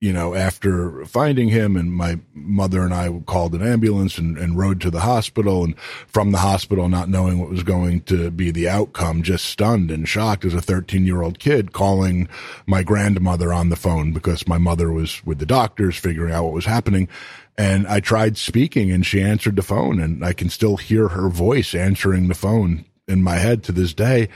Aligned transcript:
you 0.00 0.12
know, 0.12 0.34
after 0.34 1.04
finding 1.06 1.48
him 1.48 1.76
and 1.76 1.92
my 1.92 2.20
mother 2.32 2.82
and 2.82 2.94
I 2.94 3.10
called 3.26 3.54
an 3.54 3.66
ambulance 3.66 4.16
and, 4.16 4.38
and 4.38 4.56
rode 4.56 4.80
to 4.82 4.90
the 4.90 5.00
hospital 5.00 5.64
and 5.64 5.76
from 6.06 6.30
the 6.30 6.38
hospital, 6.38 6.88
not 6.88 7.08
knowing 7.08 7.40
what 7.40 7.50
was 7.50 7.64
going 7.64 8.02
to 8.02 8.30
be 8.30 8.52
the 8.52 8.68
outcome, 8.68 9.24
just 9.24 9.46
stunned 9.46 9.90
and 9.90 10.08
shocked 10.08 10.44
as 10.44 10.54
a 10.54 10.60
13 10.60 11.04
year 11.04 11.22
old 11.22 11.40
kid 11.40 11.72
calling 11.72 12.28
my 12.64 12.84
grandmother 12.84 13.52
on 13.52 13.70
the 13.70 13.76
phone 13.76 14.12
because 14.12 14.46
my 14.46 14.58
mother 14.58 14.92
was 14.92 15.24
with 15.24 15.40
the 15.40 15.46
doctors 15.46 15.96
figuring 15.96 16.32
out 16.32 16.44
what 16.44 16.54
was 16.54 16.66
happening. 16.66 17.08
And 17.56 17.88
I 17.88 17.98
tried 17.98 18.38
speaking 18.38 18.92
and 18.92 19.04
she 19.04 19.20
answered 19.20 19.56
the 19.56 19.62
phone 19.62 20.00
and 20.00 20.24
I 20.24 20.32
can 20.32 20.48
still 20.48 20.76
hear 20.76 21.08
her 21.08 21.28
voice 21.28 21.74
answering 21.74 22.28
the 22.28 22.36
phone 22.36 22.84
in 23.08 23.22
my 23.22 23.36
head 23.36 23.64
to 23.64 23.72
this 23.72 23.94
day. 23.94 24.28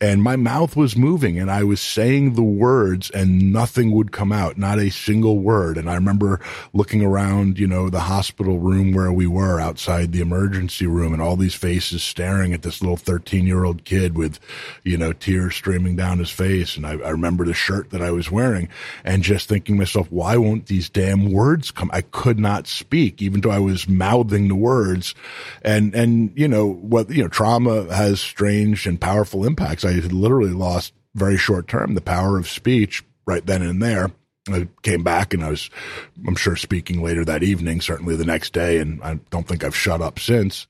And 0.00 0.22
my 0.22 0.36
mouth 0.36 0.76
was 0.76 0.96
moving 0.96 1.38
and 1.38 1.50
I 1.50 1.64
was 1.64 1.80
saying 1.80 2.34
the 2.34 2.42
words 2.42 3.10
and 3.10 3.52
nothing 3.52 3.90
would 3.92 4.12
come 4.12 4.32
out, 4.32 4.56
not 4.56 4.78
a 4.78 4.90
single 4.90 5.38
word. 5.38 5.76
And 5.76 5.90
I 5.90 5.94
remember 5.94 6.40
looking 6.72 7.04
around, 7.04 7.58
you 7.58 7.66
know, 7.66 7.90
the 7.90 8.00
hospital 8.00 8.58
room 8.58 8.92
where 8.92 9.12
we 9.12 9.26
were 9.26 9.60
outside 9.60 10.12
the 10.12 10.20
emergency 10.20 10.86
room 10.86 11.12
and 11.12 11.20
all 11.20 11.36
these 11.36 11.54
faces 11.54 12.02
staring 12.02 12.54
at 12.54 12.62
this 12.62 12.80
little 12.80 12.96
13 12.96 13.46
year 13.46 13.64
old 13.64 13.84
kid 13.84 14.16
with, 14.16 14.38
you 14.84 14.96
know, 14.96 15.12
tears 15.12 15.54
streaming 15.56 15.96
down 15.96 16.18
his 16.18 16.30
face. 16.30 16.76
And 16.76 16.86
I, 16.86 16.92
I 16.92 17.10
remember 17.10 17.44
the 17.44 17.52
shirt 17.52 17.90
that 17.90 18.00
I 18.00 18.10
was 18.10 18.30
wearing 18.30 18.68
and 19.04 19.22
just 19.22 19.48
thinking 19.48 19.76
myself, 19.76 20.10
why 20.10 20.36
won't 20.36 20.66
these 20.66 20.88
damn 20.88 21.32
words 21.32 21.70
come? 21.70 21.90
I 21.92 22.02
could 22.02 22.38
not 22.38 22.66
speak, 22.66 23.20
even 23.20 23.40
though 23.40 23.50
I 23.50 23.58
was 23.58 23.88
mouthing 23.88 24.48
the 24.48 24.54
words. 24.54 25.14
And, 25.62 25.94
and, 25.94 26.32
you 26.36 26.48
know, 26.48 26.72
what, 26.72 27.10
you 27.10 27.22
know, 27.22 27.28
trauma 27.28 27.92
has 27.92 28.19
strange 28.20 28.86
and 28.86 29.00
powerful 29.00 29.44
impacts. 29.44 29.84
I 29.84 29.92
literally 29.92 30.52
lost 30.52 30.92
very 31.14 31.36
short 31.36 31.68
term 31.68 31.94
the 31.94 32.00
power 32.00 32.38
of 32.38 32.48
speech 32.48 33.04
right 33.26 33.44
then 33.44 33.62
and 33.62 33.82
there. 33.82 34.10
I 34.48 34.68
came 34.82 35.02
back 35.02 35.34
and 35.34 35.44
I 35.44 35.50
was, 35.50 35.70
I'm 36.26 36.36
sure, 36.36 36.56
speaking 36.56 37.02
later 37.02 37.24
that 37.24 37.42
evening, 37.42 37.80
certainly 37.80 38.16
the 38.16 38.24
next 38.24 38.52
day, 38.52 38.78
and 38.78 39.02
I 39.02 39.20
don't 39.30 39.46
think 39.46 39.64
I've 39.64 39.76
shut 39.76 40.00
up 40.00 40.18
since. 40.18 40.66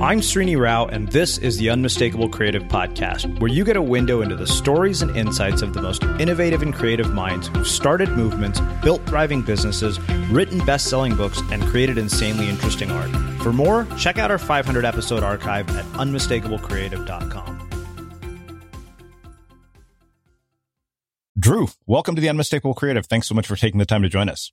I'm 0.00 0.20
Srini 0.20 0.58
Rao, 0.60 0.86
and 0.86 1.08
this 1.12 1.38
is 1.38 1.56
the 1.56 1.70
Unmistakable 1.70 2.28
Creative 2.28 2.64
Podcast, 2.64 3.38
where 3.38 3.50
you 3.50 3.64
get 3.64 3.76
a 3.76 3.82
window 3.82 4.22
into 4.22 4.34
the 4.34 4.46
stories 4.46 5.02
and 5.02 5.16
insights 5.16 5.62
of 5.62 5.72
the 5.72 5.80
most 5.80 6.02
innovative 6.18 6.62
and 6.62 6.74
creative 6.74 7.14
minds 7.14 7.46
who've 7.46 7.66
started 7.66 8.10
movements, 8.10 8.60
built 8.82 9.06
thriving 9.06 9.40
businesses, 9.40 10.00
written 10.30 10.58
best 10.66 10.88
selling 10.88 11.14
books, 11.14 11.40
and 11.52 11.62
created 11.62 11.96
insanely 11.96 12.48
interesting 12.48 12.90
art. 12.90 13.08
For 13.40 13.52
more, 13.52 13.86
check 13.96 14.18
out 14.18 14.32
our 14.32 14.38
500 14.38 14.84
episode 14.84 15.22
archive 15.22 15.70
at 15.70 15.84
unmistakablecreative.com. 15.94 17.68
Drew, 21.38 21.68
welcome 21.86 22.16
to 22.16 22.20
the 22.20 22.28
Unmistakable 22.28 22.74
Creative. 22.74 23.06
Thanks 23.06 23.28
so 23.28 23.34
much 23.34 23.46
for 23.46 23.54
taking 23.56 23.78
the 23.78 23.86
time 23.86 24.02
to 24.02 24.08
join 24.08 24.28
us. 24.28 24.50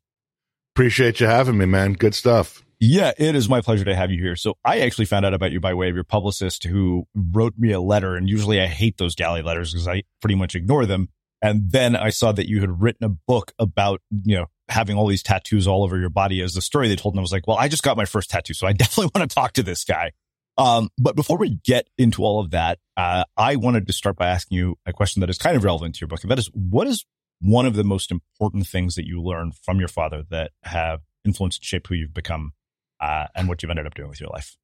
Appreciate 0.76 1.20
you 1.20 1.26
having 1.26 1.58
me, 1.58 1.66
man. 1.66 1.94
Good 1.94 2.14
stuff. 2.14 2.64
Yeah, 2.84 3.12
it 3.16 3.36
is 3.36 3.48
my 3.48 3.62
pleasure 3.62 3.86
to 3.86 3.96
have 3.96 4.10
you 4.10 4.20
here. 4.20 4.36
So 4.36 4.56
I 4.66 4.80
actually 4.80 5.06
found 5.06 5.24
out 5.24 5.36
about 5.36 5.52
you 5.52 5.60
by 5.60 5.76
way 5.76 5.90
of 5.90 5.94
your 5.94 6.04
publicist 6.04 6.64
who 6.64 7.06
wrote 7.14 7.54
me 7.56 7.72
a 7.74 7.80
letter. 7.80 8.16
And 8.16 8.28
usually 8.28 8.60
I 8.60 8.66
hate 8.66 8.98
those 8.98 9.14
galley 9.14 9.44
letters 9.44 9.72
because 9.72 9.88
I 9.88 10.02
pretty 10.20 10.34
much 10.34 10.56
ignore 10.56 10.88
them. 10.88 11.10
And 11.44 11.72
then 11.72 11.96
I 11.96 12.10
saw 12.10 12.32
that 12.32 12.50
you 12.50 12.60
had 12.60 12.82
written 12.82 13.06
a 13.06 13.10
book 13.10 13.52
about, 13.60 14.02
you 14.24 14.36
know, 14.36 14.48
having 14.68 14.98
all 14.98 15.06
these 15.06 15.22
tattoos 15.22 15.68
all 15.68 15.84
over 15.84 16.00
your 16.00 16.10
body 16.10 16.42
as 16.42 16.54
the 16.54 16.62
story 16.62 16.88
they 16.88 16.96
told. 16.96 17.14
And 17.14 17.20
I 17.20 17.22
was 17.22 17.32
like, 17.32 17.46
well, 17.46 17.58
I 17.58 17.68
just 17.68 17.84
got 17.84 17.98
my 17.98 18.06
first 18.06 18.32
tattoo. 18.32 18.56
So 18.56 18.66
I 18.66 18.74
definitely 18.74 19.12
want 19.14 19.30
to 19.30 19.34
talk 19.34 19.54
to 19.54 19.64
this 19.64 19.84
guy. 19.84 20.14
Um, 20.58 20.90
but 20.98 21.16
before 21.16 21.38
we 21.38 21.60
get 21.64 21.88
into 22.00 22.24
all 22.24 22.40
of 22.40 22.50
that, 22.50 22.80
uh, 22.98 23.26
I 23.38 23.58
wanted 23.58 23.86
to 23.88 23.94
start 23.94 24.16
by 24.16 24.28
asking 24.28 24.58
you 24.58 24.76
a 24.88 24.94
question 24.94 25.20
that 25.20 25.30
is 25.30 25.38
kind 25.38 25.56
of 25.56 25.64
relevant 25.64 25.96
to 25.96 26.02
your 26.02 26.08
book. 26.08 26.24
And 26.24 26.32
that 26.32 26.40
is, 26.40 26.50
what 26.56 26.88
is 26.88 27.06
one 27.42 27.68
of 27.68 27.76
the 27.76 27.84
most 27.84 28.10
important 28.10 28.66
things 28.66 28.96
that 28.96 29.06
you 29.06 29.22
learned 29.22 29.54
from 29.56 29.78
your 29.78 29.88
father 29.88 30.24
that 30.32 30.50
have 30.64 31.02
influenced 31.24 31.60
and 31.60 31.66
shaped 31.66 31.86
who 31.88 31.94
you've 31.94 32.14
become 32.14 32.54
uh, 33.02 33.28
and 33.36 33.50
what 33.50 33.62
you've 33.62 33.70
ended 33.70 33.88
up 33.88 33.96
doing 33.96 34.10
with 34.10 34.22
your 34.22 34.30
life? 34.30 34.56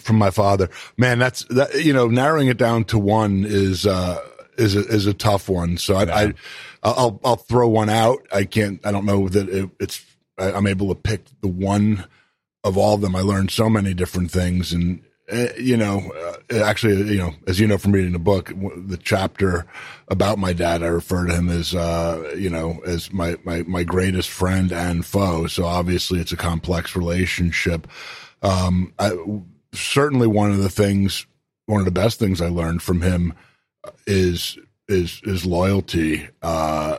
From 0.00 0.16
my 0.16 0.30
father, 0.30 0.70
man, 0.96 1.18
that's 1.18 1.44
that. 1.46 1.84
You 1.84 1.92
know, 1.92 2.06
narrowing 2.06 2.48
it 2.48 2.56
down 2.56 2.84
to 2.84 2.98
one 2.98 3.44
is 3.46 3.86
uh, 3.86 4.20
is 4.56 4.74
a, 4.74 4.80
is 4.86 5.06
a 5.06 5.12
tough 5.12 5.48
one. 5.48 5.76
So 5.76 5.96
I, 5.96 6.04
yeah. 6.04 6.16
I 6.16 6.34
I'll 6.82 7.20
I'll 7.24 7.36
throw 7.36 7.68
one 7.68 7.90
out. 7.90 8.26
I 8.32 8.44
can't. 8.44 8.84
I 8.86 8.92
don't 8.92 9.04
know 9.04 9.28
that 9.28 9.48
it, 9.48 9.70
it's. 9.80 10.02
I, 10.38 10.52
I'm 10.52 10.66
able 10.66 10.88
to 10.88 10.94
pick 10.94 11.24
the 11.42 11.48
one 11.48 12.06
of 12.64 12.78
all 12.78 12.94
of 12.94 13.02
them. 13.02 13.14
I 13.14 13.20
learned 13.20 13.50
so 13.50 13.68
many 13.68 13.92
different 13.92 14.30
things, 14.30 14.72
and 14.72 15.02
uh, 15.30 15.48
you 15.58 15.76
know, 15.76 16.10
uh, 16.50 16.62
actually, 16.62 17.12
you 17.12 17.18
know, 17.18 17.34
as 17.46 17.60
you 17.60 17.66
know 17.66 17.78
from 17.78 17.92
reading 17.92 18.12
the 18.12 18.18
book, 18.18 18.48
the 18.48 18.98
chapter 19.02 19.66
about 20.08 20.38
my 20.38 20.52
dad, 20.52 20.82
I 20.82 20.86
refer 20.86 21.26
to 21.26 21.34
him 21.34 21.48
as, 21.48 21.74
uh, 21.74 22.34
you 22.36 22.50
know, 22.50 22.80
as 22.84 23.12
my, 23.12 23.36
my, 23.44 23.62
my 23.62 23.84
greatest 23.84 24.28
friend 24.28 24.72
and 24.72 25.06
foe. 25.06 25.46
So 25.46 25.64
obviously 25.64 26.18
it's 26.18 26.32
a 26.32 26.36
complex 26.36 26.96
relationship. 26.96 27.86
Um, 28.42 28.92
I, 28.98 29.12
certainly 29.72 30.26
one 30.26 30.50
of 30.50 30.58
the 30.58 30.68
things, 30.68 31.26
one 31.66 31.80
of 31.80 31.84
the 31.84 31.92
best 31.92 32.18
things 32.18 32.40
I 32.40 32.48
learned 32.48 32.82
from 32.82 33.00
him 33.00 33.34
is, 34.06 34.58
is, 34.88 35.20
is 35.24 35.46
loyalty, 35.46 36.28
uh, 36.42 36.98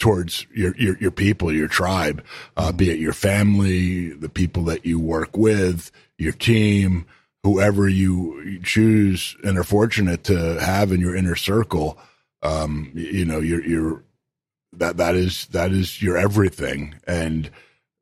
towards 0.00 0.46
your, 0.52 0.74
your, 0.76 0.96
your 0.98 1.10
people, 1.12 1.52
your 1.52 1.68
tribe, 1.68 2.24
uh, 2.56 2.72
be 2.72 2.90
it 2.90 2.98
your 2.98 3.12
family, 3.12 4.10
the 4.10 4.28
people 4.28 4.64
that 4.64 4.84
you 4.84 4.98
work 4.98 5.36
with, 5.36 5.92
your 6.18 6.32
team, 6.32 7.06
whoever 7.44 7.88
you 7.88 8.60
choose 8.64 9.36
and 9.44 9.56
are 9.56 9.64
fortunate 9.64 10.24
to 10.24 10.58
have 10.60 10.90
in 10.90 11.00
your 11.00 11.14
inner 11.14 11.36
circle. 11.36 11.96
Um, 12.42 12.90
you 12.94 13.24
know, 13.24 13.38
you're, 13.38 13.64
you're, 13.64 14.02
that, 14.72 14.96
that 14.96 15.14
is, 15.14 15.46
that 15.48 15.70
is 15.70 16.02
your 16.02 16.16
everything. 16.16 16.96
And 17.06 17.50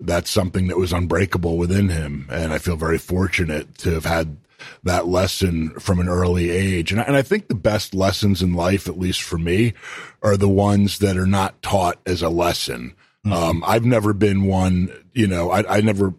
that's 0.00 0.30
something 0.30 0.68
that 0.68 0.78
was 0.78 0.92
unbreakable 0.92 1.58
within 1.58 1.88
him. 1.88 2.28
And 2.30 2.52
I 2.52 2.58
feel 2.58 2.76
very 2.76 2.98
fortunate 2.98 3.76
to 3.78 3.90
have 3.90 4.04
had 4.04 4.36
that 4.82 5.06
lesson 5.06 5.70
from 5.78 6.00
an 6.00 6.08
early 6.08 6.50
age. 6.50 6.92
And 6.92 7.00
I, 7.00 7.04
and 7.04 7.16
I 7.16 7.22
think 7.22 7.48
the 7.48 7.54
best 7.54 7.94
lessons 7.94 8.42
in 8.42 8.54
life, 8.54 8.88
at 8.88 8.98
least 8.98 9.22
for 9.22 9.38
me, 9.38 9.74
are 10.22 10.36
the 10.36 10.48
ones 10.48 10.98
that 10.98 11.16
are 11.16 11.26
not 11.26 11.60
taught 11.62 11.98
as 12.06 12.22
a 12.22 12.28
lesson. 12.28 12.94
Mm-hmm. 13.26 13.32
Um, 13.32 13.64
I've 13.66 13.84
never 13.84 14.12
been 14.12 14.44
one, 14.44 14.92
you 15.12 15.26
know, 15.26 15.50
I, 15.50 15.78
I 15.78 15.80
never 15.80 16.14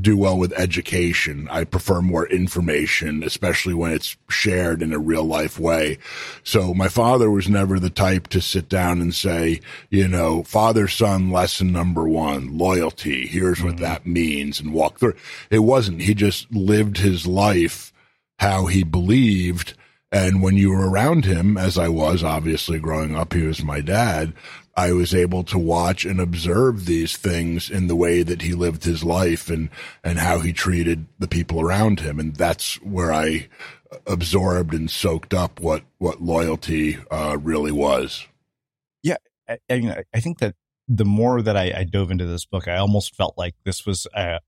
do 0.00 0.16
well 0.16 0.38
with 0.38 0.52
education. 0.54 1.48
I 1.50 1.64
prefer 1.64 2.00
more 2.00 2.26
information, 2.26 3.22
especially 3.22 3.74
when 3.74 3.92
it's 3.92 4.16
shared 4.30 4.82
in 4.82 4.92
a 4.92 4.98
real 4.98 5.24
life 5.24 5.58
way. 5.58 5.98
So 6.44 6.72
my 6.72 6.88
father 6.88 7.30
was 7.30 7.48
never 7.48 7.78
the 7.78 7.90
type 7.90 8.28
to 8.28 8.40
sit 8.40 8.68
down 8.68 9.00
and 9.00 9.14
say, 9.14 9.60
you 9.90 10.08
know, 10.08 10.44
father 10.44 10.88
son 10.88 11.30
lesson 11.30 11.72
number 11.72 12.08
one, 12.08 12.56
loyalty. 12.56 13.26
Here's 13.26 13.58
mm-hmm. 13.58 13.66
what 13.66 13.76
that 13.78 14.06
means 14.06 14.60
and 14.60 14.72
walk 14.72 14.98
through. 14.98 15.14
It 15.50 15.60
wasn't. 15.60 16.02
He 16.02 16.14
just 16.14 16.50
lived 16.50 16.96
his 16.96 17.26
life 17.26 17.92
how 18.38 18.66
he 18.66 18.82
believed 18.84 19.74
And 20.12 20.42
when 20.42 20.58
you 20.58 20.70
were 20.70 20.88
around 20.88 21.24
him, 21.24 21.56
as 21.56 21.78
I 21.78 21.88
was 21.88 22.22
obviously 22.22 22.78
growing 22.78 23.16
up, 23.16 23.32
he 23.32 23.46
was 23.46 23.64
my 23.64 23.80
dad. 23.80 24.34
I 24.74 24.92
was 24.92 25.14
able 25.14 25.44
to 25.44 25.58
watch 25.58 26.04
and 26.04 26.20
observe 26.20 26.86
these 26.86 27.16
things 27.16 27.68
in 27.68 27.88
the 27.88 27.96
way 27.96 28.22
that 28.22 28.42
he 28.42 28.54
lived 28.54 28.84
his 28.84 29.04
life 29.04 29.50
and, 29.50 29.68
and 30.02 30.18
how 30.18 30.40
he 30.40 30.52
treated 30.52 31.06
the 31.18 31.28
people 31.28 31.60
around 31.60 32.00
him. 32.00 32.18
And 32.18 32.34
that's 32.36 32.76
where 32.82 33.12
I 33.12 33.48
absorbed 34.06 34.72
and 34.72 34.90
soaked 34.90 35.34
up 35.34 35.60
what, 35.60 35.82
what 35.98 36.22
loyalty, 36.22 36.98
uh, 37.10 37.36
really 37.38 37.72
was. 37.72 38.26
Yeah. 39.02 39.16
I, 39.46 39.58
I, 39.70 40.04
I 40.14 40.20
think 40.20 40.38
that 40.38 40.54
the 40.88 41.04
more 41.04 41.42
that 41.42 41.56
I, 41.56 41.72
I, 41.76 41.84
dove 41.84 42.10
into 42.10 42.26
this 42.26 42.46
book, 42.46 42.66
I 42.66 42.76
almost 42.76 43.14
felt 43.14 43.36
like 43.36 43.54
this 43.64 43.84
was 43.84 44.06
a, 44.14 44.40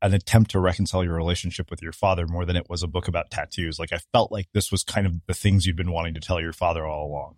an 0.00 0.14
attempt 0.14 0.50
to 0.52 0.60
reconcile 0.60 1.04
your 1.04 1.14
relationship 1.14 1.70
with 1.70 1.82
your 1.82 1.92
father 1.92 2.26
more 2.26 2.44
than 2.44 2.56
it 2.56 2.68
was 2.68 2.82
a 2.82 2.88
book 2.88 3.08
about 3.08 3.30
tattoos. 3.30 3.78
Like 3.78 3.92
I 3.92 3.98
felt 4.12 4.32
like 4.32 4.48
this 4.52 4.72
was 4.72 4.82
kind 4.82 5.06
of 5.06 5.20
the 5.26 5.34
things 5.34 5.66
you'd 5.66 5.76
been 5.76 5.92
wanting 5.92 6.14
to 6.14 6.20
tell 6.20 6.40
your 6.40 6.52
father 6.52 6.86
all 6.86 7.06
along. 7.06 7.36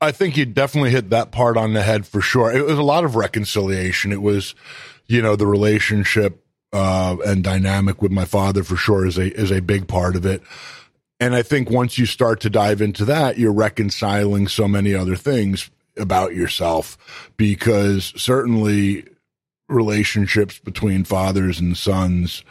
I 0.00 0.12
think 0.12 0.36
you 0.36 0.46
definitely 0.46 0.90
hit 0.90 1.10
that 1.10 1.32
part 1.32 1.56
on 1.56 1.72
the 1.72 1.82
head 1.82 2.06
for 2.06 2.20
sure. 2.20 2.52
It 2.52 2.64
was 2.64 2.78
a 2.78 2.82
lot 2.82 3.04
of 3.04 3.16
reconciliation. 3.16 4.12
It 4.12 4.22
was, 4.22 4.54
you 5.06 5.20
know, 5.20 5.36
the 5.36 5.46
relationship 5.46 6.44
uh, 6.72 7.16
and 7.26 7.42
dynamic 7.42 8.00
with 8.02 8.12
my 8.12 8.24
father 8.24 8.62
for 8.62 8.76
sure 8.76 9.06
is 9.06 9.18
a 9.18 9.34
is 9.34 9.50
a 9.50 9.60
big 9.60 9.88
part 9.88 10.16
of 10.16 10.26
it. 10.26 10.42
And 11.20 11.34
I 11.34 11.42
think 11.42 11.68
once 11.68 11.98
you 11.98 12.06
start 12.06 12.40
to 12.40 12.50
dive 12.50 12.80
into 12.80 13.04
that, 13.06 13.38
you're 13.38 13.52
reconciling 13.52 14.46
so 14.46 14.68
many 14.68 14.94
other 14.94 15.16
things 15.16 15.70
about 15.96 16.34
yourself 16.34 16.96
because 17.36 18.12
certainly 18.16 19.04
relationships 19.68 20.58
between 20.60 21.04
fathers 21.04 21.58
and 21.58 21.76
sons 21.76 22.44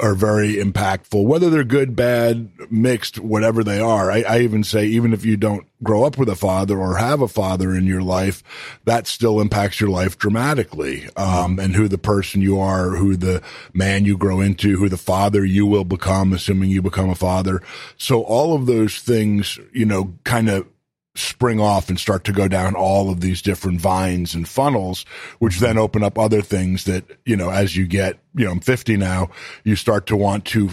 are 0.00 0.14
very 0.14 0.54
impactful, 0.54 1.24
whether 1.24 1.48
they're 1.50 1.62
good, 1.62 1.94
bad, 1.94 2.50
mixed, 2.68 3.20
whatever 3.20 3.62
they 3.62 3.78
are. 3.78 4.10
I, 4.10 4.22
I, 4.22 4.40
even 4.40 4.64
say, 4.64 4.86
even 4.86 5.12
if 5.12 5.24
you 5.24 5.36
don't 5.36 5.66
grow 5.84 6.02
up 6.02 6.18
with 6.18 6.28
a 6.28 6.34
father 6.34 6.78
or 6.78 6.96
have 6.96 7.20
a 7.20 7.28
father 7.28 7.72
in 7.72 7.86
your 7.86 8.02
life, 8.02 8.42
that 8.86 9.06
still 9.06 9.40
impacts 9.40 9.80
your 9.80 9.90
life 9.90 10.18
dramatically. 10.18 11.08
Um, 11.16 11.60
and 11.60 11.76
who 11.76 11.86
the 11.86 11.98
person 11.98 12.40
you 12.40 12.58
are, 12.58 12.90
who 12.90 13.16
the 13.16 13.40
man 13.72 14.04
you 14.04 14.18
grow 14.18 14.40
into, 14.40 14.78
who 14.78 14.88
the 14.88 14.96
father 14.96 15.44
you 15.44 15.64
will 15.64 15.84
become, 15.84 16.32
assuming 16.32 16.70
you 16.70 16.82
become 16.82 17.08
a 17.08 17.14
father. 17.14 17.62
So 17.96 18.22
all 18.22 18.54
of 18.54 18.66
those 18.66 18.98
things, 18.98 19.60
you 19.72 19.84
know, 19.84 20.14
kind 20.24 20.50
of 20.50 20.66
spring 21.14 21.60
off 21.60 21.88
and 21.88 21.98
start 21.98 22.24
to 22.24 22.32
go 22.32 22.48
down 22.48 22.74
all 22.74 23.10
of 23.10 23.20
these 23.20 23.40
different 23.40 23.80
vines 23.80 24.34
and 24.34 24.48
funnels, 24.48 25.04
which 25.38 25.60
then 25.60 25.78
open 25.78 26.02
up 26.02 26.18
other 26.18 26.42
things 26.42 26.84
that, 26.84 27.04
you 27.24 27.36
know, 27.36 27.50
as 27.50 27.76
you 27.76 27.86
get, 27.86 28.18
you 28.34 28.44
know, 28.44 28.50
I'm 28.50 28.60
50 28.60 28.96
now, 28.96 29.30
you 29.62 29.76
start 29.76 30.06
to 30.06 30.16
want 30.16 30.44
to, 30.46 30.70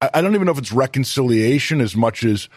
I 0.00 0.20
don't 0.20 0.34
even 0.34 0.44
know 0.44 0.52
if 0.52 0.58
it's 0.58 0.72
reconciliation 0.72 1.80
as 1.80 1.96
much 1.96 2.22
as 2.22 2.50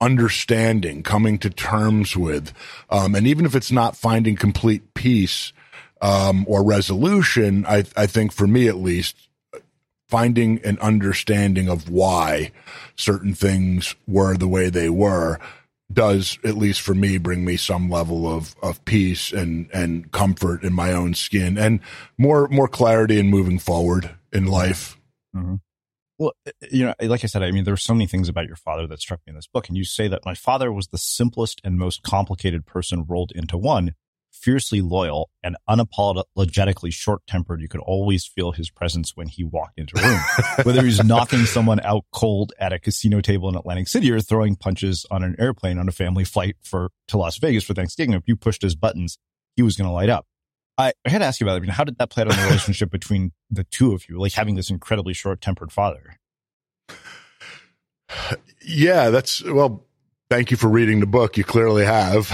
understanding, 0.00 1.02
coming 1.02 1.38
to 1.38 1.50
terms 1.50 2.16
with, 2.16 2.52
um, 2.90 3.14
and 3.14 3.26
even 3.26 3.46
if 3.46 3.56
it's 3.56 3.72
not 3.72 3.96
finding 3.96 4.36
complete 4.36 4.94
peace, 4.94 5.52
um, 6.00 6.44
or 6.46 6.62
resolution, 6.62 7.64
I, 7.66 7.84
I 7.96 8.06
think 8.06 8.30
for 8.32 8.46
me 8.46 8.68
at 8.68 8.76
least, 8.76 9.16
finding 10.08 10.60
an 10.64 10.78
understanding 10.78 11.68
of 11.68 11.88
why 11.88 12.52
certain 12.94 13.34
things 13.34 13.96
were 14.06 14.36
the 14.36 14.46
way 14.46 14.68
they 14.68 14.90
were 14.90 15.40
does 15.92 16.38
at 16.44 16.56
least 16.56 16.80
for 16.80 16.94
me 16.94 17.18
bring 17.18 17.44
me 17.44 17.56
some 17.56 17.90
level 17.90 18.26
of 18.26 18.54
of 18.62 18.84
peace 18.84 19.32
and 19.32 19.68
and 19.72 20.10
comfort 20.12 20.62
in 20.64 20.72
my 20.72 20.92
own 20.92 21.14
skin 21.14 21.58
and 21.58 21.80
more 22.18 22.48
more 22.48 22.68
clarity 22.68 23.18
in 23.18 23.28
moving 23.28 23.58
forward 23.58 24.10
in 24.32 24.46
life. 24.46 24.98
Mm-hmm. 25.36 25.56
Well, 26.18 26.32
eh, 26.46 26.52
eh, 26.62 26.66
you 26.70 26.84
know, 26.86 26.94
eh, 27.00 27.08
like 27.08 27.24
I 27.24 27.26
said, 27.26 27.42
I 27.42 27.50
mean, 27.50 27.64
there 27.64 27.74
are 27.74 27.78
so 27.78 27.94
many 27.94 28.06
things 28.06 28.28
about 28.28 28.46
your 28.46 28.56
father 28.56 28.86
that 28.86 29.00
struck 29.00 29.20
me 29.26 29.30
in 29.30 29.36
this 29.36 29.46
book, 29.46 29.68
and 29.68 29.76
you 29.76 29.84
say 29.84 30.08
that 30.08 30.24
my 30.24 30.34
father 30.34 30.72
was 30.72 30.88
the 30.88 30.98
simplest 30.98 31.60
and 31.64 31.78
most 31.78 32.02
complicated 32.02 32.66
person 32.66 33.04
rolled 33.06 33.32
into 33.34 33.58
one 33.58 33.94
fiercely 34.44 34.82
loyal 34.82 35.30
and 35.42 35.56
unapologetically 35.68 36.92
short 36.92 37.26
tempered. 37.26 37.62
You 37.62 37.68
could 37.68 37.80
always 37.80 38.26
feel 38.26 38.52
his 38.52 38.70
presence 38.70 39.16
when 39.16 39.26
he 39.26 39.42
walked 39.42 39.78
into 39.78 39.98
a 39.98 40.06
room, 40.06 40.20
whether 40.64 40.82
he's 40.82 41.02
knocking 41.02 41.46
someone 41.46 41.80
out 41.80 42.04
cold 42.12 42.52
at 42.58 42.72
a 42.72 42.78
casino 42.78 43.22
table 43.22 43.48
in 43.48 43.56
Atlantic 43.56 43.88
City 43.88 44.12
or 44.12 44.20
throwing 44.20 44.54
punches 44.54 45.06
on 45.10 45.24
an 45.24 45.34
airplane 45.38 45.78
on 45.78 45.88
a 45.88 45.92
family 45.92 46.24
flight 46.24 46.56
for 46.62 46.90
to 47.08 47.16
Las 47.16 47.38
Vegas 47.38 47.64
for 47.64 47.72
Thanksgiving. 47.72 48.14
If 48.14 48.24
you 48.26 48.36
pushed 48.36 48.60
his 48.60 48.74
buttons, 48.74 49.18
he 49.56 49.62
was 49.62 49.76
going 49.76 49.88
to 49.88 49.94
light 49.94 50.10
up. 50.10 50.26
I, 50.76 50.92
I, 51.06 51.10
had 51.10 51.18
to 51.18 51.24
ask 51.24 51.40
you 51.40 51.46
about 51.46 51.54
that. 51.54 51.58
I 51.58 51.60
mean, 51.60 51.70
how 51.70 51.84
did 51.84 51.98
that 51.98 52.10
play 52.10 52.22
out 52.22 52.30
in 52.30 52.36
the 52.36 52.44
relationship 52.44 52.90
between 52.90 53.32
the 53.50 53.64
two 53.64 53.92
of 53.92 54.08
you, 54.08 54.18
like 54.18 54.32
having 54.32 54.56
this 54.56 54.70
incredibly 54.70 55.14
short 55.14 55.40
tempered 55.40 55.72
father? 55.72 56.18
Yeah, 58.66 59.10
that's 59.10 59.42
well, 59.44 59.84
thank 60.30 60.50
you 60.50 60.56
for 60.56 60.68
reading 60.68 61.00
the 61.00 61.06
book. 61.06 61.36
You 61.36 61.44
clearly 61.44 61.84
have. 61.84 62.30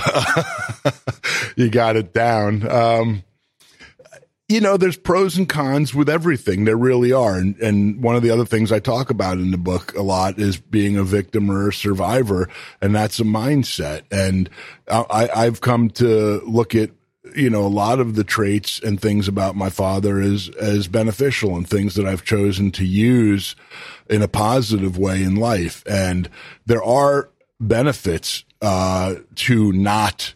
you 1.56 1.70
got 1.70 1.96
it 1.96 2.12
down. 2.12 2.68
Um, 2.70 3.24
you 4.50 4.60
know, 4.60 4.76
there's 4.76 4.96
pros 4.96 5.36
and 5.36 5.48
cons 5.48 5.94
with 5.94 6.08
everything. 6.08 6.64
There 6.64 6.76
really 6.76 7.12
are. 7.12 7.36
And, 7.36 7.56
and 7.60 8.02
one 8.02 8.16
of 8.16 8.22
the 8.22 8.30
other 8.30 8.44
things 8.44 8.72
I 8.72 8.80
talk 8.80 9.08
about 9.08 9.38
in 9.38 9.52
the 9.52 9.58
book 9.58 9.94
a 9.94 10.02
lot 10.02 10.40
is 10.40 10.56
being 10.56 10.96
a 10.96 11.04
victim 11.04 11.50
or 11.50 11.68
a 11.68 11.72
survivor. 11.72 12.48
And 12.82 12.92
that's 12.92 13.20
a 13.20 13.24
mindset. 13.24 14.02
And 14.10 14.50
I, 14.88 15.30
I've 15.32 15.60
come 15.60 15.88
to 15.90 16.42
look 16.44 16.74
at 16.74 16.90
you 17.34 17.50
know 17.50 17.64
a 17.64 17.68
lot 17.68 18.00
of 18.00 18.16
the 18.16 18.24
traits 18.24 18.80
and 18.80 19.00
things 19.00 19.28
about 19.28 19.54
my 19.54 19.70
father 19.70 20.20
as 20.20 20.48
as 20.60 20.88
beneficial 20.88 21.56
and 21.56 21.68
things 21.68 21.94
that 21.94 22.06
I've 22.06 22.24
chosen 22.24 22.72
to 22.72 22.84
use 22.84 23.54
in 24.08 24.22
a 24.22 24.26
positive 24.26 24.98
way 24.98 25.22
in 25.22 25.36
life 25.36 25.84
and 25.86 26.28
there 26.66 26.82
are 26.82 27.30
benefits 27.60 28.44
uh, 28.62 29.16
to 29.36 29.72
not 29.72 30.34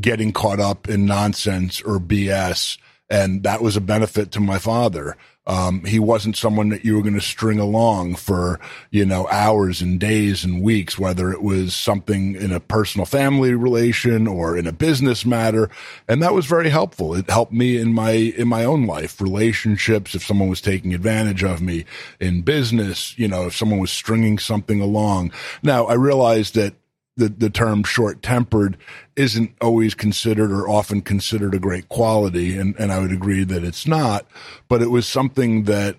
getting 0.00 0.32
caught 0.32 0.60
up 0.60 0.88
in 0.88 1.06
nonsense 1.06 1.80
or 1.80 1.98
BS. 1.98 2.78
And 3.08 3.42
that 3.44 3.62
was 3.62 3.76
a 3.76 3.80
benefit 3.80 4.32
to 4.32 4.40
my 4.40 4.58
father. 4.58 5.16
Um, 5.46 5.84
he 5.84 5.98
wasn't 5.98 6.36
someone 6.36 6.70
that 6.70 6.84
you 6.84 6.96
were 6.96 7.02
going 7.02 7.14
to 7.14 7.20
string 7.20 7.58
along 7.58 8.16
for, 8.16 8.58
you 8.90 9.04
know, 9.04 9.28
hours 9.28 9.80
and 9.80 10.00
days 10.00 10.44
and 10.44 10.62
weeks, 10.62 10.98
whether 10.98 11.30
it 11.30 11.42
was 11.42 11.74
something 11.74 12.34
in 12.34 12.52
a 12.52 12.60
personal 12.60 13.06
family 13.06 13.54
relation 13.54 14.26
or 14.26 14.56
in 14.56 14.66
a 14.66 14.72
business 14.72 15.24
matter. 15.24 15.70
And 16.08 16.22
that 16.22 16.34
was 16.34 16.46
very 16.46 16.68
helpful. 16.68 17.14
It 17.14 17.30
helped 17.30 17.52
me 17.52 17.76
in 17.76 17.92
my, 17.92 18.10
in 18.10 18.48
my 18.48 18.64
own 18.64 18.86
life, 18.86 19.20
relationships. 19.20 20.14
If 20.14 20.24
someone 20.24 20.48
was 20.48 20.60
taking 20.60 20.94
advantage 20.94 21.44
of 21.44 21.60
me 21.62 21.84
in 22.18 22.42
business, 22.42 23.16
you 23.18 23.28
know, 23.28 23.46
if 23.46 23.56
someone 23.56 23.78
was 23.78 23.90
stringing 23.90 24.38
something 24.38 24.80
along. 24.80 25.32
Now 25.62 25.86
I 25.86 25.94
realized 25.94 26.54
that 26.56 26.74
the, 27.16 27.28
the 27.28 27.50
term 27.50 27.82
short 27.82 28.22
tempered 28.22 28.76
isn't 29.16 29.52
always 29.60 29.94
considered 29.94 30.52
or 30.52 30.68
often 30.68 31.00
considered 31.00 31.54
a 31.54 31.58
great 31.58 31.88
quality. 31.88 32.58
And, 32.58 32.74
and 32.78 32.92
I 32.92 32.98
would 32.98 33.12
agree 33.12 33.44
that 33.44 33.64
it's 33.64 33.86
not, 33.86 34.26
but 34.68 34.82
it 34.82 34.90
was 34.90 35.06
something 35.06 35.64
that 35.64 35.96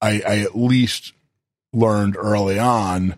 I, 0.00 0.22
I 0.26 0.38
at 0.38 0.56
least 0.56 1.12
learned 1.72 2.16
early 2.16 2.58
on 2.58 3.16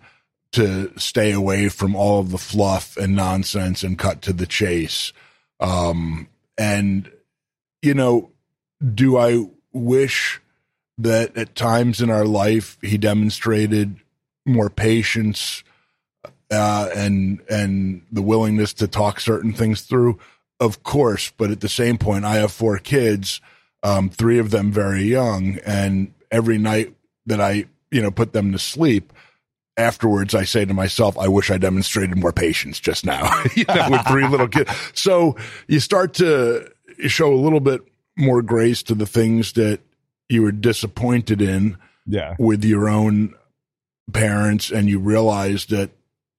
to 0.53 0.91
stay 0.99 1.31
away 1.31 1.69
from 1.69 1.95
all 1.95 2.19
of 2.19 2.31
the 2.31 2.37
fluff 2.37 2.95
and 2.97 3.15
nonsense 3.15 3.83
and 3.83 3.97
cut 3.97 4.21
to 4.21 4.33
the 4.33 4.45
chase. 4.45 5.11
Um, 5.59 6.27
and, 6.57 7.11
you 7.81 7.93
know, 7.93 8.31
do 8.93 9.17
I 9.17 9.45
wish 9.71 10.39
that 10.99 11.35
at 11.35 11.55
times 11.55 12.01
in 12.01 12.11
our 12.11 12.25
life 12.25 12.77
he 12.81 12.97
demonstrated 12.97 13.97
more 14.45 14.69
patience, 14.69 15.63
uh, 16.53 16.89
and 16.95 17.41
and 17.49 18.03
the 18.11 18.21
willingness 18.21 18.73
to 18.73 18.87
talk 18.87 19.19
certain 19.19 19.53
things 19.53 19.81
through, 19.81 20.19
of 20.59 20.83
course. 20.83 21.31
But 21.37 21.51
at 21.51 21.61
the 21.61 21.69
same 21.69 21.97
point, 21.97 22.25
I 22.25 22.35
have 22.35 22.51
four 22.51 22.77
kids, 22.77 23.41
um, 23.81 24.09
three 24.09 24.39
of 24.39 24.51
them 24.51 24.71
very 24.71 25.03
young, 25.03 25.57
and 25.65 26.13
every 26.31 26.57
night 26.57 26.95
that 27.25 27.41
I 27.41 27.65
you 27.91 28.01
know 28.01 28.11
put 28.11 28.33
them 28.33 28.51
to 28.51 28.59
sleep, 28.59 29.11
afterwards 29.77 30.35
I 30.35 30.43
say 30.43 30.65
to 30.65 30.73
myself, 30.73 31.17
I 31.17 31.27
wish 31.27 31.49
I 31.49 31.57
demonstrated 31.57 32.17
more 32.17 32.33
patience 32.33 32.79
just 32.79 33.05
now, 33.05 33.23
you 33.55 33.65
know, 33.67 33.87
with 33.89 34.07
three 34.07 34.27
little 34.27 34.47
kids. 34.47 34.71
So 34.93 35.35
you 35.67 35.79
start 35.79 36.13
to 36.15 36.69
show 37.07 37.33
a 37.33 37.35
little 37.35 37.59
bit 37.59 37.81
more 38.17 38.41
grace 38.41 38.83
to 38.83 38.95
the 38.95 39.07
things 39.07 39.53
that 39.53 39.79
you 40.29 40.43
were 40.43 40.51
disappointed 40.51 41.41
in 41.41 41.77
yeah. 42.05 42.35
with 42.37 42.63
your 42.63 42.87
own 42.87 43.33
parents 44.11 44.71
and 44.71 44.89
you 44.89 44.99
realize 44.99 45.65
that 45.65 45.91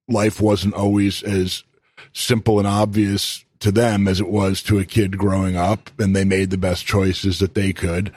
life 0.08 0.40
wasn't 0.40 0.74
always 0.74 1.22
as 1.22 1.64
simple 2.12 2.58
and 2.58 2.68
obvious 2.68 3.44
to 3.60 3.72
them 3.72 4.06
as 4.06 4.20
it 4.20 4.28
was 4.28 4.62
to 4.62 4.78
a 4.78 4.84
kid 4.84 5.16
growing 5.16 5.56
up, 5.56 5.90
and 5.98 6.14
they 6.14 6.24
made 6.24 6.50
the 6.50 6.58
best 6.58 6.84
choices 6.84 7.38
that 7.38 7.54
they 7.54 7.72
could. 7.72 8.12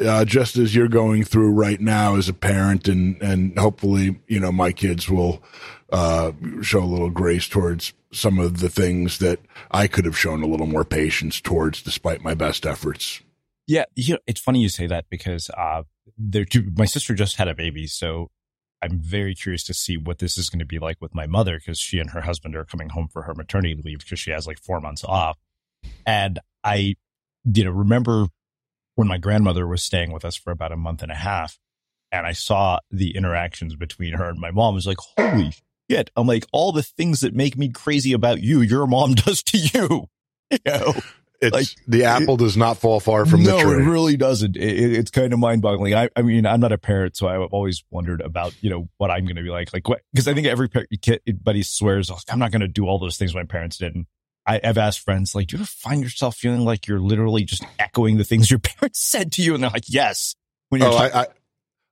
Uh, 0.00 0.24
just 0.24 0.56
as 0.56 0.74
you're 0.74 0.88
going 0.88 1.22
through 1.24 1.50
right 1.50 1.80
now 1.80 2.16
as 2.16 2.28
a 2.28 2.34
parent, 2.34 2.88
and 2.88 3.20
and 3.22 3.58
hopefully, 3.58 4.18
you 4.26 4.40
know, 4.40 4.52
my 4.52 4.72
kids 4.72 5.08
will 5.08 5.42
uh, 5.90 6.32
show 6.62 6.82
a 6.82 6.84
little 6.84 7.10
grace 7.10 7.48
towards 7.48 7.92
some 8.12 8.38
of 8.38 8.60
the 8.60 8.70
things 8.70 9.18
that 9.18 9.38
I 9.70 9.86
could 9.86 10.04
have 10.04 10.18
shown 10.18 10.42
a 10.42 10.46
little 10.46 10.66
more 10.66 10.84
patience 10.84 11.40
towards, 11.40 11.82
despite 11.82 12.22
my 12.22 12.34
best 12.34 12.66
efforts. 12.66 13.20
Yeah, 13.66 13.84
you 13.94 14.14
know, 14.14 14.20
it's 14.26 14.40
funny 14.40 14.60
you 14.60 14.68
say 14.68 14.86
that 14.86 15.06
because 15.10 15.50
uh, 15.50 15.82
my 16.76 16.84
sister 16.84 17.14
just 17.14 17.36
had 17.36 17.48
a 17.48 17.54
baby, 17.54 17.86
so 17.86 18.30
I'm 18.82 18.98
very 18.98 19.34
curious 19.34 19.62
to 19.64 19.74
see 19.74 19.96
what 19.96 20.18
this 20.18 20.36
is 20.36 20.50
going 20.50 20.58
to 20.58 20.64
be 20.64 20.80
like 20.80 21.00
with 21.00 21.14
my 21.14 21.26
mother 21.26 21.58
because 21.58 21.78
she 21.78 21.98
and 21.98 22.10
her 22.10 22.22
husband 22.22 22.56
are 22.56 22.64
coming 22.64 22.88
home 22.88 23.08
for 23.08 23.22
her 23.22 23.34
maternity 23.34 23.80
leave 23.82 24.00
because 24.00 24.18
she 24.18 24.32
has 24.32 24.46
like 24.46 24.58
four 24.58 24.80
months 24.80 25.04
off. 25.04 25.38
And 26.04 26.40
I, 26.64 26.96
you 27.44 27.64
know, 27.64 27.70
remember 27.70 28.26
when 28.96 29.08
my 29.08 29.18
grandmother 29.18 29.66
was 29.66 29.82
staying 29.82 30.12
with 30.12 30.24
us 30.24 30.36
for 30.36 30.50
about 30.50 30.72
a 30.72 30.76
month 30.76 31.02
and 31.02 31.12
a 31.12 31.16
half 31.16 31.58
and 32.10 32.26
I 32.26 32.32
saw 32.32 32.78
the 32.90 33.16
interactions 33.16 33.74
between 33.74 34.14
her 34.14 34.28
and 34.28 34.38
my 34.38 34.50
mom 34.50 34.74
I 34.74 34.76
was 34.76 34.86
like, 34.86 34.98
holy 35.16 35.52
shit. 35.90 36.10
I'm 36.14 36.26
like, 36.26 36.44
all 36.52 36.72
the 36.72 36.82
things 36.82 37.20
that 37.20 37.34
make 37.34 37.56
me 37.56 37.70
crazy 37.70 38.12
about 38.12 38.42
you, 38.42 38.60
your 38.60 38.86
mom 38.86 39.14
does 39.14 39.42
to 39.44 39.58
you. 39.58 40.08
You 40.50 40.58
know? 40.66 40.94
It's 41.42 41.52
like, 41.52 41.66
the 41.88 42.04
apple 42.04 42.34
it, 42.34 42.38
does 42.38 42.56
not 42.56 42.78
fall 42.78 43.00
far 43.00 43.26
from 43.26 43.42
no, 43.42 43.56
the 43.56 43.62
tree. 43.62 43.72
No, 43.72 43.78
it 43.78 43.90
really 43.90 44.16
doesn't. 44.16 44.56
It, 44.56 44.92
it's 44.92 45.10
kind 45.10 45.32
of 45.32 45.38
mind 45.40 45.60
boggling. 45.60 45.94
I, 45.94 46.08
I, 46.14 46.22
mean, 46.22 46.46
I'm 46.46 46.60
not 46.60 46.70
a 46.70 46.78
parent, 46.78 47.16
so 47.16 47.26
I've 47.26 47.52
always 47.52 47.82
wondered 47.90 48.20
about, 48.20 48.54
you 48.62 48.70
know, 48.70 48.88
what 48.98 49.10
I'm 49.10 49.24
going 49.24 49.36
to 49.36 49.42
be 49.42 49.50
like. 49.50 49.72
Like, 49.72 49.88
what, 49.88 50.02
cause 50.14 50.28
I 50.28 50.34
think 50.34 50.46
every 50.46 50.68
parent, 50.68 50.88
buddy, 51.42 51.62
swears, 51.64 52.10
oh, 52.10 52.18
I'm 52.28 52.38
not 52.38 52.52
going 52.52 52.60
to 52.60 52.68
do 52.68 52.86
all 52.86 52.98
those 52.98 53.16
things 53.16 53.34
my 53.34 53.44
parents 53.44 53.78
did. 53.78 53.94
And 53.94 54.06
I, 54.46 54.60
have 54.62 54.78
asked 54.78 55.00
friends, 55.00 55.34
like, 55.34 55.48
do 55.48 55.56
you 55.56 55.62
ever 55.62 55.66
find 55.66 56.02
yourself 56.02 56.36
feeling 56.36 56.64
like 56.64 56.86
you're 56.86 57.00
literally 57.00 57.44
just 57.44 57.64
echoing 57.78 58.18
the 58.18 58.24
things 58.24 58.50
your 58.50 58.60
parents 58.60 59.00
said 59.00 59.32
to 59.32 59.42
you? 59.42 59.54
And 59.54 59.62
they're 59.62 59.70
like, 59.70 59.88
yes. 59.88 60.36
When 60.68 60.80
you're 60.80 60.90
oh, 60.90 60.96
I, 60.96 61.22
I, 61.22 61.26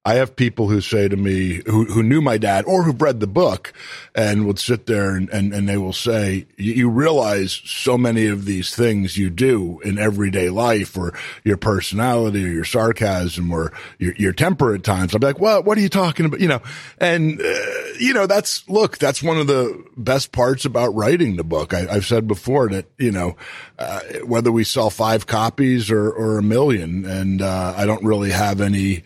I 0.02 0.14
have 0.14 0.34
people 0.34 0.68
who 0.68 0.80
say 0.80 1.08
to 1.08 1.16
me 1.16 1.60
who, 1.66 1.84
who 1.84 2.02
knew 2.02 2.22
my 2.22 2.38
dad 2.38 2.64
or 2.66 2.84
who've 2.84 3.02
read 3.02 3.20
the 3.20 3.26
book 3.26 3.74
and 4.14 4.46
would 4.46 4.58
sit 4.58 4.86
there 4.86 5.14
and, 5.14 5.28
and, 5.28 5.52
and 5.52 5.68
they 5.68 5.76
will 5.76 5.92
say, 5.92 6.46
you 6.56 6.88
realize 6.88 7.60
so 7.66 7.98
many 7.98 8.26
of 8.26 8.46
these 8.46 8.74
things 8.74 9.18
you 9.18 9.28
do 9.28 9.78
in 9.80 9.98
everyday 9.98 10.48
life 10.48 10.96
or 10.96 11.12
your 11.44 11.58
personality 11.58 12.46
or 12.46 12.48
your 12.48 12.64
sarcasm 12.64 13.52
or 13.52 13.74
your, 13.98 14.14
your 14.14 14.32
temper 14.32 14.74
at 14.74 14.84
times. 14.84 15.12
Be 15.12 15.18
like, 15.18 15.38
well, 15.38 15.62
what 15.62 15.76
are 15.76 15.82
you 15.82 15.90
talking 15.90 16.24
about? 16.24 16.40
You 16.40 16.48
know, 16.48 16.62
and, 16.96 17.38
uh, 17.38 17.66
you 17.98 18.14
know, 18.14 18.26
that's, 18.26 18.66
look, 18.70 18.96
that's 18.96 19.22
one 19.22 19.36
of 19.36 19.48
the 19.48 19.84
best 19.98 20.32
parts 20.32 20.64
about 20.64 20.94
writing 20.94 21.36
the 21.36 21.44
book. 21.44 21.74
I, 21.74 21.80
have 21.92 22.06
said 22.06 22.26
before 22.26 22.70
that, 22.70 22.86
you 22.96 23.12
know, 23.12 23.36
uh, 23.78 24.00
whether 24.24 24.50
we 24.50 24.64
sell 24.64 24.88
five 24.88 25.26
copies 25.26 25.90
or, 25.90 26.10
or 26.10 26.38
a 26.38 26.42
million 26.42 27.04
and, 27.04 27.42
uh, 27.42 27.74
I 27.76 27.84
don't 27.84 28.02
really 28.02 28.30
have 28.30 28.62
any, 28.62 29.04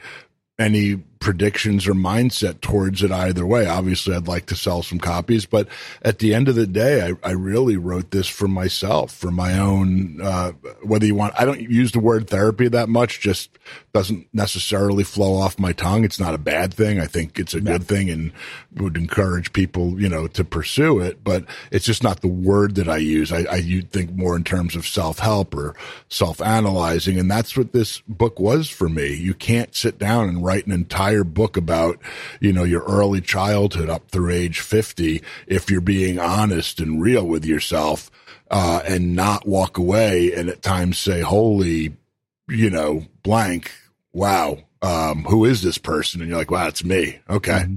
any 0.58 1.02
predictions 1.24 1.88
or 1.88 1.94
mindset 1.94 2.60
towards 2.60 3.02
it 3.02 3.10
either 3.10 3.46
way. 3.46 3.66
Obviously, 3.66 4.14
I'd 4.14 4.28
like 4.28 4.44
to 4.46 4.54
sell 4.54 4.82
some 4.82 4.98
copies, 4.98 5.46
but 5.46 5.66
at 6.02 6.18
the 6.18 6.34
end 6.34 6.48
of 6.48 6.54
the 6.54 6.66
day, 6.66 7.00
I, 7.00 7.30
I 7.30 7.32
really 7.32 7.78
wrote 7.78 8.10
this 8.10 8.28
for 8.28 8.46
myself, 8.46 9.10
for 9.10 9.30
my 9.30 9.58
own, 9.58 10.20
uh, 10.20 10.52
whether 10.82 11.06
you 11.06 11.14
want, 11.14 11.32
I 11.38 11.46
don't 11.46 11.62
use 11.62 11.92
the 11.92 11.98
word 11.98 12.28
therapy 12.28 12.68
that 12.68 12.90
much, 12.90 13.20
just 13.20 13.58
doesn't 13.94 14.28
necessarily 14.34 15.04
flow 15.04 15.34
off 15.34 15.58
my 15.58 15.72
tongue. 15.72 16.04
It's 16.04 16.20
not 16.20 16.34
a 16.34 16.38
bad 16.38 16.74
thing. 16.74 17.00
I 17.00 17.06
think 17.06 17.38
it's 17.38 17.54
a 17.54 17.60
yeah. 17.60 17.72
good 17.72 17.84
thing 17.84 18.10
and 18.10 18.32
would 18.74 18.96
encourage 18.96 19.54
people, 19.54 19.98
you 19.98 20.08
know, 20.08 20.26
to 20.26 20.44
pursue 20.44 21.00
it, 21.00 21.24
but 21.24 21.44
it's 21.70 21.86
just 21.86 22.02
not 22.02 22.20
the 22.20 22.28
word 22.28 22.74
that 22.74 22.88
I 22.88 22.98
use. 22.98 23.32
I, 23.32 23.46
I 23.50 23.62
think 23.90 24.12
more 24.12 24.36
in 24.36 24.44
terms 24.44 24.76
of 24.76 24.86
self 24.86 25.20
help 25.20 25.54
or 25.54 25.74
self 26.08 26.42
analyzing. 26.42 27.18
And 27.18 27.30
that's 27.30 27.56
what 27.56 27.72
this 27.72 28.00
book 28.08 28.38
was 28.38 28.68
for 28.68 28.88
me. 28.88 29.14
You 29.14 29.32
can't 29.32 29.74
sit 29.74 29.98
down 29.98 30.28
and 30.28 30.44
write 30.44 30.66
an 30.66 30.72
entire 30.72 31.13
entire 31.14 31.24
book 31.24 31.56
about, 31.56 31.98
you 32.40 32.52
know, 32.52 32.64
your 32.64 32.82
early 32.84 33.20
childhood 33.20 33.88
up 33.88 34.10
through 34.10 34.30
age 34.30 34.60
50 34.60 35.22
if 35.46 35.70
you're 35.70 35.80
being 35.80 36.18
honest 36.18 36.80
and 36.80 37.00
real 37.00 37.26
with 37.26 37.44
yourself, 37.44 38.10
uh, 38.50 38.82
and 38.86 39.14
not 39.14 39.46
walk 39.46 39.78
away 39.78 40.32
and 40.32 40.48
at 40.48 40.62
times 40.62 40.98
say, 40.98 41.20
holy, 41.20 41.96
you 42.48 42.70
know, 42.70 43.06
blank, 43.22 43.72
wow, 44.12 44.58
um, 44.82 45.24
who 45.24 45.44
is 45.44 45.62
this 45.62 45.78
person? 45.78 46.20
And 46.20 46.28
you're 46.28 46.38
like, 46.38 46.50
wow, 46.50 46.68
it's 46.68 46.84
me. 46.84 47.20
Okay. 47.28 47.52
Mm-hmm. 47.52 47.76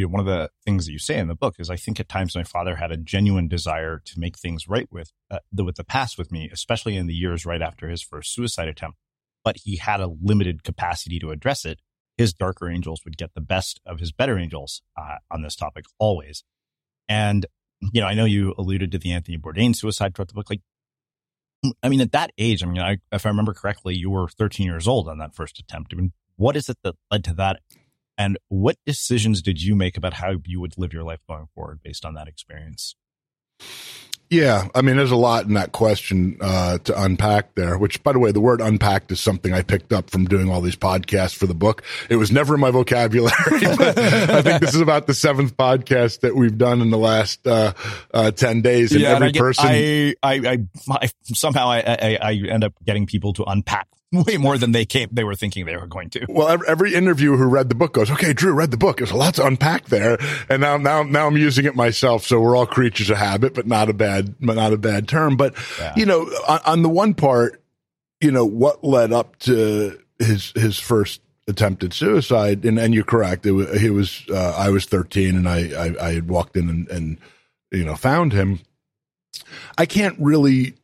you 0.00 0.06
know, 0.06 0.12
one 0.12 0.20
of 0.20 0.26
the 0.26 0.50
things 0.64 0.86
that 0.86 0.92
you 0.92 0.98
say 0.98 1.18
in 1.18 1.28
the 1.28 1.34
book 1.34 1.56
is 1.58 1.70
I 1.70 1.76
think 1.76 2.00
at 2.00 2.08
times 2.08 2.34
my 2.34 2.44
father 2.44 2.76
had 2.76 2.90
a 2.90 2.96
genuine 2.96 3.48
desire 3.48 4.00
to 4.04 4.20
make 4.20 4.38
things 4.38 4.68
right 4.68 4.88
with 4.90 5.12
uh, 5.30 5.38
the, 5.52 5.64
with 5.64 5.76
the 5.76 5.84
past 5.84 6.18
with 6.18 6.32
me, 6.32 6.50
especially 6.52 6.96
in 6.96 7.06
the 7.06 7.14
years 7.14 7.46
right 7.46 7.62
after 7.62 7.88
his 7.88 8.02
first 8.02 8.34
suicide 8.34 8.68
attempt 8.68 8.98
but 9.44 9.58
he 9.64 9.76
had 9.76 10.00
a 10.00 10.08
limited 10.22 10.62
capacity 10.62 11.18
to 11.18 11.30
address 11.30 11.64
it. 11.64 11.80
His 12.16 12.32
darker 12.32 12.68
angels 12.68 13.02
would 13.04 13.16
get 13.16 13.34
the 13.34 13.40
best 13.40 13.80
of 13.86 13.98
his 13.98 14.12
better 14.12 14.38
angels 14.38 14.82
uh, 14.96 15.16
on 15.30 15.42
this 15.42 15.56
topic 15.56 15.86
always. 15.98 16.44
And, 17.08 17.46
you 17.92 18.00
know, 18.00 18.06
I 18.06 18.14
know 18.14 18.26
you 18.26 18.54
alluded 18.58 18.92
to 18.92 18.98
the 18.98 19.12
Anthony 19.12 19.38
Bourdain 19.38 19.74
suicide 19.74 20.14
throughout 20.14 20.28
the 20.28 20.34
book. 20.34 20.50
Like, 20.50 20.60
I 21.82 21.88
mean, 21.88 22.00
at 22.00 22.12
that 22.12 22.32
age, 22.36 22.62
I 22.62 22.66
mean, 22.66 22.80
I, 22.80 22.98
if 23.12 23.24
I 23.24 23.30
remember 23.30 23.54
correctly, 23.54 23.94
you 23.94 24.10
were 24.10 24.28
13 24.28 24.66
years 24.66 24.86
old 24.86 25.08
on 25.08 25.18
that 25.18 25.34
first 25.34 25.58
attempt. 25.58 25.92
I 25.92 25.96
mean, 25.96 26.12
what 26.36 26.56
is 26.56 26.68
it 26.68 26.78
that 26.84 26.94
led 27.10 27.24
to 27.24 27.34
that? 27.34 27.60
And 28.20 28.36
what 28.48 28.76
decisions 28.84 29.40
did 29.40 29.62
you 29.62 29.74
make 29.74 29.96
about 29.96 30.12
how 30.12 30.34
you 30.44 30.60
would 30.60 30.76
live 30.76 30.92
your 30.92 31.04
life 31.04 31.20
going 31.26 31.46
forward 31.54 31.80
based 31.82 32.04
on 32.04 32.12
that 32.16 32.28
experience? 32.28 32.94
Yeah, 34.28 34.68
I 34.74 34.82
mean, 34.82 34.96
there's 34.96 35.10
a 35.10 35.16
lot 35.16 35.46
in 35.46 35.54
that 35.54 35.72
question 35.72 36.36
uh, 36.42 36.76
to 36.84 37.02
unpack 37.02 37.54
there. 37.54 37.78
Which, 37.78 38.02
by 38.02 38.12
the 38.12 38.18
way, 38.18 38.30
the 38.30 38.40
word 38.40 38.60
"unpacked" 38.60 39.10
is 39.10 39.20
something 39.20 39.54
I 39.54 39.62
picked 39.62 39.90
up 39.94 40.10
from 40.10 40.26
doing 40.26 40.50
all 40.50 40.60
these 40.60 40.76
podcasts 40.76 41.34
for 41.34 41.46
the 41.46 41.54
book. 41.54 41.82
It 42.10 42.16
was 42.16 42.30
never 42.30 42.54
in 42.54 42.60
my 42.60 42.70
vocabulary. 42.70 43.32
I 43.48 44.42
think 44.42 44.60
this 44.60 44.74
is 44.74 44.82
about 44.82 45.06
the 45.06 45.14
seventh 45.14 45.56
podcast 45.56 46.20
that 46.20 46.36
we've 46.36 46.58
done 46.58 46.82
in 46.82 46.90
the 46.90 46.98
last 46.98 47.44
uh, 47.46 47.72
uh, 48.12 48.32
ten 48.32 48.60
days, 48.60 48.92
and 48.92 49.00
yeah, 49.00 49.14
every 49.14 49.28
and 49.28 49.36
I 49.36 49.40
person. 49.40 49.66
I, 49.66 50.14
I, 50.22 50.34
I, 50.34 50.58
I, 50.90 51.10
somehow 51.22 51.70
I, 51.70 51.78
I, 51.78 52.18
I 52.20 52.32
end 52.34 52.64
up 52.64 52.74
getting 52.84 53.06
people 53.06 53.32
to 53.32 53.44
unpack 53.44 53.88
way 54.26 54.36
more 54.36 54.58
than 54.58 54.72
they 54.72 54.84
came 54.84 55.08
they 55.12 55.24
were 55.24 55.34
thinking 55.34 55.66
they 55.66 55.76
were 55.76 55.86
going 55.86 56.10
to. 56.10 56.26
Well, 56.28 56.60
every, 56.66 56.90
interview 56.94 57.36
who 57.36 57.44
read 57.44 57.68
the 57.68 57.74
book 57.76 57.92
goes, 57.92 58.10
"Okay, 58.10 58.32
Drew 58.32 58.52
read 58.52 58.72
the 58.72 58.76
book. 58.76 58.98
There's 58.98 59.12
a 59.12 59.16
lot 59.16 59.34
to 59.34 59.46
unpack 59.46 59.86
there." 59.86 60.18
And 60.48 60.60
now, 60.60 60.76
now, 60.76 61.04
now 61.04 61.28
I'm 61.28 61.36
using 61.36 61.64
it 61.64 61.76
myself. 61.76 62.26
So 62.26 62.40
we're 62.40 62.56
all 62.56 62.66
creatures 62.66 63.10
of 63.10 63.16
habit, 63.16 63.54
but 63.54 63.66
not 63.66 63.88
a 63.88 63.92
bad, 63.92 64.34
not 64.40 64.72
a 64.72 64.76
bad 64.76 65.06
term. 65.06 65.36
But 65.36 65.54
yeah. 65.78 65.92
you 65.96 66.06
know, 66.06 66.22
on, 66.48 66.60
on 66.66 66.82
the 66.82 66.88
one 66.88 67.14
part, 67.14 67.62
you 68.20 68.32
know, 68.32 68.44
what 68.44 68.82
led 68.82 69.12
up 69.12 69.38
to 69.40 69.98
his 70.18 70.52
his 70.56 70.78
first 70.78 71.20
attempted 71.46 71.92
suicide, 71.92 72.64
and 72.64 72.78
and 72.78 72.92
you're 72.92 73.04
correct. 73.04 73.46
It 73.46 73.52
was, 73.52 73.80
he 73.80 73.90
was 73.90 74.24
uh, 74.30 74.54
I 74.56 74.70
was 74.70 74.86
13, 74.86 75.36
and 75.36 75.48
I, 75.48 75.70
I 75.70 76.08
I 76.08 76.12
had 76.14 76.28
walked 76.28 76.56
in 76.56 76.68
and 76.68 76.88
and 76.90 77.18
you 77.70 77.84
know 77.84 77.94
found 77.94 78.32
him. 78.32 78.58
I 79.78 79.86
can't 79.86 80.16
really 80.18 80.74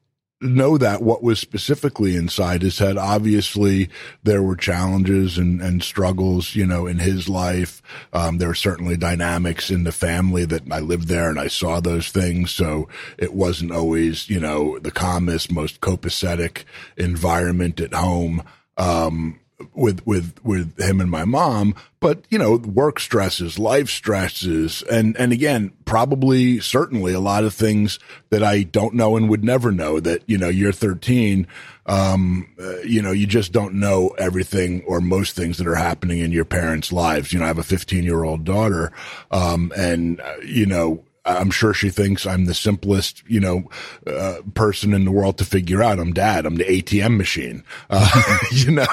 know 0.40 0.76
that 0.76 1.02
what 1.02 1.22
was 1.22 1.40
specifically 1.40 2.14
inside 2.14 2.62
his 2.62 2.78
head. 2.78 2.98
Obviously, 2.98 3.88
there 4.22 4.42
were 4.42 4.56
challenges 4.56 5.38
and, 5.38 5.62
and 5.62 5.82
struggles, 5.82 6.54
you 6.54 6.66
know, 6.66 6.86
in 6.86 6.98
his 6.98 7.28
life. 7.28 7.80
Um, 8.12 8.38
there 8.38 8.48
were 8.48 8.54
certainly 8.54 8.96
dynamics 8.96 9.70
in 9.70 9.84
the 9.84 9.92
family 9.92 10.44
that 10.44 10.70
I 10.70 10.80
lived 10.80 11.08
there 11.08 11.30
and 11.30 11.40
I 11.40 11.48
saw 11.48 11.80
those 11.80 12.10
things. 12.10 12.50
So 12.50 12.88
it 13.16 13.32
wasn't 13.32 13.72
always, 13.72 14.28
you 14.28 14.40
know, 14.40 14.78
the 14.78 14.90
calmest, 14.90 15.50
most 15.50 15.80
copacetic 15.80 16.64
environment 16.96 17.80
at 17.80 17.94
home. 17.94 18.42
Um, 18.76 19.40
with 19.74 20.06
with 20.06 20.38
with 20.44 20.78
him 20.78 21.00
and 21.00 21.10
my 21.10 21.24
mom 21.24 21.74
but 21.98 22.24
you 22.28 22.38
know 22.38 22.56
work 22.56 23.00
stresses 23.00 23.58
life 23.58 23.88
stresses 23.88 24.82
and 24.82 25.16
and 25.16 25.32
again 25.32 25.72
probably 25.86 26.60
certainly 26.60 27.14
a 27.14 27.20
lot 27.20 27.42
of 27.42 27.54
things 27.54 27.98
that 28.28 28.42
i 28.42 28.62
don't 28.62 28.94
know 28.94 29.16
and 29.16 29.30
would 29.30 29.42
never 29.42 29.72
know 29.72 29.98
that 29.98 30.22
you 30.26 30.36
know 30.36 30.48
you're 30.48 30.72
13 30.72 31.46
um 31.86 32.46
uh, 32.60 32.80
you 32.80 33.00
know 33.00 33.12
you 33.12 33.26
just 33.26 33.52
don't 33.52 33.72
know 33.72 34.08
everything 34.18 34.82
or 34.86 35.00
most 35.00 35.34
things 35.34 35.56
that 35.56 35.66
are 35.66 35.74
happening 35.74 36.18
in 36.18 36.32
your 36.32 36.44
parents 36.44 36.92
lives. 36.92 37.32
You 37.32 37.38
know 37.38 37.46
i 37.46 37.48
have 37.48 37.58
a 37.58 37.62
15 37.62 38.04
year 38.04 38.24
old 38.24 38.44
daughter 38.44 38.92
um 39.30 39.72
and 39.74 40.20
uh, 40.20 40.36
you 40.44 40.66
know 40.66 41.02
I'm 41.26 41.50
sure 41.50 41.74
she 41.74 41.90
thinks 41.90 42.26
I'm 42.26 42.44
the 42.44 42.54
simplest, 42.54 43.22
you 43.26 43.40
know, 43.40 43.68
uh, 44.06 44.36
person 44.54 44.94
in 44.94 45.04
the 45.04 45.10
world 45.10 45.38
to 45.38 45.44
figure 45.44 45.82
out. 45.82 45.98
I'm 45.98 46.12
dad. 46.12 46.46
I'm 46.46 46.56
the 46.56 46.64
ATM 46.64 47.16
machine. 47.16 47.64
Uh, 47.90 48.38
you 48.52 48.70
know, 48.70 48.86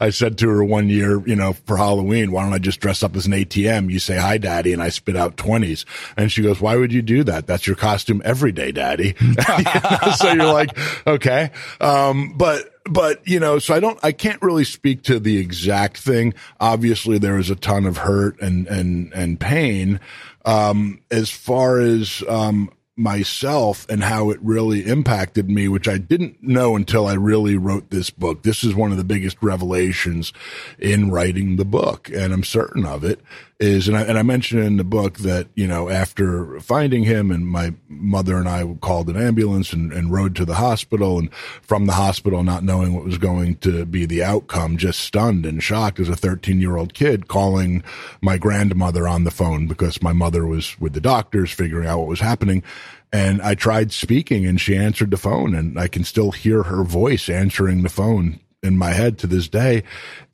I 0.00 0.10
said 0.10 0.38
to 0.38 0.48
her 0.48 0.64
one 0.64 0.88
year, 0.88 1.20
you 1.26 1.36
know, 1.36 1.52
for 1.52 1.76
Halloween, 1.76 2.30
why 2.30 2.44
don't 2.44 2.52
I 2.52 2.58
just 2.58 2.80
dress 2.80 3.02
up 3.02 3.16
as 3.16 3.26
an 3.26 3.32
ATM? 3.32 3.90
You 3.90 3.98
say, 3.98 4.16
hi, 4.16 4.38
daddy. 4.38 4.72
And 4.72 4.82
I 4.82 4.88
spit 4.90 5.16
out 5.16 5.36
twenties. 5.36 5.84
And 6.16 6.30
she 6.30 6.42
goes, 6.42 6.60
why 6.60 6.76
would 6.76 6.92
you 6.92 7.02
do 7.02 7.24
that? 7.24 7.46
That's 7.46 7.66
your 7.66 7.76
costume 7.76 8.22
every 8.24 8.52
day, 8.52 8.72
daddy. 8.72 9.14
you 9.20 9.34
know? 9.34 10.12
So 10.16 10.32
you're 10.32 10.52
like, 10.52 10.70
okay. 11.06 11.50
Um, 11.80 12.34
but, 12.36 12.72
but 12.84 13.26
you 13.26 13.40
know, 13.40 13.58
so 13.58 13.74
I 13.74 13.80
don't, 13.80 13.98
I 14.02 14.12
can't 14.12 14.40
really 14.42 14.64
speak 14.64 15.02
to 15.04 15.18
the 15.20 15.38
exact 15.38 15.98
thing. 15.98 16.34
Obviously, 16.60 17.18
there 17.18 17.34
was 17.34 17.50
a 17.50 17.56
ton 17.56 17.86
of 17.86 17.98
hurt 17.98 18.40
and 18.40 18.66
and 18.66 19.12
and 19.12 19.38
pain. 19.38 20.00
Um, 20.44 21.02
as 21.10 21.30
far 21.30 21.80
as 21.80 22.22
um, 22.28 22.70
myself 23.00 23.86
and 23.88 24.02
how 24.02 24.30
it 24.30 24.38
really 24.42 24.84
impacted 24.84 25.50
me, 25.50 25.68
which 25.68 25.88
I 25.88 25.96
didn't 25.98 26.42
know 26.42 26.76
until 26.76 27.06
I 27.06 27.14
really 27.14 27.56
wrote 27.56 27.90
this 27.90 28.10
book. 28.10 28.42
This 28.42 28.62
is 28.62 28.74
one 28.74 28.90
of 28.90 28.98
the 28.98 29.04
biggest 29.04 29.38
revelations 29.42 30.32
in 30.78 31.10
writing 31.10 31.56
the 31.56 31.64
book, 31.64 32.10
and 32.10 32.32
I'm 32.32 32.44
certain 32.44 32.84
of 32.84 33.02
it. 33.02 33.20
Is 33.60 33.88
and 33.88 33.96
I, 33.96 34.04
and 34.04 34.18
I 34.18 34.22
mentioned 34.22 34.62
in 34.64 34.78
the 34.78 34.84
book 34.84 35.18
that 35.18 35.48
you 35.54 35.66
know 35.66 35.90
after 35.90 36.58
finding 36.60 37.04
him 37.04 37.30
and 37.30 37.46
my 37.46 37.74
mother 37.90 38.38
and 38.38 38.48
I 38.48 38.64
called 38.80 39.10
an 39.10 39.20
ambulance 39.20 39.74
and, 39.74 39.92
and 39.92 40.10
rode 40.10 40.34
to 40.36 40.46
the 40.46 40.54
hospital 40.54 41.18
and 41.18 41.30
from 41.34 41.84
the 41.84 41.92
hospital 41.92 42.42
not 42.42 42.64
knowing 42.64 42.94
what 42.94 43.04
was 43.04 43.18
going 43.18 43.56
to 43.56 43.84
be 43.84 44.06
the 44.06 44.24
outcome 44.24 44.78
just 44.78 45.00
stunned 45.00 45.44
and 45.44 45.62
shocked 45.62 46.00
as 46.00 46.08
a 46.08 46.16
13 46.16 46.58
year 46.58 46.78
old 46.78 46.94
kid 46.94 47.28
calling 47.28 47.84
my 48.22 48.38
grandmother 48.38 49.06
on 49.06 49.24
the 49.24 49.30
phone 49.30 49.66
because 49.66 50.00
my 50.00 50.14
mother 50.14 50.46
was 50.46 50.80
with 50.80 50.94
the 50.94 51.00
doctors 51.00 51.52
figuring 51.52 51.86
out 51.86 51.98
what 51.98 52.08
was 52.08 52.20
happening. 52.20 52.62
And 53.12 53.42
I 53.42 53.56
tried 53.56 53.92
speaking 53.92 54.46
and 54.46 54.58
she 54.58 54.74
answered 54.74 55.10
the 55.10 55.18
phone 55.18 55.54
and 55.54 55.78
I 55.78 55.86
can 55.86 56.04
still 56.04 56.30
hear 56.30 56.62
her 56.62 56.82
voice 56.82 57.28
answering 57.28 57.82
the 57.82 57.90
phone 57.90 58.40
in 58.62 58.76
my 58.76 58.90
head 58.90 59.16
to 59.18 59.26
this 59.26 59.48
day. 59.48 59.82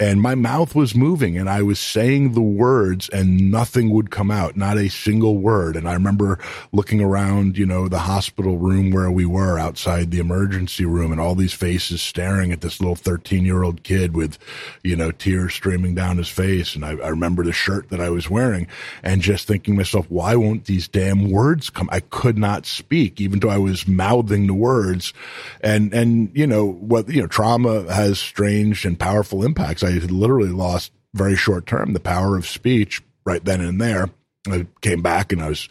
And 0.00 0.20
my 0.20 0.34
mouth 0.34 0.74
was 0.74 0.96
moving 0.96 1.38
and 1.38 1.48
I 1.48 1.62
was 1.62 1.78
saying 1.78 2.32
the 2.32 2.40
words 2.40 3.08
and 3.10 3.52
nothing 3.52 3.90
would 3.90 4.10
come 4.10 4.32
out, 4.32 4.56
not 4.56 4.76
a 4.76 4.88
single 4.88 5.38
word. 5.38 5.76
And 5.76 5.88
I 5.88 5.92
remember 5.92 6.40
looking 6.72 7.00
around, 7.00 7.56
you 7.56 7.64
know, 7.64 7.86
the 7.86 8.00
hospital 8.00 8.58
room 8.58 8.90
where 8.90 9.12
we 9.12 9.24
were 9.24 9.60
outside 9.60 10.10
the 10.10 10.18
emergency 10.18 10.84
room 10.84 11.12
and 11.12 11.20
all 11.20 11.36
these 11.36 11.52
faces 11.52 12.02
staring 12.02 12.50
at 12.50 12.62
this 12.62 12.80
little 12.80 12.96
13 12.96 13.44
year 13.44 13.62
old 13.62 13.84
kid 13.84 14.16
with, 14.16 14.38
you 14.82 14.96
know, 14.96 15.12
tears 15.12 15.54
streaming 15.54 15.94
down 15.94 16.18
his 16.18 16.28
face. 16.28 16.74
And 16.74 16.84
I, 16.84 16.90
I 16.96 17.08
remember 17.08 17.44
the 17.44 17.52
shirt 17.52 17.90
that 17.90 18.00
I 18.00 18.10
was 18.10 18.28
wearing 18.28 18.66
and 19.04 19.22
just 19.22 19.46
thinking 19.46 19.74
to 19.74 19.78
myself, 19.78 20.10
why 20.10 20.34
won't 20.34 20.64
these 20.64 20.88
damn 20.88 21.30
words 21.30 21.70
come? 21.70 21.88
I 21.92 22.00
could 22.00 22.36
not 22.36 22.66
speak, 22.66 23.20
even 23.20 23.38
though 23.38 23.50
I 23.50 23.58
was 23.58 23.86
mouthing 23.86 24.48
the 24.48 24.54
words. 24.54 25.14
And, 25.60 25.94
and, 25.94 26.30
you 26.34 26.48
know, 26.48 26.66
what, 26.66 27.08
you 27.08 27.22
know, 27.22 27.28
trauma 27.28 27.90
has 27.92 28.15
strange 28.18 28.84
and 28.84 28.98
powerful 28.98 29.44
impacts. 29.44 29.82
I 29.82 29.90
literally 29.90 30.50
lost 30.50 30.92
very 31.14 31.36
short 31.36 31.66
term 31.66 31.92
the 31.92 32.00
power 32.00 32.36
of 32.36 32.46
speech 32.46 33.02
right 33.24 33.44
then 33.44 33.60
and 33.60 33.80
there. 33.80 34.10
I 34.48 34.66
came 34.80 35.02
back 35.02 35.32
and 35.32 35.42
I 35.42 35.48
was, 35.48 35.68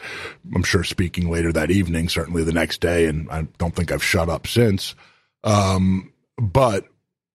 I'm 0.53 0.63
sure, 0.63 0.83
speaking 0.83 1.29
later 1.29 1.53
that 1.53 1.71
evening, 1.71 2.09
certainly 2.09 2.43
the 2.43 2.51
next 2.51 2.81
day, 2.81 3.05
and 3.05 3.29
I 3.29 3.43
don't 3.57 3.73
think 3.73 3.91
I've 3.91 4.03
shut 4.03 4.27
up 4.27 4.47
since. 4.47 4.95
Um, 5.43 6.11
but 6.37 6.85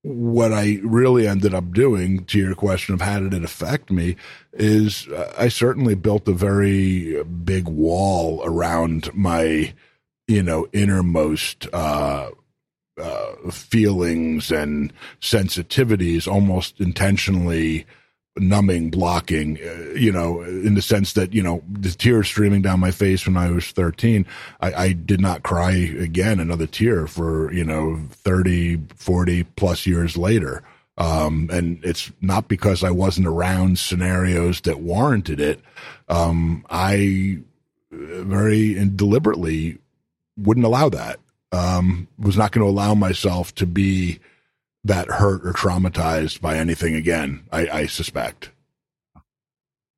what 0.02 0.52
I 0.52 0.80
really 0.82 1.28
ended 1.28 1.54
up 1.54 1.72
doing 1.72 2.24
to 2.26 2.38
your 2.38 2.54
question 2.54 2.94
of 2.94 3.00
how 3.00 3.20
did 3.20 3.34
it 3.34 3.44
affect 3.44 3.90
me 3.90 4.16
is 4.52 5.08
I 5.36 5.48
certainly 5.48 5.94
built 5.94 6.26
a 6.28 6.32
very 6.32 7.22
big 7.22 7.68
wall 7.68 8.42
around 8.44 9.14
my, 9.14 9.74
you 10.26 10.42
know, 10.42 10.66
innermost, 10.72 11.66
uh, 11.72 12.30
uh, 12.98 13.50
feelings 13.50 14.50
and 14.50 14.92
sensitivities 15.20 16.26
almost 16.28 16.80
intentionally 16.80 17.86
numbing, 18.36 18.90
blocking, 18.90 19.58
uh, 19.58 19.92
you 19.94 20.12
know, 20.12 20.42
in 20.42 20.74
the 20.74 20.82
sense 20.82 21.14
that, 21.14 21.32
you 21.32 21.42
know, 21.42 21.62
the 21.70 21.90
tears 21.90 22.28
streaming 22.28 22.62
down 22.62 22.80
my 22.80 22.90
face 22.90 23.26
when 23.26 23.36
I 23.36 23.50
was 23.50 23.70
13, 23.72 24.24
I, 24.60 24.72
I, 24.72 24.92
did 24.92 25.20
not 25.20 25.42
cry 25.42 25.72
again 25.72 26.38
another 26.40 26.66
tear 26.66 27.06
for, 27.06 27.52
you 27.52 27.64
know, 27.64 28.00
30, 28.10 28.80
40 28.94 29.44
plus 29.44 29.86
years 29.86 30.16
later. 30.16 30.62
Um, 30.96 31.48
and 31.52 31.82
it's 31.82 32.12
not 32.20 32.48
because 32.48 32.84
I 32.84 32.90
wasn't 32.90 33.26
around 33.26 33.78
scenarios 33.78 34.60
that 34.62 34.80
warranted 34.80 35.40
it. 35.40 35.60
Um, 36.08 36.64
I 36.70 37.38
very 37.90 38.74
deliberately 38.74 39.78
wouldn't 40.36 40.66
allow 40.66 40.88
that 40.90 41.18
um, 41.52 42.08
was 42.18 42.36
not 42.36 42.52
going 42.52 42.64
to 42.64 42.70
allow 42.70 42.94
myself 42.94 43.54
to 43.56 43.66
be 43.66 44.20
that 44.84 45.08
hurt 45.08 45.44
or 45.46 45.52
traumatized 45.52 46.40
by 46.40 46.56
anything 46.56 46.94
again. 46.94 47.44
I, 47.52 47.68
I 47.68 47.86
suspect. 47.86 48.50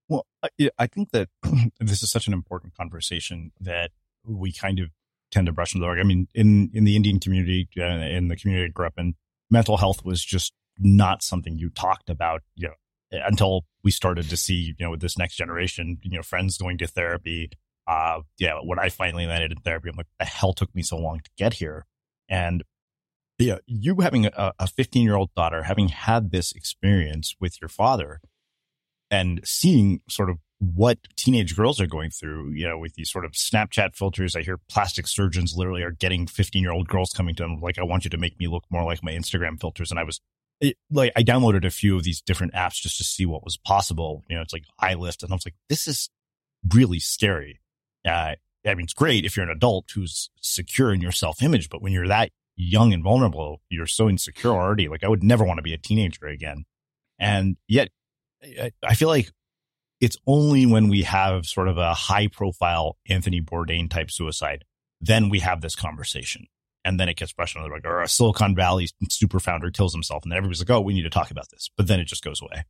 Well, 0.09 0.27
I, 0.43 0.71
I 0.79 0.87
think 0.87 1.11
that 1.13 1.29
this 1.81 2.03
is 2.03 2.11
such 2.11 2.27
an 2.27 2.33
important 2.33 2.77
conversation 2.77 3.53
that 3.61 3.91
we 4.25 4.53
kind 4.53 4.79
of 4.79 4.91
tend 5.31 5.47
to 5.47 5.53
brush 5.53 5.75
under 5.75 5.85
the 5.85 5.89
rug. 5.89 5.99
I 5.99 6.03
mean, 6.03 6.29
in 6.35 6.71
in 6.75 6.85
the 6.85 6.97
Indian 6.97 7.19
community, 7.19 7.69
uh, 7.79 7.85
in 7.85 8.29
the 8.29 8.37
community 8.37 8.67
I 8.67 8.73
grew 8.73 8.87
up 8.87 8.99
in, 8.99 9.15
mental 9.51 9.77
health 9.77 10.05
was 10.05 10.25
just 10.25 10.53
not 10.79 11.23
something 11.23 11.59
you 11.59 11.71
talked 11.71 12.11
about, 12.11 12.43
you 12.55 12.69
know, 12.69 12.75
until 13.25 13.65
we 13.85 13.91
started 13.91 14.29
to 14.31 14.37
see, 14.37 14.75
you 14.79 14.85
know, 14.85 14.91
with 14.91 15.01
this 15.01 15.19
next 15.19 15.37
generation, 15.37 15.99
you 16.03 16.17
know, 16.17 16.23
friends 16.23 16.57
going 16.57 16.79
to 16.79 16.87
therapy. 16.87 17.51
Uh, 17.87 18.21
yeah, 18.39 18.59
when 18.63 18.79
I 18.79 18.89
finally 18.89 19.27
landed 19.27 19.53
in 19.53 19.59
therapy, 19.59 19.89
I'm 19.89 19.97
like, 19.97 20.07
the 20.19 20.25
hell 20.25 20.53
took 20.53 20.75
me 20.75 20.83
so 20.83 20.97
long 20.97 21.21
to 21.21 21.31
get 21.37 21.55
here? 21.55 21.87
And 22.29 22.63
yeah, 23.39 23.59
you 23.67 23.97
having 24.01 24.27
a 24.27 24.67
15 24.67 25.03
year 25.03 25.17
old 25.17 25.35
daughter, 25.35 25.65
having 25.65 25.89
had 25.89 26.31
this 26.31 26.53
experience 26.53 27.35
with 27.41 27.61
your 27.61 27.69
father, 27.69 28.21
and 29.11 29.41
seeing 29.45 30.01
sort 30.09 30.31
of 30.31 30.39
what 30.59 30.99
teenage 31.17 31.57
girls 31.57 31.81
are 31.81 31.89
going 31.89 32.11
through, 32.11 32.53
you 32.53 32.67
know, 32.67 32.79
with 32.79 32.95
these 32.95 33.11
sort 33.11 33.25
of 33.25 33.33
Snapchat 33.33 33.97
filters. 33.97 34.37
I 34.37 34.43
hear 34.43 34.59
plastic 34.69 35.09
surgeons 35.09 35.55
literally 35.57 35.83
are 35.83 35.91
getting 35.91 36.27
15 36.27 36.63
year 36.63 36.71
old 36.71 36.89
girls 36.89 37.11
coming 37.11 37.35
to 37.35 37.43
them 37.43 37.61
like, 37.61 37.79
I 37.79 37.83
want 37.83 38.05
you 38.05 38.11
to 38.11 38.17
make 38.17 38.39
me 38.39 38.47
look 38.47 38.65
more 38.71 38.85
like 38.85 39.03
my 39.03 39.11
Instagram 39.11 39.61
filters. 39.61 39.91
And 39.91 39.99
I 39.99 40.05
was 40.05 40.21
it, 40.61 40.77
like, 40.91 41.13
I 41.17 41.25
downloaded 41.25 41.67
a 41.67 41.71
few 41.71 41.97
of 41.97 42.05
these 42.05 42.23
different 42.23 42.55
apps 42.55 42.81
just 42.81 42.97
to 42.99 43.05
see 43.05 43.27
what 43.27 43.45
was 43.45 43.57
possible. 43.57 44.23
You 44.31 44.37
know, 44.37 44.43
it's 44.43 44.53
like 44.53 44.65
iLift. 44.81 45.25
And 45.25 45.33
I 45.33 45.35
was 45.35 45.45
like, 45.45 45.57
this 45.69 45.89
is 45.89 46.09
really 46.73 47.01
scary. 47.01 47.61
Uh, 48.07 48.35
I 48.65 48.75
mean, 48.75 48.85
it's 48.85 48.95
great 48.95 49.25
if 49.25 49.37
you're 49.37 49.45
an 49.45 49.51
adult 49.51 49.91
who's 49.95 50.31
secure 50.41 50.93
in 50.93 51.01
your 51.01 51.13
self 51.13 51.43
image, 51.43 51.69
but 51.69 51.83
when 51.83 51.93
you're 51.93 52.09
that 52.09 52.31
young 52.57 52.93
and 52.93 53.03
vulnerable, 53.03 53.61
you're 53.69 53.87
so 53.87 54.09
insecure 54.09 54.51
already. 54.51 54.89
Like, 54.89 55.05
I 55.05 55.09
would 55.09 55.23
never 55.23 55.45
want 55.45 55.59
to 55.59 55.63
be 55.63 55.75
a 55.75 55.79
teenager 55.79 56.27
again. 56.27 56.65
And 57.19 57.57
yet, 57.69 57.89
I 58.83 58.95
feel 58.95 59.09
like 59.09 59.31
it's 60.01 60.17
only 60.27 60.67
when 60.67 60.89
we 60.89 61.03
have 61.03 61.47
sort 61.47 61.69
of 61.69 61.79
a 61.79 61.95
high 61.95 62.27
profile 62.27 62.97
Anthony 63.09 63.41
Bourdain 63.41 63.89
type 63.89 64.11
suicide, 64.11 64.65
then 65.01 65.29
we 65.29 65.39
have 65.39 65.61
this 65.61 65.77
conversation. 65.77 66.47
And 66.85 66.99
then 66.99 67.09
it 67.09 67.17
gets 67.17 67.33
brushed 67.33 67.57
under 67.57 67.69
the 67.69 67.73
rug, 67.73 67.87
or 67.87 68.03
a 68.03 68.09
Silicon 68.09 68.57
Valley 68.57 68.89
super 69.09 69.39
founder 69.39 69.71
kills 69.71 69.95
himself. 69.95 70.25
And 70.25 70.33
then 70.33 70.37
everybody's 70.37 70.61
like, 70.61 70.71
oh, 70.71 70.81
we 70.81 70.95
need 70.95 71.03
to 71.03 71.11
talk 71.11 71.31
about 71.31 71.49
this. 71.51 71.71
But 71.77 71.87
then 71.87 72.01
it 72.01 72.07
just 72.07 72.25
goes 72.25 72.43
away. 72.43 72.65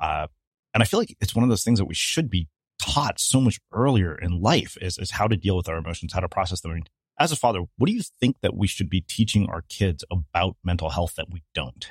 Uh, 0.00 0.28
and 0.72 0.82
I 0.82 0.86
feel 0.86 0.98
like 0.98 1.14
it's 1.20 1.34
one 1.34 1.42
of 1.42 1.50
those 1.50 1.64
things 1.64 1.78
that 1.78 1.84
we 1.84 1.94
should 1.94 2.30
be 2.30 2.48
taught 2.88 3.20
so 3.20 3.40
much 3.40 3.58
earlier 3.72 4.16
in 4.16 4.40
life 4.40 4.76
is, 4.80 4.98
is 4.98 5.12
how 5.12 5.26
to 5.26 5.36
deal 5.36 5.56
with 5.56 5.68
our 5.68 5.78
emotions, 5.78 6.12
how 6.12 6.20
to 6.20 6.28
process 6.28 6.60
them. 6.60 6.72
I 6.72 6.74
mean, 6.74 6.84
as 7.18 7.32
a 7.32 7.36
father, 7.36 7.64
what 7.76 7.86
do 7.86 7.92
you 7.92 8.02
think 8.20 8.36
that 8.42 8.56
we 8.56 8.66
should 8.66 8.88
be 8.88 9.00
teaching 9.00 9.48
our 9.48 9.62
kids 9.68 10.04
about 10.10 10.56
mental 10.64 10.90
health 10.90 11.14
that 11.16 11.30
we 11.30 11.42
don't? 11.54 11.90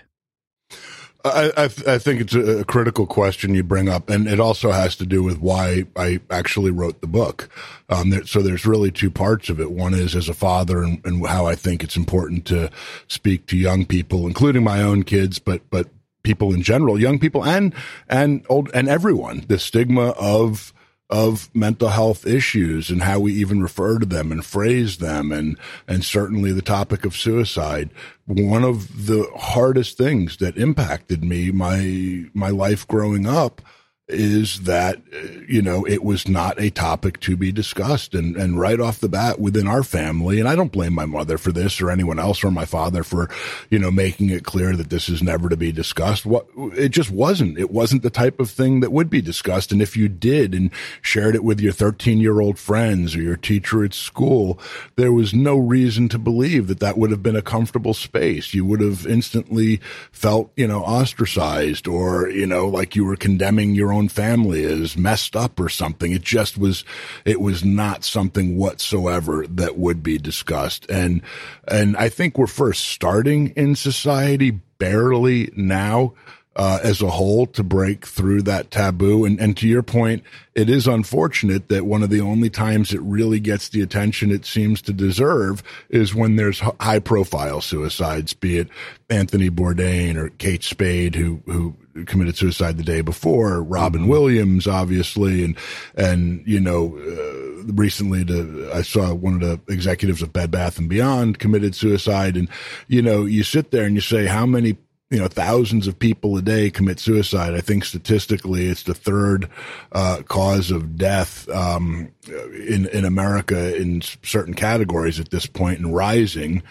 I, 1.26 1.52
I, 1.58 1.64
I, 1.64 1.98
think 1.98 2.22
it's 2.22 2.36
a, 2.36 2.64
critical 2.64 3.06
question 3.06 3.54
you 3.54 3.64
bring 3.64 3.90
up, 3.90 4.10
and 4.10 4.28
it 4.28 4.40
also 4.40 4.72
has 4.72 4.96
to 4.98 5.06
do 5.06 5.24
with 5.24 5.40
why 5.40 5.86
I 5.96 6.22
actually 6.30 6.72
wrote 6.72 7.02
the 7.02 7.08
book. 7.08 7.50
Um, 7.90 8.12
there, 8.12 8.26
so 8.26 8.42
there's 8.42 8.66
really 8.66 8.92
two 8.92 9.12
parts 9.12 9.50
of 9.50 9.60
it. 9.60 9.72
One 9.72 9.94
is 9.94 10.16
as 10.16 10.30
a 10.30 10.34
father, 10.34 10.84
and, 10.84 11.02
and, 11.06 11.26
how 11.26 11.46
I 11.46 11.56
think 11.56 11.84
it's 11.84 11.98
important 11.98 12.46
to 12.46 12.70
speak 13.08 13.48
to 13.48 13.58
young 13.58 13.86
people, 13.86 14.28
including 14.28 14.64
my 14.64 14.82
own 14.82 15.04
kids, 15.04 15.40
but 15.40 15.62
but 15.70 15.90
people 16.24 16.54
in 16.54 16.62
general, 16.62 17.00
young 17.00 17.20
people, 17.20 17.44
and 17.44 17.74
and 18.08 18.46
old 18.48 18.70
and 18.74 18.88
everyone. 18.88 19.44
The 19.48 19.60
stigma 19.60 20.10
of 20.12 20.72
of 21.10 21.50
mental 21.56 21.89
health 21.89 22.28
issues 22.28 22.89
and 22.89 23.04
how 23.04 23.20
we 23.20 23.34
even 23.34 23.62
refer 23.62 23.98
to 23.98 24.06
them 24.06 24.32
and 24.32 24.46
phrase 24.46 24.98
them 24.98 25.32
and 25.32 25.58
and 25.88 26.04
certainly 26.04 26.52
the 26.52 26.62
topic 26.62 27.06
of 27.06 27.15
suicide. 27.15 27.89
One 28.26 28.63
of 28.63 29.08
the 29.08 29.30
hardest 29.38 29.98
things 29.98 30.38
that 30.38 30.58
impacted 30.58 31.24
me 31.24 31.52
my 31.52 32.26
my 32.34 32.50
life 32.50 32.88
growing 32.88 33.26
up 33.26 33.62
is 34.10 34.62
that 34.62 35.02
you 35.50 35.62
know 35.62 35.86
it 35.86 36.02
was 36.02 36.30
not 36.30 36.60
a 36.60 36.70
topic 36.70 37.20
to 37.20 37.36
be 37.36 37.52
discussed. 37.52 38.13
And 38.13 38.38
and 38.38 38.60
right 38.60 38.80
off 38.80 39.00
the 39.00 39.10
bat 39.10 39.39
within 39.39 39.67
our 39.67 39.84
family 39.84 40.39
and 40.39 40.48
I 40.48 40.56
don't 40.56 40.72
blame 40.72 40.93
my 40.93 41.06
mother 41.06 41.38
for 41.38 41.52
this 41.52 41.82
or 41.82 41.91
anyone 41.91 42.17
else 42.17 42.43
or 42.43 42.52
my 42.52 42.65
father 42.65 43.04
for 43.04 43.30
you 43.70 43.78
know 43.78 43.91
making 43.91 44.30
it 44.30 44.46
clear 44.46 44.76
that 44.76 44.89
this 44.89 45.10
is 45.10 45.22
never 45.22 45.50
to 45.50 45.58
be 45.58 45.72
discussed. 45.72 46.26
What 46.26 46.48
it 46.56 46.89
just 46.89 47.12
wasn't. 47.12 47.60
It 47.60 47.72
wasn't 47.72 48.04
the 48.04 48.10
type 48.10 48.39
of 48.39 48.50
thing 48.50 48.80
that 48.80 48.93
would 48.93 49.10
be 49.10 49.22
discussed. 49.22 49.72
And 49.74 49.82
if 49.82 49.98
you 49.98 50.08
did 50.08 50.54
and 50.56 50.72
shared 51.02 51.36
it 51.36 51.43
with 51.43 51.60
your 51.60 51.74
13 51.74 52.20
year 52.20 52.39
old 52.39 52.58
friends 52.58 53.13
or 53.13 53.22
your 53.22 53.38
teacher 53.38 53.84
at 53.84 53.93
school 53.93 54.58
there 54.96 55.12
was 55.12 55.34
no 55.34 55.58
reason 55.58 56.08
to 56.10 56.17
believe 56.17 56.67
that 56.67 56.80
that 56.80 56.98
would 56.98 57.12
have 57.12 57.24
been 57.24 57.36
a 57.36 57.41
comfortable 57.41 57.93
space. 57.93 58.54
You 58.54 58.63
would 58.65 58.80
have 58.80 59.06
instantly 59.06 59.82
felt 60.12 60.52
you 60.56 60.67
know 60.67 60.82
ostracized 60.84 61.88
or 61.88 62.30
you 62.30 62.46
know 62.46 62.67
like 62.67 62.96
you 62.96 63.04
were 63.04 63.17
condemning 63.17 63.76
your 63.76 63.91
own 63.91 63.97
own 63.98 64.10
family 64.10 64.64
is 64.64 64.96
messed 64.96 65.36
up 65.36 65.60
or 65.60 65.70
something. 65.70 66.12
It 66.12 66.22
just 66.22 66.58
was, 66.58 66.86
it 67.26 67.42
was 67.42 67.66
not 67.66 68.04
something 68.04 68.58
whatsoever 68.58 69.46
that 69.48 69.78
would 69.78 70.04
be 70.04 70.18
discussed. 70.18 70.90
And, 70.90 71.22
and 71.68 71.98
I 71.98 72.10
think 72.10 72.38
we're 72.38 72.48
first 72.48 72.86
starting 72.86 73.50
in 73.50 73.76
society 73.76 74.52
barely 74.52 75.52
now. 75.56 76.14
Uh, 76.58 76.80
as 76.82 77.04
a 77.04 77.10
whole 77.12 77.46
to 77.46 77.63
break 77.63 78.04
through 78.04 78.41
that 78.41 78.72
taboo. 78.72 79.26
And, 79.26 79.39
and 79.39 79.56
to 79.58 79.67
your 79.67 79.84
point, 79.84 80.24
it 80.56 80.72
is 80.72 80.88
unfortunate 80.88 81.70
that 81.70 81.86
one 81.86 82.02
of 82.02 82.10
the 82.10 82.22
only 82.22 82.50
times 82.50 82.96
it 82.96 83.02
really 83.02 83.39
gets 83.39 83.70
the 83.70 83.84
attention 83.84 84.32
it 84.32 84.43
seems 84.43 84.82
to 84.82 84.91
deserve 84.91 85.62
is 85.89 86.15
when 86.15 86.36
there's 86.36 86.60
high 86.80 86.98
profile 86.98 87.62
suicides, 87.62 88.34
be 88.34 88.58
it 88.58 88.70
Anthony 89.08 89.52
Bourdain 89.52 90.15
or 90.15 90.30
Kate 90.30 90.63
Spade, 90.63 91.13
who, 91.13 91.43
who 91.46 91.76
committed 92.06 92.38
suicide 92.38 92.78
the 92.78 92.84
day 92.84 93.02
before, 93.02 93.62
Robin 93.62 94.02
mm-hmm. 94.02 94.10
Williams, 94.10 94.67
obviously, 94.67 95.43
and 95.43 95.56
and 95.96 96.43
you 96.46 96.60
know, 96.60 96.98
uh, 96.98 97.72
recently 97.74 98.26
to, 98.26 98.70
I 98.74 98.82
saw 98.82 99.13
one 99.13 99.36
of 99.36 99.41
the 99.41 99.60
executives 99.74 100.22
of 100.22 100.34
Bed 100.34 100.52
Bath 100.52 100.78
and 100.78 100.89
Beyond 100.89 101.39
committed 101.39 101.76
suicide, 101.76 102.38
and 102.38 102.50
you 102.88 103.02
know, 103.02 103.26
you 103.26 103.43
sit 103.43 103.72
there 103.72 103.86
and 103.86 103.96
you 103.96 104.02
say, 104.02 104.26
how 104.26 104.46
many 104.46 104.78
you 105.10 105.20
know 105.20 105.28
thousands 105.28 105.88
of 105.88 105.98
people 105.98 106.36
a 106.38 106.41
day 106.41 106.70
commit 106.70 107.00
suicide. 107.00 107.54
I 107.54 107.62
think 107.62 107.86
statistically, 107.86 108.67
it's 108.67 108.84
the 108.84 108.93
third 108.93 109.50
uh, 109.91 110.22
cause 110.28 110.70
of 110.70 110.98
death 110.98 111.48
um, 111.50 112.10
in 112.28 112.88
in 112.88 113.06
America 113.06 113.76
in 113.76 114.02
certain 114.02 114.54
categories 114.54 115.20
at 115.20 115.32
this 115.32 115.46
point, 115.46 115.80
and 115.80 115.96
rising 115.96 116.62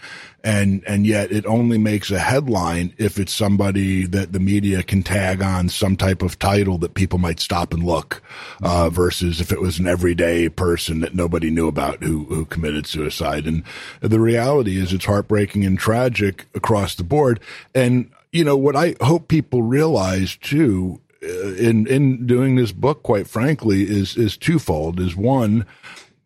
and 0.45 0.83
and 0.87 1.07
yet 1.07 1.33
it 1.33 1.45
only 1.47 1.79
makes 1.79 2.11
a 2.11 2.19
headline 2.19 2.95
if 2.99 3.19
it's 3.19 3.33
somebody 3.33 4.07
that 4.07 4.33
the 4.33 4.41
media 4.41 4.83
can 4.83 5.03
tag 5.03 5.43
on 5.43 5.69
some 5.69 5.97
type 5.97 6.23
of 6.23 6.39
title 6.39 6.79
that 6.79 6.95
people 6.95 7.19
might 7.19 7.41
stop 7.41 7.73
and 7.75 7.83
look, 7.83 8.23
uh, 8.63 8.89
versus 8.91 9.41
if 9.41 9.51
it 9.51 9.61
was 9.61 9.79
an 9.79 9.87
everyday 9.87 10.49
person 10.49 11.01
that 11.01 11.15
nobody 11.15 11.51
knew 11.51 11.69
about 11.69 12.03
who 12.03 12.25
who 12.25 12.45
committed 12.45 12.87
suicide. 12.87 13.47
And 13.47 13.65
the 14.01 14.21
reality 14.21 14.79
is, 14.79 14.93
it's 14.93 15.05
heartbreaking 15.05 15.65
and 15.65 15.79
tragic 15.79 16.47
across 16.55 16.95
the 16.95 17.05
board. 17.05 17.41
And 17.75 18.11
you 18.33 18.45
know 18.45 18.57
what 18.57 18.77
I 18.77 18.95
hope 19.01 19.29
people 19.29 19.63
realize 19.63 20.37
too 20.37 21.01
uh, 21.23 21.55
in 21.55 21.87
in 21.87 22.27
doing 22.27 22.57
this 22.57 22.73
book, 22.73 23.03
quite 23.03 23.27
frankly, 23.27 23.83
is 23.83 24.17
is 24.17 24.37
twofold. 24.37 25.01
Is 25.01 25.17
one, 25.17 25.67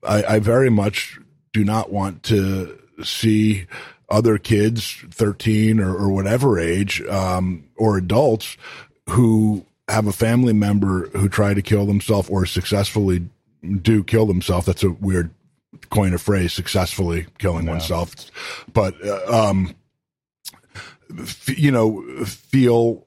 I, 0.02 0.24
I 0.24 0.38
very 0.40 0.70
much 0.70 1.18
do 1.52 1.64
not 1.64 1.92
want 1.92 2.22
to 2.24 2.78
see 3.02 3.66
other 4.10 4.38
kids, 4.38 5.04
13 5.10 5.80
or, 5.80 5.94
or 5.94 6.10
whatever 6.10 6.58
age, 6.58 7.00
um, 7.02 7.64
or 7.76 7.96
adults 7.96 8.56
who 9.08 9.64
have 9.88 10.06
a 10.06 10.12
family 10.12 10.52
member 10.52 11.08
who 11.10 11.28
tried 11.28 11.54
to 11.54 11.62
kill 11.62 11.86
themselves 11.86 12.28
or 12.28 12.46
successfully 12.46 13.28
do 13.82 14.02
kill 14.02 14.26
themselves. 14.26 14.66
That's 14.66 14.82
a 14.82 14.90
weird 14.90 15.30
coin 15.90 16.14
of 16.14 16.22
phrase, 16.22 16.52
successfully 16.52 17.26
killing 17.38 17.66
yeah. 17.66 17.72
oneself. 17.72 18.14
But, 18.72 18.94
uh, 19.04 19.48
um, 19.48 19.74
f- 21.18 21.58
you 21.58 21.70
know, 21.70 22.02
feel 22.24 23.06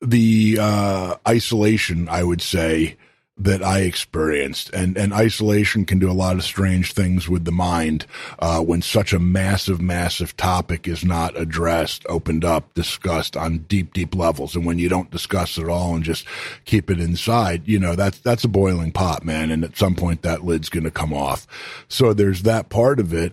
the, 0.00 0.58
uh, 0.60 1.16
isolation, 1.26 2.08
I 2.08 2.22
would 2.22 2.42
say, 2.42 2.96
that 3.42 3.62
I 3.62 3.80
experienced. 3.80 4.70
And, 4.72 4.96
and 4.96 5.12
isolation 5.12 5.84
can 5.84 5.98
do 5.98 6.10
a 6.10 6.12
lot 6.14 6.36
of 6.36 6.44
strange 6.44 6.92
things 6.92 7.28
with 7.28 7.44
the 7.44 7.52
mind, 7.52 8.06
uh, 8.38 8.60
when 8.60 8.82
such 8.82 9.12
a 9.12 9.18
massive, 9.18 9.80
massive 9.80 10.36
topic 10.36 10.86
is 10.86 11.04
not 11.04 11.36
addressed, 11.36 12.06
opened 12.08 12.44
up, 12.44 12.72
discussed 12.74 13.36
on 13.36 13.58
deep, 13.58 13.92
deep 13.92 14.14
levels. 14.14 14.54
And 14.54 14.64
when 14.64 14.78
you 14.78 14.88
don't 14.88 15.10
discuss 15.10 15.58
it 15.58 15.68
all 15.68 15.94
and 15.94 16.04
just 16.04 16.24
keep 16.64 16.88
it 16.88 17.00
inside, 17.00 17.66
you 17.66 17.78
know, 17.78 17.96
that's, 17.96 18.18
that's 18.20 18.44
a 18.44 18.48
boiling 18.48 18.92
pot, 18.92 19.24
man. 19.24 19.50
And 19.50 19.64
at 19.64 19.76
some 19.76 19.96
point 19.96 20.22
that 20.22 20.44
lid's 20.44 20.68
going 20.68 20.84
to 20.84 20.90
come 20.90 21.12
off. 21.12 21.46
So 21.88 22.12
there's 22.12 22.42
that 22.42 22.68
part 22.68 23.00
of 23.00 23.12
it. 23.12 23.32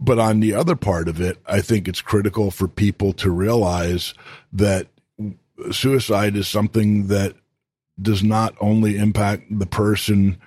But 0.00 0.20
on 0.20 0.38
the 0.38 0.54
other 0.54 0.76
part 0.76 1.08
of 1.08 1.20
it, 1.20 1.38
I 1.46 1.60
think 1.60 1.88
it's 1.88 2.00
critical 2.00 2.52
for 2.52 2.68
people 2.68 3.12
to 3.14 3.30
realize 3.30 4.14
that 4.52 4.86
suicide 5.72 6.36
is 6.36 6.46
something 6.46 7.08
that 7.08 7.34
does 8.00 8.22
not 8.22 8.54
only 8.60 8.96
impact 8.96 9.44
the 9.50 9.66
person 9.66 10.38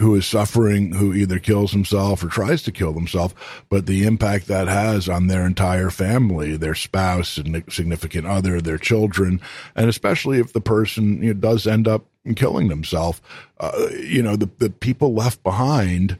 who 0.00 0.14
is 0.14 0.26
suffering, 0.26 0.92
who 0.92 1.12
either 1.12 1.38
kills 1.38 1.72
himself 1.72 2.24
or 2.24 2.28
tries 2.28 2.62
to 2.62 2.72
kill 2.72 2.94
himself, 2.94 3.62
but 3.68 3.84
the 3.84 4.04
impact 4.04 4.46
that 4.46 4.66
has 4.66 5.10
on 5.10 5.26
their 5.26 5.44
entire 5.44 5.90
family, 5.90 6.56
their 6.56 6.74
spouse, 6.74 7.36
and 7.36 7.62
significant 7.68 8.26
other, 8.26 8.60
their 8.62 8.78
children, 8.78 9.40
and 9.76 9.90
especially 9.90 10.38
if 10.38 10.54
the 10.54 10.60
person 10.60 11.22
you 11.22 11.34
know, 11.34 11.40
does 11.40 11.66
end 11.66 11.86
up 11.86 12.06
killing 12.34 12.68
themselves, 12.68 13.20
uh, 13.58 13.88
you 13.92 14.22
know, 14.22 14.36
the, 14.36 14.48
the 14.58 14.70
people 14.70 15.12
left 15.12 15.42
behind. 15.42 16.16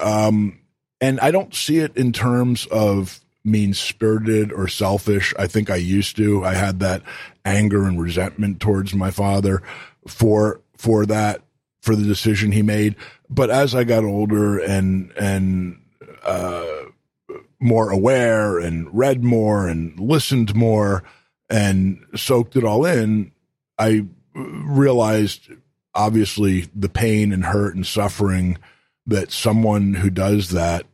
Um, 0.00 0.58
and 1.00 1.20
I 1.20 1.30
don't 1.30 1.54
see 1.54 1.78
it 1.78 1.96
in 1.96 2.12
terms 2.12 2.66
of 2.66 3.20
mean 3.44 3.72
spirited 3.72 4.52
or 4.52 4.66
selfish. 4.66 5.32
I 5.38 5.46
think 5.46 5.70
I 5.70 5.76
used 5.76 6.16
to. 6.16 6.44
I 6.44 6.54
had 6.54 6.80
that 6.80 7.02
anger 7.44 7.86
and 7.86 8.00
resentment 8.00 8.60
towards 8.60 8.94
my 8.94 9.10
father 9.12 9.62
for 10.06 10.60
for 10.76 11.06
that 11.06 11.42
for 11.80 11.96
the 11.96 12.04
decision 12.04 12.52
he 12.52 12.62
made. 12.62 12.96
But 13.28 13.50
as 13.50 13.74
I 13.74 13.84
got 13.84 14.04
older 14.04 14.58
and 14.58 15.12
and 15.12 15.80
uh, 16.22 16.66
more 17.60 17.90
aware 17.90 18.58
and 18.58 18.88
read 18.92 19.22
more 19.22 19.68
and 19.68 19.98
listened 19.98 20.54
more 20.54 21.02
and 21.48 22.04
soaked 22.16 22.56
it 22.56 22.64
all 22.64 22.84
in, 22.84 23.32
I 23.78 24.06
realized 24.34 25.50
obviously 25.94 26.68
the 26.74 26.88
pain 26.88 27.32
and 27.32 27.44
hurt 27.44 27.74
and 27.74 27.86
suffering 27.86 28.58
that 29.06 29.30
someone 29.30 29.94
who 29.94 30.10
does 30.10 30.50
that 30.50 30.86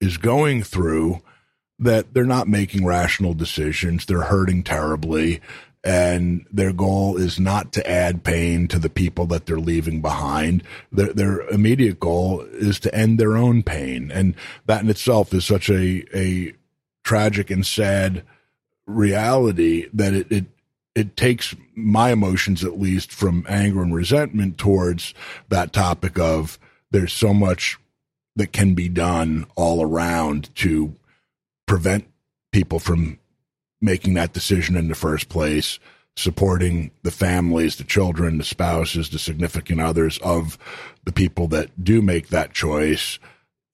is 0.00 0.16
going 0.16 0.62
through 0.62 1.20
that 1.78 2.12
they're 2.12 2.24
not 2.24 2.48
making 2.48 2.84
rational 2.84 3.34
decisions 3.34 4.06
they're 4.06 4.22
hurting 4.22 4.62
terribly 4.62 5.40
and 5.88 6.44
their 6.52 6.74
goal 6.74 7.16
is 7.16 7.40
not 7.40 7.72
to 7.72 7.90
add 7.90 8.22
pain 8.22 8.68
to 8.68 8.78
the 8.78 8.90
people 8.90 9.24
that 9.24 9.46
they're 9.46 9.58
leaving 9.58 10.02
behind. 10.02 10.62
Their, 10.92 11.14
their 11.14 11.48
immediate 11.48 11.98
goal 11.98 12.42
is 12.42 12.78
to 12.80 12.94
end 12.94 13.18
their 13.18 13.38
own 13.38 13.62
pain. 13.62 14.10
And 14.12 14.34
that 14.66 14.82
in 14.82 14.90
itself 14.90 15.32
is 15.32 15.46
such 15.46 15.70
a, 15.70 16.04
a 16.14 16.52
tragic 17.04 17.50
and 17.50 17.64
sad 17.64 18.22
reality 18.86 19.86
that 19.94 20.12
it, 20.12 20.30
it, 20.30 20.44
it 20.94 21.16
takes 21.16 21.56
my 21.74 22.12
emotions, 22.12 22.62
at 22.62 22.78
least 22.78 23.10
from 23.10 23.46
anger 23.48 23.80
and 23.80 23.94
resentment 23.94 24.58
towards 24.58 25.14
that 25.48 25.72
topic 25.72 26.18
of 26.18 26.58
there's 26.90 27.14
so 27.14 27.32
much 27.32 27.78
that 28.36 28.52
can 28.52 28.74
be 28.74 28.90
done 28.90 29.46
all 29.56 29.82
around 29.82 30.54
to 30.56 30.94
prevent 31.64 32.06
people 32.52 32.78
from 32.78 33.18
making 33.80 34.14
that 34.14 34.32
decision 34.32 34.76
in 34.76 34.88
the 34.88 34.94
first 34.94 35.28
place, 35.28 35.78
supporting 36.16 36.90
the 37.02 37.10
families, 37.10 37.76
the 37.76 37.84
children, 37.84 38.38
the 38.38 38.44
spouses, 38.44 39.10
the 39.10 39.18
significant 39.18 39.80
others 39.80 40.18
of 40.18 40.58
the 41.04 41.12
people 41.12 41.46
that 41.48 41.84
do 41.84 42.02
make 42.02 42.28
that 42.28 42.52
choice 42.52 43.18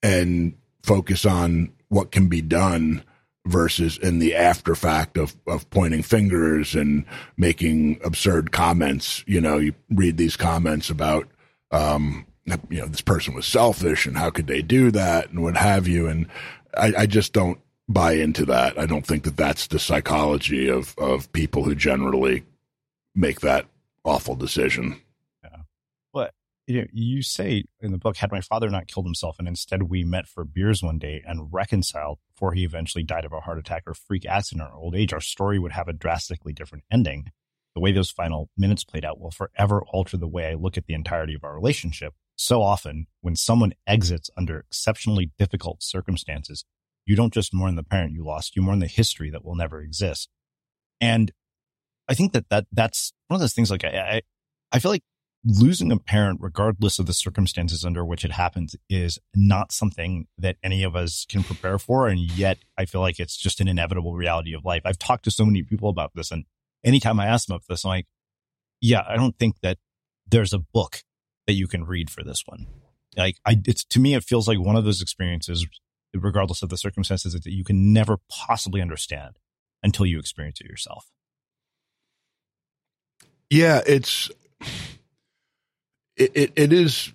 and 0.02 0.54
focus 0.82 1.24
on 1.24 1.72
what 1.88 2.12
can 2.12 2.28
be 2.28 2.42
done 2.42 3.02
versus 3.46 3.98
in 3.98 4.18
the 4.18 4.34
after 4.34 4.74
fact 4.74 5.16
of, 5.16 5.36
of 5.46 5.68
pointing 5.70 6.02
fingers 6.02 6.74
and 6.74 7.04
making 7.36 7.98
absurd 8.04 8.52
comments. 8.52 9.22
You 9.26 9.40
know, 9.40 9.58
you 9.58 9.74
read 9.90 10.16
these 10.16 10.36
comments 10.36 10.90
about, 10.90 11.28
um, 11.70 12.26
you 12.68 12.80
know, 12.80 12.86
this 12.86 13.00
person 13.00 13.34
was 13.34 13.46
selfish 13.46 14.06
and 14.06 14.16
how 14.16 14.30
could 14.30 14.46
they 14.46 14.62
do 14.62 14.90
that 14.90 15.30
and 15.30 15.42
what 15.42 15.56
have 15.56 15.88
you. 15.88 16.06
And 16.06 16.26
I, 16.76 16.92
I 16.98 17.06
just 17.06 17.32
don't 17.32 17.58
buy 17.88 18.12
into 18.12 18.46
that. 18.46 18.78
I 18.78 18.86
don't 18.86 19.06
think 19.06 19.24
that 19.24 19.36
that's 19.36 19.66
the 19.66 19.78
psychology 19.78 20.68
of 20.68 20.94
of 20.98 21.32
people 21.32 21.64
who 21.64 21.74
generally 21.74 22.44
make 23.14 23.40
that 23.40 23.66
awful 24.04 24.34
decision. 24.34 25.00
Yeah. 25.42 25.62
Well, 26.12 26.30
you, 26.66 26.80
know, 26.80 26.86
you 26.92 27.22
say 27.22 27.64
in 27.80 27.92
the 27.92 27.98
book, 27.98 28.16
had 28.16 28.32
my 28.32 28.40
father 28.40 28.68
not 28.70 28.88
killed 28.88 29.06
himself 29.06 29.36
and 29.38 29.48
instead 29.48 29.84
we 29.84 30.04
met 30.04 30.26
for 30.26 30.44
beers 30.44 30.82
one 30.82 30.98
day 30.98 31.22
and 31.26 31.52
reconciled 31.52 32.18
before 32.34 32.52
he 32.52 32.64
eventually 32.64 33.04
died 33.04 33.24
of 33.24 33.32
a 33.32 33.40
heart 33.40 33.58
attack 33.58 33.84
or 33.86 33.94
freak 33.94 34.26
accident 34.26 34.68
or 34.68 34.76
old 34.76 34.94
age, 34.94 35.12
our 35.12 35.20
story 35.20 35.58
would 35.58 35.72
have 35.72 35.88
a 35.88 35.92
drastically 35.92 36.52
different 36.52 36.84
ending. 36.90 37.30
The 37.74 37.80
way 37.80 37.92
those 37.92 38.10
final 38.10 38.50
minutes 38.56 38.84
played 38.84 39.04
out 39.04 39.20
will 39.20 39.32
forever 39.32 39.82
alter 39.92 40.16
the 40.16 40.28
way 40.28 40.46
I 40.46 40.54
look 40.54 40.76
at 40.76 40.86
the 40.86 40.94
entirety 40.94 41.34
of 41.34 41.44
our 41.44 41.54
relationship. 41.54 42.14
So 42.36 42.62
often, 42.62 43.06
when 43.20 43.36
someone 43.36 43.74
exits 43.86 44.30
under 44.36 44.60
exceptionally 44.60 45.30
difficult 45.38 45.82
circumstances, 45.82 46.64
you 47.06 47.16
don't 47.16 47.32
just 47.32 47.54
mourn 47.54 47.76
the 47.76 47.82
parent 47.82 48.12
you 48.12 48.24
lost, 48.24 48.56
you 48.56 48.62
mourn 48.62 48.78
the 48.78 48.86
history 48.86 49.30
that 49.30 49.44
will 49.44 49.54
never 49.54 49.80
exist. 49.80 50.28
And 51.00 51.32
I 52.08 52.14
think 52.14 52.32
that, 52.32 52.48
that 52.50 52.66
that's 52.72 53.12
one 53.28 53.36
of 53.36 53.40
those 53.40 53.54
things 53.54 53.70
like 53.70 53.84
I, 53.84 53.88
I, 53.88 54.22
I 54.72 54.78
feel 54.78 54.90
like 54.90 55.02
losing 55.44 55.92
a 55.92 55.98
parent, 55.98 56.40
regardless 56.42 56.98
of 56.98 57.06
the 57.06 57.12
circumstances 57.12 57.84
under 57.84 58.04
which 58.04 58.24
it 58.24 58.32
happens, 58.32 58.74
is 58.88 59.18
not 59.34 59.72
something 59.72 60.26
that 60.38 60.56
any 60.62 60.82
of 60.82 60.96
us 60.96 61.26
can 61.28 61.42
prepare 61.42 61.78
for. 61.78 62.08
And 62.08 62.18
yet 62.18 62.58
I 62.78 62.86
feel 62.86 63.00
like 63.00 63.20
it's 63.20 63.36
just 63.36 63.60
an 63.60 63.68
inevitable 63.68 64.14
reality 64.14 64.54
of 64.54 64.64
life. 64.64 64.82
I've 64.84 64.98
talked 64.98 65.24
to 65.24 65.30
so 65.30 65.44
many 65.44 65.62
people 65.62 65.90
about 65.90 66.12
this. 66.14 66.30
And 66.30 66.44
anytime 66.82 67.20
I 67.20 67.26
ask 67.26 67.46
them 67.46 67.56
about 67.56 67.66
this, 67.68 67.84
I'm 67.84 67.90
like, 67.90 68.06
yeah, 68.80 69.02
I 69.06 69.16
don't 69.16 69.38
think 69.38 69.56
that 69.62 69.78
there's 70.26 70.52
a 70.52 70.58
book 70.58 71.02
that 71.46 71.52
you 71.54 71.66
can 71.68 71.84
read 71.84 72.10
for 72.10 72.22
this 72.22 72.42
one. 72.46 72.66
Like 73.16 73.36
I, 73.46 73.56
it's 73.66 73.84
to 73.84 74.00
me, 74.00 74.14
it 74.14 74.24
feels 74.24 74.48
like 74.48 74.58
one 74.58 74.76
of 74.76 74.84
those 74.84 75.02
experiences 75.02 75.66
regardless 76.14 76.62
of 76.62 76.68
the 76.68 76.76
circumstances 76.76 77.32
that 77.32 77.46
you 77.46 77.64
can 77.64 77.92
never 77.92 78.18
possibly 78.28 78.80
understand 78.80 79.38
until 79.82 80.06
you 80.06 80.18
experience 80.18 80.60
it 80.60 80.66
yourself. 80.66 81.10
Yeah, 83.50 83.82
it's 83.86 84.30
it, 86.16 86.32
it, 86.34 86.52
it 86.56 86.72
is 86.72 87.12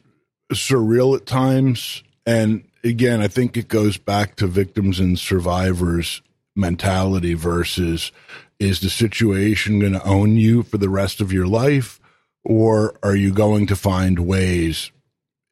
surreal 0.53 1.15
at 1.15 1.25
times, 1.25 2.03
and 2.25 2.63
again, 2.83 3.21
I 3.21 3.27
think 3.27 3.57
it 3.57 3.67
goes 3.67 3.97
back 3.97 4.35
to 4.37 4.47
victims 4.47 4.99
and 4.99 5.17
survivors 5.17 6.21
mentality 6.55 7.33
versus 7.33 8.11
is 8.59 8.81
the 8.81 8.89
situation 8.89 9.79
going 9.79 9.93
to 9.93 10.03
own 10.03 10.35
you 10.35 10.63
for 10.63 10.77
the 10.77 10.89
rest 10.89 11.21
of 11.21 11.31
your 11.31 11.47
life, 11.47 11.99
or 12.43 12.97
are 13.01 13.15
you 13.15 13.33
going 13.33 13.65
to 13.67 13.75
find 13.75 14.19
ways 14.19 14.91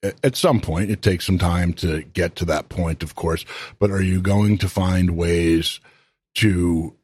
at 0.04 0.36
some 0.36 0.60
point, 0.60 0.92
it 0.92 1.02
takes 1.02 1.26
some 1.26 1.38
time 1.38 1.74
to 1.74 2.04
get 2.04 2.36
to 2.38 2.46
that 2.46 2.70
point, 2.70 3.04
of 3.04 3.16
course, 3.16 3.46
but 3.80 3.90
are 3.90 4.02
you 4.02 4.22
going 4.22 4.58
to 4.60 4.70
find 4.70 5.18
ways 5.18 5.80
to 6.36 6.96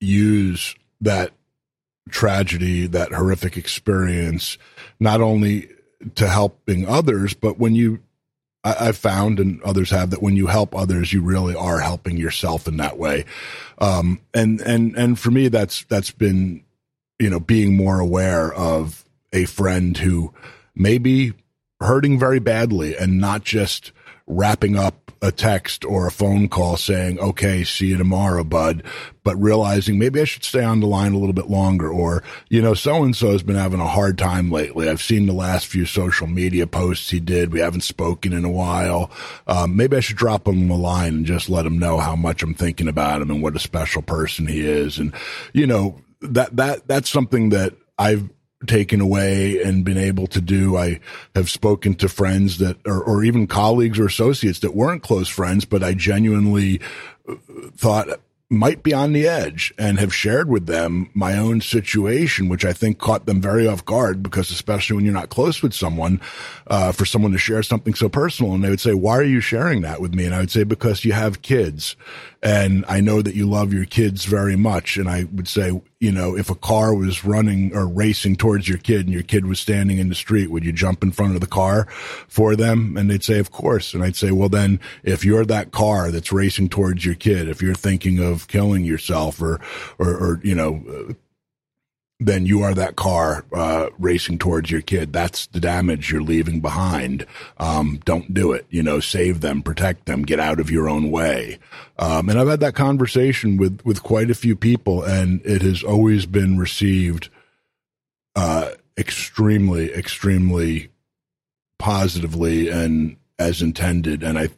use 0.00 0.74
that 1.00 1.32
tragedy, 2.10 2.86
that 2.88 3.12
horrific 3.12 3.56
experience, 3.56 4.58
not 4.98 5.20
only 5.20 5.68
to 6.16 6.28
helping 6.28 6.86
others, 6.86 7.34
but 7.34 7.58
when 7.58 7.74
you, 7.74 8.00
I, 8.64 8.86
have 8.86 8.96
found 8.96 9.38
and 9.38 9.62
others 9.62 9.90
have 9.90 10.10
that 10.10 10.22
when 10.22 10.36
you 10.36 10.48
help 10.48 10.74
others, 10.74 11.12
you 11.12 11.22
really 11.22 11.54
are 11.54 11.78
helping 11.78 12.16
yourself 12.16 12.66
in 12.66 12.76
that 12.78 12.98
way. 12.98 13.24
Um, 13.78 14.20
and, 14.34 14.60
and, 14.60 14.96
and 14.96 15.18
for 15.18 15.30
me, 15.30 15.48
that's, 15.48 15.84
that's 15.84 16.10
been, 16.10 16.64
you 17.18 17.30
know, 17.30 17.40
being 17.40 17.76
more 17.76 18.00
aware 18.00 18.52
of 18.52 19.04
a 19.32 19.44
friend 19.46 19.96
who 19.96 20.34
maybe 20.74 21.32
hurting 21.80 22.18
very 22.18 22.38
badly 22.38 22.96
and 22.96 23.18
not 23.20 23.44
just 23.44 23.92
wrapping 24.26 24.76
up 24.76 25.04
a 25.24 25.32
text 25.32 25.84
or 25.84 26.06
a 26.06 26.10
phone 26.10 26.48
call 26.48 26.76
saying, 26.76 27.18
okay, 27.18 27.64
see 27.64 27.86
you 27.86 27.96
tomorrow, 27.96 28.44
bud, 28.44 28.82
but 29.22 29.36
realizing 29.36 29.98
maybe 29.98 30.20
I 30.20 30.24
should 30.24 30.44
stay 30.44 30.62
on 30.62 30.80
the 30.80 30.86
line 30.86 31.14
a 31.14 31.18
little 31.18 31.32
bit 31.32 31.48
longer 31.48 31.90
or, 31.90 32.22
you 32.50 32.60
know, 32.60 32.74
so 32.74 33.02
and 33.02 33.16
so 33.16 33.32
has 33.32 33.42
been 33.42 33.56
having 33.56 33.80
a 33.80 33.86
hard 33.86 34.18
time 34.18 34.50
lately. 34.50 34.88
I've 34.88 35.02
seen 35.02 35.26
the 35.26 35.32
last 35.32 35.66
few 35.66 35.86
social 35.86 36.26
media 36.26 36.66
posts 36.66 37.08
he 37.08 37.20
did. 37.20 37.52
We 37.52 37.60
haven't 37.60 37.82
spoken 37.82 38.34
in 38.34 38.44
a 38.44 38.50
while. 38.50 39.10
Um, 39.46 39.76
maybe 39.76 39.96
I 39.96 40.00
should 40.00 40.16
drop 40.16 40.46
him 40.46 40.70
a 40.70 40.76
line 40.76 41.14
and 41.14 41.26
just 41.26 41.48
let 41.48 41.66
him 41.66 41.78
know 41.78 41.98
how 41.98 42.16
much 42.16 42.42
I'm 42.42 42.54
thinking 42.54 42.88
about 42.88 43.22
him 43.22 43.30
and 43.30 43.42
what 43.42 43.56
a 43.56 43.60
special 43.60 44.02
person 44.02 44.46
he 44.46 44.60
is. 44.60 44.98
And, 44.98 45.14
you 45.54 45.66
know, 45.66 46.00
that, 46.20 46.54
that, 46.56 46.86
that's 46.86 47.08
something 47.08 47.48
that 47.50 47.74
I've 47.98 48.28
taken 48.68 49.00
away 49.00 49.62
and 49.62 49.84
been 49.84 49.98
able 49.98 50.26
to 50.28 50.40
do. 50.40 50.76
I 50.76 51.00
have 51.34 51.50
spoken 51.50 51.94
to 51.96 52.08
friends 52.08 52.58
that, 52.58 52.76
or, 52.86 53.02
or 53.02 53.24
even 53.24 53.46
colleagues 53.46 53.98
or 53.98 54.06
associates 54.06 54.60
that 54.60 54.74
weren't 54.74 55.02
close 55.02 55.28
friends, 55.28 55.64
but 55.64 55.82
I 55.82 55.94
genuinely 55.94 56.80
uh, 57.28 57.34
thought 57.76 58.08
might 58.50 58.82
be 58.82 58.92
on 58.92 59.12
the 59.12 59.26
edge 59.26 59.72
and 59.78 59.98
have 59.98 60.14
shared 60.14 60.48
with 60.48 60.66
them 60.66 61.10
my 61.14 61.36
own 61.36 61.60
situation, 61.60 62.48
which 62.48 62.64
I 62.64 62.72
think 62.72 62.98
caught 62.98 63.26
them 63.26 63.40
very 63.40 63.66
off 63.66 63.84
guard 63.84 64.22
because 64.22 64.50
especially 64.50 64.96
when 64.96 65.04
you're 65.04 65.14
not 65.14 65.30
close 65.30 65.62
with 65.62 65.74
someone, 65.74 66.20
uh, 66.66 66.92
for 66.92 67.04
someone 67.04 67.32
to 67.32 67.38
share 67.38 67.62
something 67.62 67.94
so 67.94 68.08
personal 68.08 68.54
and 68.54 68.62
they 68.62 68.70
would 68.70 68.80
say, 68.80 68.94
why 68.94 69.16
are 69.16 69.24
you 69.24 69.40
sharing 69.40 69.80
that 69.82 70.00
with 70.00 70.14
me? 70.14 70.26
And 70.26 70.34
I 70.34 70.40
would 70.40 70.50
say, 70.50 70.64
because 70.64 71.04
you 71.04 71.12
have 71.12 71.42
kids 71.42 71.96
and 72.42 72.84
I 72.86 73.00
know 73.00 73.22
that 73.22 73.34
you 73.34 73.48
love 73.48 73.72
your 73.72 73.86
kids 73.86 74.26
very 74.26 74.56
much. 74.56 74.96
And 74.98 75.08
I 75.08 75.24
would 75.32 75.48
say, 75.48 75.80
you 76.00 76.12
know, 76.12 76.36
if 76.36 76.50
a 76.50 76.54
car 76.54 76.94
was 76.94 77.24
running 77.24 77.74
or 77.74 77.86
racing 77.86 78.36
towards 78.36 78.68
your 78.68 78.78
kid 78.78 79.02
and 79.02 79.12
your 79.12 79.22
kid 79.22 79.46
was 79.46 79.60
standing 79.60 79.98
in 79.98 80.08
the 80.08 80.14
street, 80.14 80.50
would 80.50 80.64
you 80.64 80.72
jump 80.72 81.02
in 81.02 81.12
front 81.12 81.34
of 81.34 81.40
the 81.40 81.46
car 81.46 81.86
for 82.28 82.56
them? 82.56 82.96
And 82.96 83.10
they'd 83.10 83.24
say, 83.24 83.38
of 83.38 83.50
course. 83.50 83.94
And 83.94 84.02
I'd 84.02 84.16
say, 84.16 84.30
well, 84.30 84.48
then 84.48 84.80
if 85.02 85.24
you're 85.24 85.44
that 85.46 85.72
car 85.72 86.10
that's 86.10 86.32
racing 86.32 86.68
towards 86.68 87.04
your 87.04 87.14
kid, 87.14 87.48
if 87.48 87.62
you're 87.62 87.74
thinking 87.74 88.18
of 88.18 88.48
killing 88.48 88.84
yourself 88.84 89.40
or, 89.40 89.60
or, 89.98 90.10
or 90.14 90.40
you 90.42 90.54
know, 90.54 90.82
uh, 90.88 91.12
then 92.20 92.46
you 92.46 92.62
are 92.62 92.74
that 92.74 92.96
car 92.96 93.44
uh, 93.52 93.88
racing 93.98 94.38
towards 94.38 94.70
your 94.70 94.80
kid. 94.80 95.12
That's 95.12 95.46
the 95.46 95.60
damage 95.60 96.12
you're 96.12 96.22
leaving 96.22 96.60
behind. 96.60 97.26
Um, 97.58 98.00
don't 98.04 98.32
do 98.32 98.52
it. 98.52 98.66
You 98.70 98.82
know, 98.82 99.00
save 99.00 99.40
them, 99.40 99.62
protect 99.62 100.06
them, 100.06 100.22
get 100.22 100.38
out 100.38 100.60
of 100.60 100.70
your 100.70 100.88
own 100.88 101.10
way. 101.10 101.58
Um, 101.98 102.28
and 102.28 102.38
I've 102.38 102.48
had 102.48 102.60
that 102.60 102.74
conversation 102.74 103.56
with 103.56 103.80
with 103.84 104.02
quite 104.02 104.30
a 104.30 104.34
few 104.34 104.54
people, 104.54 105.02
and 105.02 105.44
it 105.44 105.62
has 105.62 105.82
always 105.82 106.24
been 106.24 106.56
received 106.56 107.30
uh, 108.36 108.70
extremely, 108.96 109.92
extremely 109.92 110.90
positively 111.78 112.68
and 112.68 113.16
as 113.38 113.60
intended. 113.60 114.22
And 114.22 114.38
I, 114.38 114.48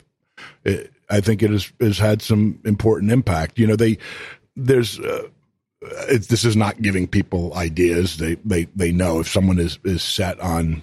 it, 0.65 0.93
I 1.09 1.21
think 1.21 1.43
it 1.43 1.51
has 1.51 1.73
has 1.81 1.99
had 1.99 2.21
some 2.21 2.61
important 2.67 3.13
impact. 3.13 3.59
You 3.59 3.67
know, 3.67 3.77
they 3.77 3.97
there's. 4.57 5.01
Uh, 5.01 5.29
this 6.09 6.45
is 6.45 6.57
not 6.57 6.83
giving 6.83 7.07
people 7.07 7.55
ideas. 7.55 8.17
They 8.19 8.35
they 8.45 8.65
they 8.77 8.93
know 8.93 9.21
if 9.21 9.29
someone 9.29 9.59
is 9.59 9.79
is 9.85 10.03
set 10.03 10.39
on 10.41 10.83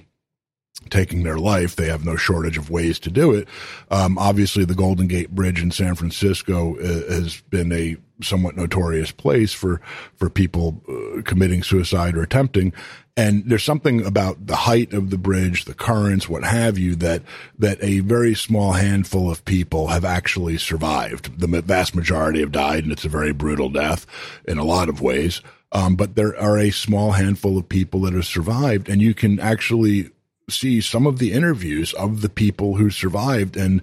taking 0.89 1.23
their 1.23 1.37
life, 1.37 1.75
they 1.75 1.87
have 1.87 2.05
no 2.05 2.15
shortage 2.15 2.57
of 2.57 2.69
ways 2.69 2.99
to 2.99 3.11
do 3.11 3.33
it. 3.33 3.47
Um, 3.91 4.17
obviously, 4.17 4.65
the 4.65 4.75
Golden 4.75 5.07
Gate 5.07 5.31
Bridge 5.31 5.61
in 5.61 5.71
San 5.71 5.95
Francisco 5.95 6.75
uh, 6.77 7.13
has 7.13 7.41
been 7.49 7.71
a 7.71 7.97
somewhat 8.21 8.55
notorious 8.55 9.11
place 9.11 9.53
for 9.53 9.81
for 10.15 10.29
people 10.29 10.81
uh, 10.87 11.21
committing 11.23 11.63
suicide 11.63 12.15
or 12.15 12.23
attempting. 12.23 12.73
And 13.15 13.43
there's 13.45 13.63
something 13.63 14.03
about 14.03 14.47
the 14.47 14.55
height 14.55 14.91
of 14.91 15.11
the 15.11 15.19
bridge, 15.19 15.65
the 15.65 15.75
currents, 15.75 16.27
what 16.27 16.43
have 16.43 16.79
you, 16.79 16.95
that 16.95 17.21
that 17.59 17.77
a 17.81 17.99
very 17.99 18.33
small 18.33 18.73
handful 18.73 19.29
of 19.29 19.45
people 19.45 19.87
have 19.87 20.05
actually 20.05 20.57
survived. 20.57 21.39
The 21.39 21.61
vast 21.61 21.95
majority 21.95 22.39
have 22.39 22.51
died, 22.51 22.83
and 22.83 22.91
it's 22.91 23.05
a 23.05 23.09
very 23.09 23.31
brutal 23.31 23.69
death 23.69 24.07
in 24.45 24.57
a 24.57 24.63
lot 24.63 24.89
of 24.89 25.01
ways. 25.01 25.41
Um, 25.71 25.95
but 25.95 26.15
there 26.15 26.39
are 26.39 26.57
a 26.57 26.69
small 26.69 27.11
handful 27.11 27.57
of 27.57 27.67
people 27.67 28.01
that 28.01 28.13
have 28.13 28.25
survived, 28.25 28.89
and 28.89 29.01
you 29.01 29.13
can 29.13 29.39
actually 29.39 30.11
see 30.49 30.81
some 30.81 31.07
of 31.07 31.19
the 31.19 31.31
interviews 31.31 31.93
of 31.93 32.21
the 32.21 32.29
people 32.29 32.75
who 32.75 32.89
survived 32.89 33.55
and 33.55 33.81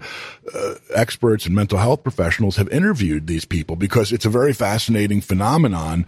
uh, 0.53 0.75
experts 0.93 1.45
and 1.45 1.55
mental 1.55 1.77
health 1.77 2.03
professionals 2.03 2.57
have 2.57 2.69
interviewed 2.69 3.27
these 3.27 3.45
people 3.45 3.75
because 3.75 4.11
it's 4.11 4.25
a 4.25 4.29
very 4.29 4.53
fascinating 4.53 5.21
phenomenon 5.21 6.05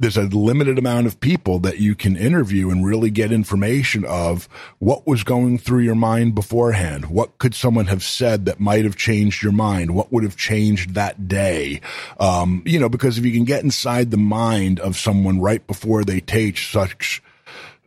there's 0.00 0.16
a 0.16 0.22
limited 0.22 0.78
amount 0.78 1.06
of 1.06 1.20
people 1.20 1.58
that 1.58 1.78
you 1.78 1.94
can 1.94 2.16
interview 2.16 2.70
and 2.70 2.84
really 2.84 3.10
get 3.10 3.30
information 3.30 4.02
of 4.06 4.48
what 4.78 5.06
was 5.06 5.22
going 5.22 5.58
through 5.58 5.80
your 5.80 5.94
mind 5.94 6.34
beforehand. 6.34 7.10
What 7.10 7.36
could 7.36 7.54
someone 7.54 7.86
have 7.86 8.02
said 8.02 8.46
that 8.46 8.58
might 8.58 8.84
have 8.84 8.96
changed 8.96 9.42
your 9.42 9.52
mind? 9.52 9.94
What 9.94 10.10
would 10.10 10.24
have 10.24 10.38
changed 10.38 10.94
that 10.94 11.28
day? 11.28 11.82
Um, 12.18 12.62
you 12.64 12.80
know, 12.80 12.88
because 12.88 13.18
if 13.18 13.26
you 13.26 13.32
can 13.32 13.44
get 13.44 13.62
inside 13.62 14.10
the 14.10 14.16
mind 14.16 14.80
of 14.80 14.96
someone 14.96 15.38
right 15.38 15.64
before 15.66 16.02
they 16.02 16.20
take 16.20 16.56
such 16.56 17.22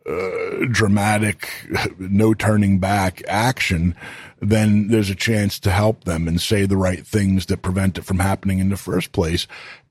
uh, 0.09 0.65
dramatic, 0.69 1.49
no 1.97 2.33
turning 2.33 2.79
back 2.79 3.21
action, 3.27 3.95
then 4.41 4.89
there's 4.89 5.09
a 5.09 5.15
chance 5.15 5.59
to 5.59 5.71
help 5.71 6.03
them 6.03 6.27
and 6.27 6.41
say 6.41 6.65
the 6.65 6.77
right 6.77 7.05
things 7.05 7.45
that 7.47 7.61
prevent 7.61 7.97
it 7.97 8.05
from 8.05 8.19
happening 8.19 8.59
in 8.59 8.69
the 8.69 8.77
first 8.77 9.11
place. 9.11 9.47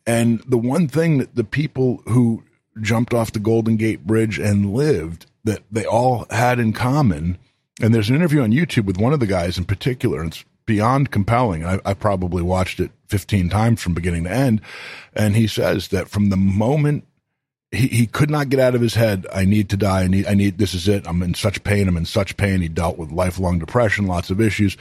And 0.06 0.42
the 0.46 0.58
one 0.58 0.88
thing 0.88 1.18
that 1.18 1.34
the 1.34 1.44
people 1.44 2.02
who 2.06 2.42
jumped 2.80 3.14
off 3.14 3.32
the 3.32 3.38
Golden 3.38 3.76
Gate 3.76 4.06
Bridge 4.06 4.38
and 4.38 4.72
lived 4.72 5.26
that 5.44 5.62
they 5.70 5.84
all 5.84 6.26
had 6.30 6.58
in 6.58 6.72
common, 6.72 7.38
and 7.80 7.94
there's 7.94 8.10
an 8.10 8.16
interview 8.16 8.42
on 8.42 8.52
YouTube 8.52 8.84
with 8.84 8.98
one 8.98 9.12
of 9.12 9.20
the 9.20 9.26
guys 9.26 9.58
in 9.58 9.64
particular, 9.64 10.20
and 10.20 10.32
it's 10.32 10.44
beyond 10.66 11.10
compelling. 11.10 11.64
I, 11.64 11.80
I 11.84 11.94
probably 11.94 12.42
watched 12.42 12.80
it 12.80 12.90
15 13.08 13.48
times 13.48 13.82
from 13.82 13.94
beginning 13.94 14.24
to 14.24 14.30
end. 14.30 14.60
And 15.12 15.34
he 15.36 15.46
says 15.46 15.88
that 15.88 16.08
from 16.08 16.30
the 16.30 16.36
moment 16.36 17.04
he, 17.72 17.88
he 17.88 18.06
could 18.06 18.30
not 18.30 18.50
get 18.50 18.60
out 18.60 18.74
of 18.74 18.82
his 18.82 18.94
head. 18.94 19.26
I 19.32 19.46
need 19.46 19.70
to 19.70 19.76
die. 19.76 20.02
I 20.02 20.06
need, 20.06 20.26
I 20.26 20.34
need, 20.34 20.58
this 20.58 20.74
is 20.74 20.86
it. 20.88 21.06
I'm 21.08 21.22
in 21.22 21.34
such 21.34 21.64
pain. 21.64 21.88
I'm 21.88 21.96
in 21.96 22.04
such 22.04 22.36
pain. 22.36 22.60
He 22.60 22.68
dealt 22.68 22.98
with 22.98 23.10
lifelong 23.10 23.58
depression, 23.58 24.06
lots 24.06 24.30
of 24.30 24.40
issues. 24.40 24.76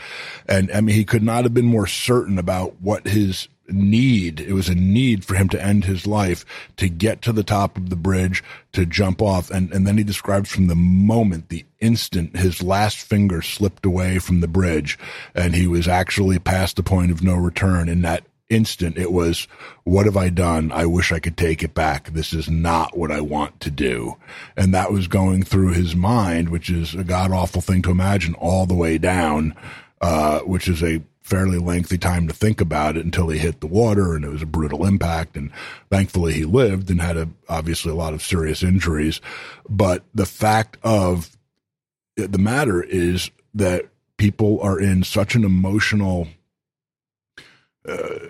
And 0.47 0.69
I 0.71 0.81
mean, 0.81 0.95
he 0.95 1.05
could 1.05 1.23
not 1.23 1.43
have 1.43 1.53
been 1.53 1.65
more 1.65 1.87
certain 1.87 2.37
about 2.37 2.81
what 2.81 3.07
his 3.07 3.47
need. 3.69 4.41
It 4.41 4.51
was 4.51 4.67
a 4.67 4.75
need 4.75 5.23
for 5.23 5.35
him 5.35 5.47
to 5.49 5.63
end 5.63 5.85
his 5.85 6.05
life, 6.05 6.45
to 6.75 6.89
get 6.89 7.21
to 7.21 7.31
the 7.31 7.43
top 7.43 7.77
of 7.77 7.89
the 7.89 7.95
bridge, 7.95 8.43
to 8.73 8.85
jump 8.85 9.21
off. 9.21 9.49
And, 9.49 9.71
and 9.71 9.87
then 9.87 9.97
he 9.97 10.03
describes 10.03 10.51
from 10.51 10.67
the 10.67 10.75
moment, 10.75 11.47
the 11.47 11.65
instant 11.79 12.35
his 12.35 12.61
last 12.61 12.97
finger 12.97 13.41
slipped 13.41 13.85
away 13.85 14.19
from 14.19 14.41
the 14.41 14.47
bridge 14.47 14.99
and 15.33 15.55
he 15.55 15.65
was 15.65 15.87
actually 15.87 16.37
past 16.39 16.75
the 16.75 16.83
point 16.83 17.11
of 17.11 17.23
no 17.23 17.35
return 17.35 17.89
in 17.89 18.01
that 18.03 18.23
instant, 18.51 18.97
it 18.97 19.11
was, 19.11 19.47
what 19.83 20.05
have 20.05 20.17
I 20.17 20.29
done? 20.29 20.71
I 20.71 20.85
wish 20.85 21.11
I 21.11 21.19
could 21.19 21.37
take 21.37 21.63
it 21.63 21.73
back. 21.73 22.09
This 22.09 22.33
is 22.33 22.49
not 22.49 22.97
what 22.97 23.11
I 23.11 23.21
want 23.21 23.59
to 23.61 23.71
do. 23.71 24.17
And 24.55 24.73
that 24.73 24.91
was 24.91 25.07
going 25.07 25.43
through 25.43 25.73
his 25.73 25.95
mind, 25.95 26.49
which 26.49 26.69
is 26.69 26.93
a 26.93 27.03
god 27.03 27.31
awful 27.31 27.61
thing 27.61 27.81
to 27.83 27.91
imagine 27.91 28.35
all 28.35 28.65
the 28.65 28.75
way 28.75 28.97
down, 28.97 29.55
uh, 30.01 30.39
which 30.41 30.67
is 30.67 30.83
a 30.83 31.01
fairly 31.21 31.59
lengthy 31.59 31.97
time 31.97 32.27
to 32.27 32.33
think 32.33 32.59
about 32.59 32.97
it 32.97 33.05
until 33.05 33.29
he 33.29 33.39
hit 33.39 33.61
the 33.61 33.67
water 33.67 34.15
and 34.15 34.25
it 34.25 34.29
was 34.29 34.41
a 34.41 34.45
brutal 34.47 34.85
impact. 34.85 35.37
And 35.37 35.51
thankfully 35.89 36.33
he 36.33 36.43
lived 36.43 36.89
and 36.89 37.01
had 37.01 37.15
a, 37.15 37.29
obviously 37.47 37.91
a 37.91 37.95
lot 37.95 38.13
of 38.13 38.21
serious 38.21 38.63
injuries. 38.63 39.21
But 39.69 40.03
the 40.13 40.25
fact 40.25 40.77
of 40.83 41.37
the 42.17 42.37
matter 42.37 42.83
is 42.83 43.31
that 43.53 43.85
people 44.17 44.59
are 44.61 44.79
in 44.79 45.03
such 45.03 45.35
an 45.35 45.43
emotional, 45.43 46.27
uh, 47.87 48.27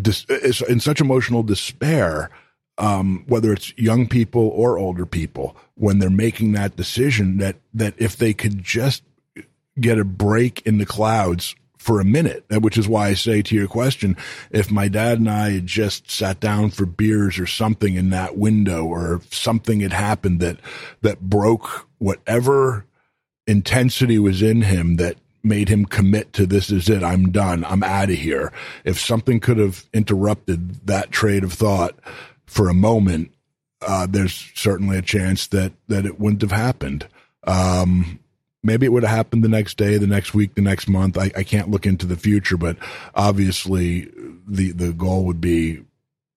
dis- 0.00 0.24
in 0.68 0.80
such 0.80 1.00
emotional 1.00 1.42
despair, 1.42 2.30
um, 2.78 3.24
whether 3.26 3.52
it's 3.52 3.76
young 3.76 4.08
people 4.08 4.48
or 4.48 4.78
older 4.78 5.06
people, 5.06 5.56
when 5.74 5.98
they're 5.98 6.10
making 6.10 6.52
that 6.52 6.76
decision, 6.76 7.38
that 7.38 7.56
that 7.74 7.94
if 7.98 8.16
they 8.16 8.32
could 8.32 8.62
just 8.62 9.02
get 9.78 9.98
a 9.98 10.04
break 10.04 10.62
in 10.66 10.78
the 10.78 10.86
clouds 10.86 11.54
for 11.78 12.00
a 12.00 12.04
minute, 12.04 12.44
which 12.50 12.76
is 12.76 12.86
why 12.86 13.08
I 13.08 13.14
say 13.14 13.40
to 13.40 13.54
your 13.54 13.66
question, 13.66 14.16
if 14.50 14.70
my 14.70 14.88
dad 14.88 15.18
and 15.18 15.30
I 15.30 15.52
had 15.52 15.66
just 15.66 16.10
sat 16.10 16.38
down 16.38 16.70
for 16.70 16.84
beers 16.84 17.38
or 17.38 17.46
something 17.46 17.94
in 17.94 18.10
that 18.10 18.36
window, 18.36 18.84
or 18.84 19.22
something 19.30 19.80
had 19.80 19.92
happened 19.92 20.40
that 20.40 20.58
that 21.02 21.20
broke 21.20 21.88
whatever 21.98 22.84
intensity 23.46 24.18
was 24.18 24.42
in 24.42 24.62
him 24.62 24.96
that 24.96 25.16
made 25.42 25.68
him 25.68 25.84
commit 25.84 26.32
to 26.34 26.46
this 26.46 26.70
is 26.70 26.88
it. 26.88 27.02
I'm 27.02 27.30
done. 27.30 27.64
I'm 27.64 27.82
out 27.82 28.10
of 28.10 28.16
here. 28.16 28.52
If 28.84 29.00
something 29.00 29.40
could 29.40 29.58
have 29.58 29.86
interrupted 29.92 30.86
that 30.86 31.10
trade 31.10 31.44
of 31.44 31.52
thought 31.52 31.98
for 32.46 32.68
a 32.68 32.74
moment, 32.74 33.32
uh, 33.82 34.06
there's 34.08 34.50
certainly 34.54 34.98
a 34.98 35.02
chance 35.02 35.46
that, 35.48 35.72
that 35.88 36.04
it 36.04 36.20
wouldn't 36.20 36.42
have 36.42 36.52
happened. 36.52 37.06
Um, 37.46 38.20
maybe 38.62 38.84
it 38.86 38.90
would 38.90 39.02
have 39.02 39.16
happened 39.16 39.42
the 39.42 39.48
next 39.48 39.76
day, 39.76 39.96
the 39.96 40.06
next 40.06 40.34
week, 40.34 40.54
the 40.54 40.62
next 40.62 40.88
month. 40.88 41.16
I, 41.16 41.30
I 41.36 41.42
can't 41.42 41.70
look 41.70 41.86
into 41.86 42.06
the 42.06 42.16
future, 42.16 42.58
but 42.58 42.76
obviously 43.14 44.10
the, 44.46 44.72
the 44.72 44.92
goal 44.92 45.24
would 45.24 45.40
be, 45.40 45.82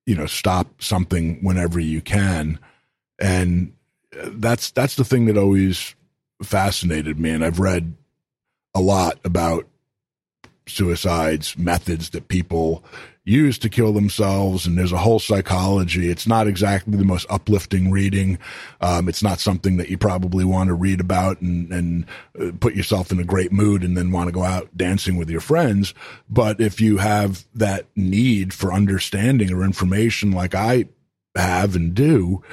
you 0.05 0.15
know, 0.15 0.25
stop 0.25 0.81
something 0.81 1.43
whenever 1.43 1.79
you 1.79 2.01
can. 2.01 2.59
And 3.19 3.73
that's, 4.11 4.71
that's 4.71 4.95
the 4.95 5.05
thing 5.05 5.25
that 5.25 5.37
always 5.37 5.95
fascinated 6.41 7.19
me. 7.19 7.31
And 7.31 7.43
I've 7.43 7.59
read 7.59 7.95
a 8.73 8.81
lot 8.81 9.19
about 9.23 9.67
suicides, 10.67 11.57
methods 11.57 12.11
that 12.11 12.27
people 12.27 12.83
use 13.25 13.57
to 13.57 13.69
kill 13.69 13.93
themselves, 13.93 14.65
and 14.65 14.77
there's 14.77 14.91
a 14.91 14.97
whole 14.97 15.19
psychology. 15.19 16.09
It's 16.09 16.27
not 16.27 16.47
exactly 16.47 16.97
the 16.97 17.05
most 17.05 17.25
uplifting 17.29 17.89
reading. 17.89 18.37
Um, 18.81 19.07
it's 19.07 19.23
not 19.23 19.39
something 19.39 19.77
that 19.77 19.89
you 19.89 19.97
probably 19.97 20.43
want 20.43 20.67
to 20.67 20.73
read 20.73 20.99
about 20.99 21.39
and, 21.39 21.71
and 21.71 22.05
uh, 22.39 22.51
put 22.59 22.75
yourself 22.75 23.11
in 23.11 23.19
a 23.19 23.23
great 23.23 23.53
mood 23.53 23.83
and 23.83 23.95
then 23.95 24.11
want 24.11 24.27
to 24.27 24.33
go 24.33 24.43
out 24.43 24.75
dancing 24.75 25.15
with 25.15 25.29
your 25.29 25.39
friends. 25.39 25.93
But 26.29 26.59
if 26.59 26.81
you 26.81 26.97
have 26.97 27.45
that 27.55 27.85
need 27.95 28.53
for 28.53 28.73
understanding 28.73 29.53
or 29.53 29.63
information 29.63 30.31
like 30.31 30.53
I 30.53 30.85
have 31.35 31.77
and 31.77 31.93
do, 31.93 32.43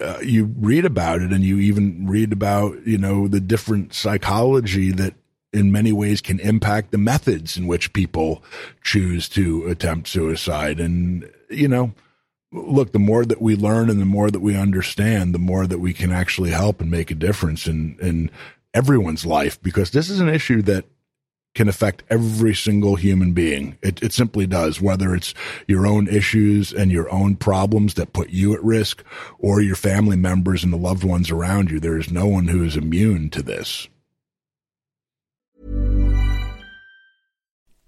uh, 0.00 0.20
you 0.22 0.44
read 0.56 0.84
about 0.84 1.22
it 1.22 1.32
and 1.32 1.42
you 1.42 1.58
even 1.58 2.06
read 2.06 2.32
about, 2.32 2.86
you 2.86 2.98
know, 2.98 3.26
the 3.26 3.40
different 3.40 3.94
psychology 3.94 4.92
that 4.92 5.14
in 5.52 5.72
many 5.72 5.92
ways 5.92 6.20
can 6.20 6.38
impact 6.40 6.90
the 6.90 6.98
methods 6.98 7.56
in 7.56 7.66
which 7.66 7.92
people 7.92 8.42
choose 8.84 9.28
to 9.30 9.66
attempt 9.66 10.08
suicide. 10.08 10.78
And, 10.78 11.30
you 11.48 11.68
know, 11.68 11.92
look, 12.52 12.92
the 12.92 12.98
more 12.98 13.24
that 13.24 13.42
we 13.42 13.56
learn 13.56 13.90
and 13.90 14.00
the 14.00 14.06
more 14.06 14.30
that 14.30 14.40
we 14.40 14.56
understand, 14.56 15.34
the 15.34 15.38
more 15.38 15.66
that 15.66 15.80
we 15.80 15.92
can 15.92 16.12
actually 16.12 16.50
help 16.50 16.80
and 16.80 16.90
make 16.90 17.10
a 17.10 17.16
difference 17.16 17.66
in, 17.66 17.96
in 18.00 18.30
everyone's 18.74 19.26
life, 19.26 19.60
because 19.62 19.90
this 19.90 20.08
is 20.08 20.20
an 20.20 20.28
issue 20.28 20.62
that 20.62 20.84
can 21.54 21.68
affect 21.68 22.04
every 22.08 22.54
single 22.54 22.94
human 22.94 23.32
being. 23.32 23.76
It, 23.82 24.02
it 24.04 24.12
simply 24.12 24.46
does, 24.46 24.80
whether 24.80 25.14
it's 25.16 25.34
your 25.66 25.84
own 25.84 26.06
issues 26.06 26.72
and 26.72 26.92
your 26.92 27.10
own 27.10 27.34
problems 27.34 27.94
that 27.94 28.12
put 28.12 28.30
you 28.30 28.54
at 28.54 28.62
risk 28.62 29.02
or 29.40 29.60
your 29.60 29.74
family 29.74 30.16
members 30.16 30.62
and 30.62 30.72
the 30.72 30.76
loved 30.76 31.02
ones 31.02 31.28
around 31.28 31.72
you. 31.72 31.80
There 31.80 31.98
is 31.98 32.12
no 32.12 32.26
one 32.26 32.46
who 32.46 32.62
is 32.62 32.76
immune 32.76 33.30
to 33.30 33.42
this. 33.42 33.88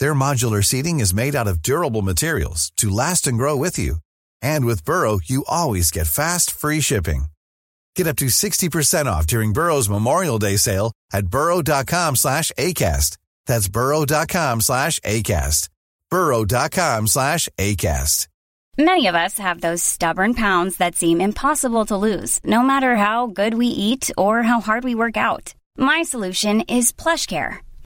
Their 0.00 0.14
modular 0.14 0.64
seating 0.64 1.00
is 1.00 1.14
made 1.14 1.36
out 1.36 1.46
of 1.46 1.60
durable 1.62 2.00
materials 2.02 2.72
to 2.78 2.88
last 2.88 3.26
and 3.26 3.36
grow 3.36 3.54
with 3.54 3.78
you. 3.78 3.96
And 4.40 4.64
with 4.64 4.84
Burrow, 4.84 5.20
you 5.22 5.44
always 5.46 5.90
get 5.90 6.06
fast, 6.06 6.50
free 6.50 6.80
shipping. 6.80 7.26
Get 7.94 8.06
up 8.06 8.16
to 8.16 8.26
60% 8.26 9.06
off 9.06 9.26
during 9.26 9.52
Burrow's 9.52 9.90
Memorial 9.90 10.38
Day 10.38 10.56
sale 10.56 10.92
at 11.12 11.26
burrow.com 11.26 12.16
slash 12.16 12.50
ACAST. 12.56 13.18
That's 13.46 13.68
burrow.com 13.68 14.62
slash 14.62 15.00
ACAST. 15.00 15.68
burrow.com 16.08 17.06
slash 17.06 17.48
ACAST. 17.58 18.26
Many 18.78 19.06
of 19.08 19.14
us 19.14 19.36
have 19.36 19.60
those 19.60 19.82
stubborn 19.82 20.32
pounds 20.32 20.78
that 20.78 20.96
seem 20.96 21.20
impossible 21.20 21.84
to 21.86 21.96
lose, 21.98 22.40
no 22.42 22.62
matter 22.62 22.96
how 22.96 23.26
good 23.26 23.52
we 23.52 23.66
eat 23.66 24.10
or 24.16 24.42
how 24.44 24.60
hard 24.62 24.84
we 24.84 24.94
work 24.94 25.18
out. 25.18 25.54
My 25.76 26.02
solution 26.04 26.62
is 26.62 26.92
PlushCare. 26.92 27.58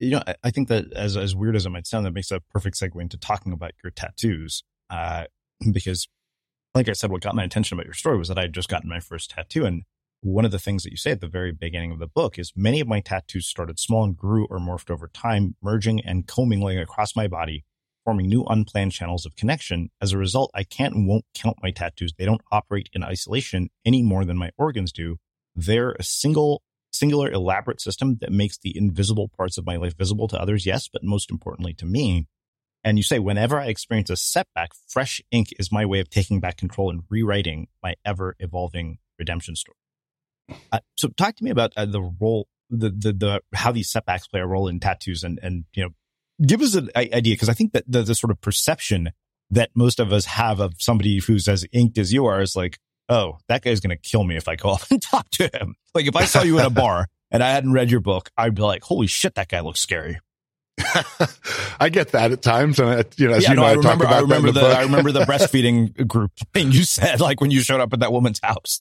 you 0.00 0.10
know, 0.10 0.22
I, 0.26 0.34
I, 0.44 0.50
think 0.50 0.68
that 0.68 0.92
as 0.92 1.16
as 1.16 1.34
weird 1.34 1.56
as 1.56 1.66
it 1.66 1.70
might 1.70 1.86
sound, 1.86 2.06
that 2.06 2.12
makes 2.12 2.30
a 2.30 2.40
perfect 2.40 2.78
segue 2.78 3.00
into 3.00 3.16
talking 3.16 3.52
about 3.52 3.72
your 3.82 3.90
tattoos. 3.90 4.62
Uh, 4.90 5.24
because, 5.72 6.08
like 6.74 6.88
I 6.88 6.92
said, 6.92 7.10
what 7.10 7.22
got 7.22 7.34
my 7.34 7.44
attention 7.44 7.76
about 7.76 7.86
your 7.86 7.94
story 7.94 8.18
was 8.18 8.28
that 8.28 8.38
I 8.38 8.42
had 8.42 8.52
just 8.52 8.68
gotten 8.68 8.88
my 8.88 9.00
first 9.00 9.30
tattoo, 9.30 9.64
and 9.64 9.82
one 10.20 10.46
of 10.46 10.50
the 10.50 10.58
things 10.58 10.82
that 10.82 10.90
you 10.90 10.96
say 10.96 11.10
at 11.10 11.20
the 11.20 11.28
very 11.28 11.52
beginning 11.52 11.92
of 11.92 11.98
the 11.98 12.06
book 12.06 12.38
is 12.38 12.52
many 12.56 12.80
of 12.80 12.88
my 12.88 13.00
tattoos 13.00 13.46
started 13.46 13.78
small 13.78 14.04
and 14.04 14.16
grew 14.16 14.46
or 14.50 14.58
morphed 14.58 14.90
over 14.90 15.08
time, 15.08 15.54
merging 15.62 16.00
and 16.00 16.26
commingling 16.26 16.78
across 16.78 17.14
my 17.14 17.28
body, 17.28 17.64
forming 18.04 18.26
new 18.26 18.42
unplanned 18.44 18.92
channels 18.92 19.26
of 19.26 19.36
connection. 19.36 19.90
As 20.00 20.12
a 20.12 20.18
result, 20.18 20.50
I 20.54 20.64
can't 20.64 20.94
and 20.94 21.06
won't 21.06 21.26
count 21.34 21.58
my 21.62 21.70
tattoos. 21.70 22.14
They 22.16 22.24
don't 22.24 22.40
operate 22.50 22.88
in 22.94 23.04
isolation 23.04 23.68
any 23.84 24.02
more 24.02 24.24
than 24.24 24.38
my 24.38 24.50
organs 24.56 24.92
do. 24.92 25.18
They're 25.54 25.92
a 25.92 26.02
single 26.02 26.62
singular, 26.94 27.30
elaborate 27.30 27.80
system 27.80 28.18
that 28.20 28.30
makes 28.30 28.56
the 28.58 28.76
invisible 28.76 29.28
parts 29.36 29.58
of 29.58 29.66
my 29.66 29.76
life 29.76 29.96
visible 29.96 30.28
to 30.28 30.40
others, 30.40 30.64
yes, 30.64 30.88
but 30.88 31.02
most 31.02 31.30
importantly 31.30 31.74
to 31.74 31.84
me. 31.84 32.26
And 32.84 32.98
you 32.98 33.02
say, 33.02 33.18
whenever 33.18 33.58
I 33.58 33.66
experience 33.66 34.10
a 34.10 34.16
setback, 34.16 34.70
fresh 34.88 35.20
ink 35.30 35.48
is 35.58 35.72
my 35.72 35.84
way 35.84 36.00
of 36.00 36.10
taking 36.10 36.38
back 36.38 36.56
control 36.56 36.90
and 36.90 37.02
rewriting 37.10 37.68
my 37.82 37.94
ever 38.04 38.36
evolving 38.38 38.98
redemption 39.18 39.56
story. 39.56 39.76
Uh, 40.70 40.80
so 40.96 41.08
talk 41.08 41.34
to 41.36 41.44
me 41.44 41.50
about 41.50 41.72
uh, 41.76 41.86
the 41.86 42.02
role, 42.20 42.46
the, 42.70 42.90
the, 42.90 43.12
the, 43.12 43.42
how 43.54 43.72
these 43.72 43.90
setbacks 43.90 44.28
play 44.28 44.40
a 44.40 44.46
role 44.46 44.68
in 44.68 44.78
tattoos 44.80 45.24
and, 45.24 45.40
and, 45.42 45.64
you 45.74 45.82
know, 45.82 45.90
give 46.46 46.60
us 46.60 46.74
an 46.74 46.90
idea. 46.96 47.36
Cause 47.36 47.48
I 47.48 47.54
think 47.54 47.72
that 47.72 47.84
the, 47.88 48.02
the 48.02 48.14
sort 48.14 48.30
of 48.30 48.40
perception 48.40 49.12
that 49.50 49.70
most 49.74 49.98
of 49.98 50.12
us 50.12 50.26
have 50.26 50.60
of 50.60 50.74
somebody 50.78 51.18
who's 51.18 51.48
as 51.48 51.66
inked 51.72 51.98
as 51.98 52.12
you 52.12 52.26
are 52.26 52.42
is 52.42 52.54
like, 52.54 52.78
oh, 53.08 53.38
that 53.48 53.62
guy's 53.62 53.80
going 53.80 53.96
to 53.96 53.96
kill 53.96 54.24
me 54.24 54.36
if 54.36 54.48
I 54.48 54.56
go 54.56 54.70
up 54.74 54.90
and 54.90 55.00
talk 55.00 55.28
to 55.30 55.50
him. 55.52 55.76
Like 55.94 56.06
if 56.06 56.16
I 56.16 56.24
saw 56.24 56.42
you 56.42 56.58
in 56.58 56.64
a 56.64 56.70
bar 56.82 57.06
and 57.30 57.42
I 57.42 57.50
hadn't 57.50 57.72
read 57.72 57.90
your 57.90 58.00
book, 58.00 58.30
I'd 58.36 58.54
be 58.54 58.62
like, 58.62 58.82
holy 58.82 59.06
shit, 59.06 59.34
that 59.34 59.48
guy 59.48 59.60
looks 59.60 59.80
scary. 59.80 60.20
I 61.78 61.88
get 61.88 62.12
that 62.12 62.32
at 62.32 62.42
times, 62.42 62.80
and 62.80 63.04
you 63.16 63.28
know, 63.28 63.34
as 63.34 63.44
yeah, 63.44 63.50
you 63.50 63.56
no, 63.56 63.62
know, 63.62 63.68
I, 63.68 63.70
I 63.70 63.74
remember, 63.74 64.06
I 64.08 64.18
remember 64.20 64.50
the, 64.50 64.60
the, 64.60 64.66
I 64.66 64.82
remember 64.82 65.12
the 65.12 65.20
breastfeeding 65.20 66.06
group 66.08 66.32
thing 66.52 66.72
you 66.72 66.82
said, 66.82 67.20
like 67.20 67.40
when 67.40 67.52
you 67.52 67.60
showed 67.60 67.80
up 67.80 67.92
at 67.92 68.00
that 68.00 68.12
woman's 68.12 68.40
house. 68.42 68.80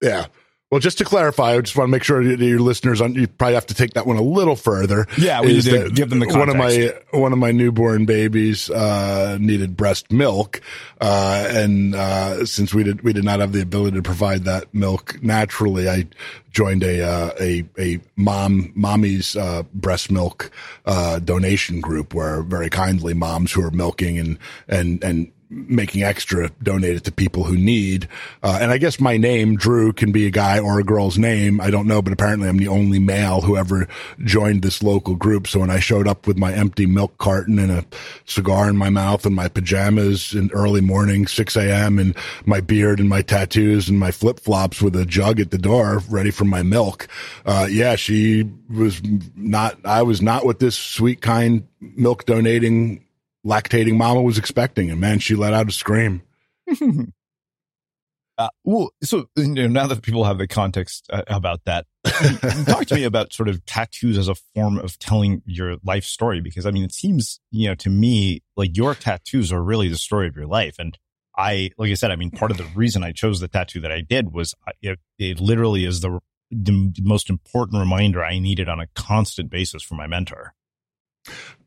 Yeah, 0.00 0.26
Well, 0.70 0.80
just 0.80 0.98
to 0.98 1.04
clarify, 1.04 1.54
I 1.54 1.60
just 1.62 1.74
want 1.76 1.88
to 1.88 1.90
make 1.90 2.04
sure 2.04 2.22
that 2.22 2.40
your 2.40 2.58
listeners, 2.58 3.00
you 3.00 3.26
probably 3.26 3.54
have 3.54 3.64
to 3.66 3.74
take 3.74 3.94
that 3.94 4.06
one 4.06 4.18
a 4.18 4.22
little 4.22 4.54
further. 4.54 5.06
Yeah, 5.16 5.40
we 5.40 5.54
need 5.54 5.62
to 5.62 5.88
give 5.90 6.10
them 6.10 6.18
the 6.18 6.26
context. 6.26 6.38
One 6.38 6.50
of 6.50 6.56
my 6.56 7.18
one 7.18 7.32
of 7.32 7.38
my 7.38 7.52
newborn 7.52 8.04
babies 8.04 8.68
uh, 8.68 9.38
needed 9.40 9.78
breast 9.78 10.12
milk, 10.12 10.60
uh, 11.00 11.48
and 11.50 11.94
uh, 11.94 12.44
since 12.44 12.74
we 12.74 12.84
did 12.84 13.00
we 13.00 13.14
did 13.14 13.24
not 13.24 13.40
have 13.40 13.52
the 13.52 13.62
ability 13.62 13.96
to 13.96 14.02
provide 14.02 14.44
that 14.44 14.74
milk 14.74 15.22
naturally, 15.22 15.88
I 15.88 16.06
joined 16.50 16.82
a 16.82 17.02
uh, 17.02 17.30
a 17.40 17.64
a 17.78 18.00
mom 18.16 18.70
mommy's 18.74 19.36
uh, 19.36 19.62
breast 19.72 20.10
milk 20.10 20.50
uh, 20.84 21.18
donation 21.20 21.80
group 21.80 22.12
where 22.12 22.42
very 22.42 22.68
kindly 22.68 23.14
moms 23.14 23.52
who 23.52 23.64
are 23.64 23.70
milking 23.70 24.18
and 24.18 24.38
and 24.68 25.02
and 25.02 25.32
making 25.50 26.02
extra 26.02 26.50
donated 26.62 27.04
to 27.04 27.12
people 27.12 27.44
who 27.44 27.56
need. 27.56 28.08
Uh, 28.42 28.58
and 28.60 28.70
I 28.70 28.78
guess 28.78 29.00
my 29.00 29.16
name, 29.16 29.56
Drew, 29.56 29.92
can 29.92 30.12
be 30.12 30.26
a 30.26 30.30
guy 30.30 30.58
or 30.58 30.78
a 30.78 30.84
girl's 30.84 31.16
name. 31.16 31.60
I 31.60 31.70
don't 31.70 31.86
know, 31.86 32.02
but 32.02 32.12
apparently 32.12 32.48
I'm 32.48 32.58
the 32.58 32.68
only 32.68 32.98
male 32.98 33.40
who 33.40 33.56
ever 33.56 33.88
joined 34.24 34.62
this 34.62 34.82
local 34.82 35.14
group. 35.14 35.46
So 35.46 35.60
when 35.60 35.70
I 35.70 35.78
showed 35.78 36.06
up 36.06 36.26
with 36.26 36.36
my 36.36 36.52
empty 36.52 36.86
milk 36.86 37.16
carton 37.18 37.58
and 37.58 37.72
a 37.72 37.84
cigar 38.26 38.68
in 38.68 38.76
my 38.76 38.90
mouth 38.90 39.24
and 39.24 39.34
my 39.34 39.48
pajamas 39.48 40.34
in 40.34 40.50
early 40.52 40.82
morning, 40.82 41.26
6 41.26 41.56
a.m. 41.56 41.98
and 41.98 42.14
my 42.44 42.60
beard 42.60 43.00
and 43.00 43.08
my 43.08 43.22
tattoos 43.22 43.88
and 43.88 43.98
my 43.98 44.10
flip 44.10 44.40
flops 44.40 44.82
with 44.82 44.94
a 44.96 45.06
jug 45.06 45.40
at 45.40 45.50
the 45.50 45.58
door 45.58 46.02
ready 46.10 46.30
for 46.30 46.44
my 46.44 46.62
milk. 46.62 47.08
Uh, 47.46 47.66
yeah, 47.70 47.96
she 47.96 48.50
was 48.68 49.00
not, 49.34 49.78
I 49.84 50.02
was 50.02 50.20
not 50.20 50.44
what 50.44 50.58
this 50.58 50.76
sweet, 50.76 51.22
kind 51.22 51.66
milk 51.80 52.26
donating 52.26 53.04
lactating 53.46 53.96
mama 53.96 54.22
was 54.22 54.38
expecting. 54.38 54.90
And 54.90 55.00
man, 55.00 55.18
she 55.18 55.34
let 55.34 55.54
out 55.54 55.68
a 55.68 55.72
scream. 55.72 56.22
uh, 58.38 58.48
well, 58.64 58.90
so 59.02 59.28
you 59.36 59.48
know, 59.48 59.66
now 59.66 59.86
that 59.86 60.02
people 60.02 60.24
have 60.24 60.38
the 60.38 60.46
context 60.46 61.06
uh, 61.10 61.22
about 61.28 61.64
that, 61.64 61.86
talk 62.66 62.86
to 62.86 62.94
me 62.94 63.04
about 63.04 63.32
sort 63.32 63.48
of 63.48 63.64
tattoos 63.66 64.18
as 64.18 64.28
a 64.28 64.34
form 64.54 64.78
of 64.78 64.98
telling 64.98 65.42
your 65.46 65.76
life 65.84 66.04
story. 66.04 66.40
Because 66.40 66.66
I 66.66 66.70
mean, 66.70 66.84
it 66.84 66.92
seems, 66.92 67.40
you 67.50 67.68
know, 67.68 67.74
to 67.76 67.90
me, 67.90 68.42
like 68.56 68.76
your 68.76 68.94
tattoos 68.94 69.52
are 69.52 69.62
really 69.62 69.88
the 69.88 69.96
story 69.96 70.28
of 70.28 70.36
your 70.36 70.46
life. 70.46 70.76
And 70.78 70.98
I, 71.36 71.70
like 71.78 71.90
I 71.90 71.94
said, 71.94 72.10
I 72.10 72.16
mean, 72.16 72.30
part 72.30 72.50
of 72.50 72.56
the 72.56 72.66
reason 72.74 73.04
I 73.04 73.12
chose 73.12 73.40
the 73.40 73.48
tattoo 73.48 73.80
that 73.80 73.92
I 73.92 74.00
did 74.00 74.32
was 74.32 74.54
it, 74.82 74.98
it 75.18 75.40
literally 75.40 75.84
is 75.84 76.00
the, 76.00 76.18
the 76.50 76.92
most 77.00 77.30
important 77.30 77.78
reminder 77.78 78.24
I 78.24 78.40
needed 78.40 78.68
on 78.68 78.80
a 78.80 78.88
constant 78.94 79.48
basis 79.48 79.82
from 79.82 79.98
my 79.98 80.08
mentor. 80.08 80.54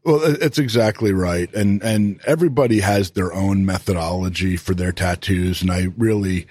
Well, 0.03 0.20
it's 0.24 0.57
exactly 0.57 1.14
right. 1.14 1.53
And, 1.53 1.84
and 1.84 2.20
everybody 2.26 2.80
has 2.80 3.12
their 3.12 3.32
own 3.34 3.66
methodology 3.66 4.57
for 4.57 4.74
their 4.74 4.91
tattoos. 4.91 5.62
And 5.62 5.72
I 5.72 5.89
really, 5.95 6.47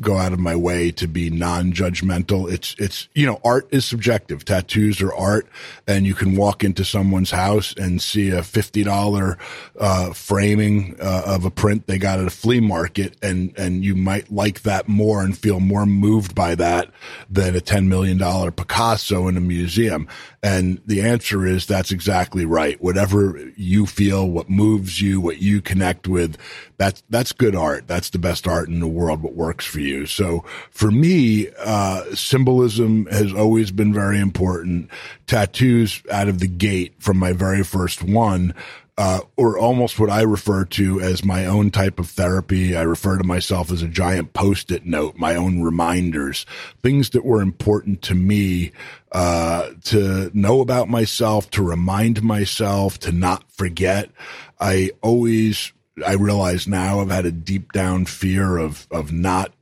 go 0.00 0.18
out 0.18 0.34
of 0.34 0.38
my 0.38 0.54
way 0.54 0.90
to 0.90 1.08
be 1.08 1.30
non-judgmental. 1.30 2.52
It's, 2.52 2.76
it's, 2.78 3.08
you 3.14 3.24
know, 3.24 3.40
art 3.42 3.66
is 3.70 3.86
subjective. 3.86 4.44
Tattoos 4.44 5.00
are 5.00 5.14
art 5.14 5.46
and 5.86 6.06
you 6.06 6.14
can 6.14 6.36
walk 6.36 6.62
into 6.62 6.84
someone's 6.84 7.30
house 7.30 7.74
and 7.74 8.02
see 8.02 8.28
a 8.30 8.42
$50, 8.42 9.38
uh, 9.80 10.12
framing, 10.12 10.94
uh, 11.00 11.22
of 11.24 11.46
a 11.46 11.50
print 11.50 11.86
they 11.86 11.96
got 11.96 12.20
at 12.20 12.26
a 12.26 12.30
flea 12.30 12.60
market 12.60 13.16
and, 13.22 13.58
and 13.58 13.82
you 13.82 13.96
might 13.96 14.30
like 14.30 14.62
that 14.62 14.88
more 14.88 15.22
and 15.22 15.38
feel 15.38 15.58
more 15.58 15.86
moved 15.86 16.34
by 16.34 16.54
that 16.54 16.90
than 17.30 17.56
a 17.56 17.60
$10 17.60 17.86
million 17.86 18.18
Picasso 18.52 19.26
in 19.26 19.38
a 19.38 19.40
museum. 19.40 20.06
And 20.42 20.82
the 20.84 21.00
answer 21.00 21.46
is 21.46 21.64
that's 21.64 21.92
exactly 21.92 22.44
right. 22.44 22.80
Whatever 22.82 23.52
you 23.56 23.86
feel, 23.86 24.28
what 24.28 24.50
moves 24.50 25.00
you, 25.00 25.18
what 25.20 25.38
you 25.38 25.62
connect 25.62 26.06
with, 26.06 26.36
that's, 26.76 27.02
that's 27.08 27.32
good 27.32 27.56
art. 27.56 27.88
That's 27.88 28.10
the 28.10 28.18
best 28.18 28.46
art 28.46 28.68
in 28.68 28.80
the 28.80 28.86
world. 28.86 29.22
What 29.22 29.34
works 29.34 29.64
for 29.64 29.77
you. 29.78 30.06
So 30.06 30.44
for 30.70 30.90
me, 30.90 31.48
uh, 31.58 32.14
symbolism 32.14 33.06
has 33.06 33.32
always 33.32 33.70
been 33.70 33.92
very 33.92 34.20
important. 34.20 34.90
Tattoos 35.26 36.02
out 36.10 36.28
of 36.28 36.40
the 36.40 36.48
gate 36.48 36.94
from 36.98 37.18
my 37.18 37.32
very 37.32 37.64
first 37.64 38.02
one 38.02 38.54
uh, 38.98 39.20
or 39.36 39.56
almost 39.56 40.00
what 40.00 40.10
I 40.10 40.22
refer 40.22 40.64
to 40.64 41.00
as 41.00 41.24
my 41.24 41.46
own 41.46 41.70
type 41.70 42.00
of 42.00 42.10
therapy. 42.10 42.76
I 42.76 42.82
refer 42.82 43.16
to 43.16 43.22
myself 43.22 43.70
as 43.70 43.80
a 43.80 43.86
giant 43.86 44.32
post-it 44.32 44.84
note, 44.84 45.16
my 45.16 45.36
own 45.36 45.62
reminders, 45.62 46.44
things 46.82 47.10
that 47.10 47.24
were 47.24 47.40
important 47.40 48.02
to 48.02 48.16
me, 48.16 48.72
uh, 49.12 49.70
to 49.84 50.32
know 50.34 50.60
about 50.60 50.88
myself, 50.88 51.48
to 51.50 51.62
remind 51.62 52.24
myself, 52.24 52.98
to 52.98 53.12
not 53.12 53.44
forget. 53.52 54.10
I 54.58 54.90
always, 55.00 55.72
I 56.04 56.14
realize 56.14 56.66
now 56.66 56.98
I've 56.98 57.10
had 57.10 57.24
a 57.24 57.30
deep 57.30 57.70
down 57.70 58.04
fear 58.04 58.56
of, 58.58 58.88
of 58.90 59.12
not 59.12 59.52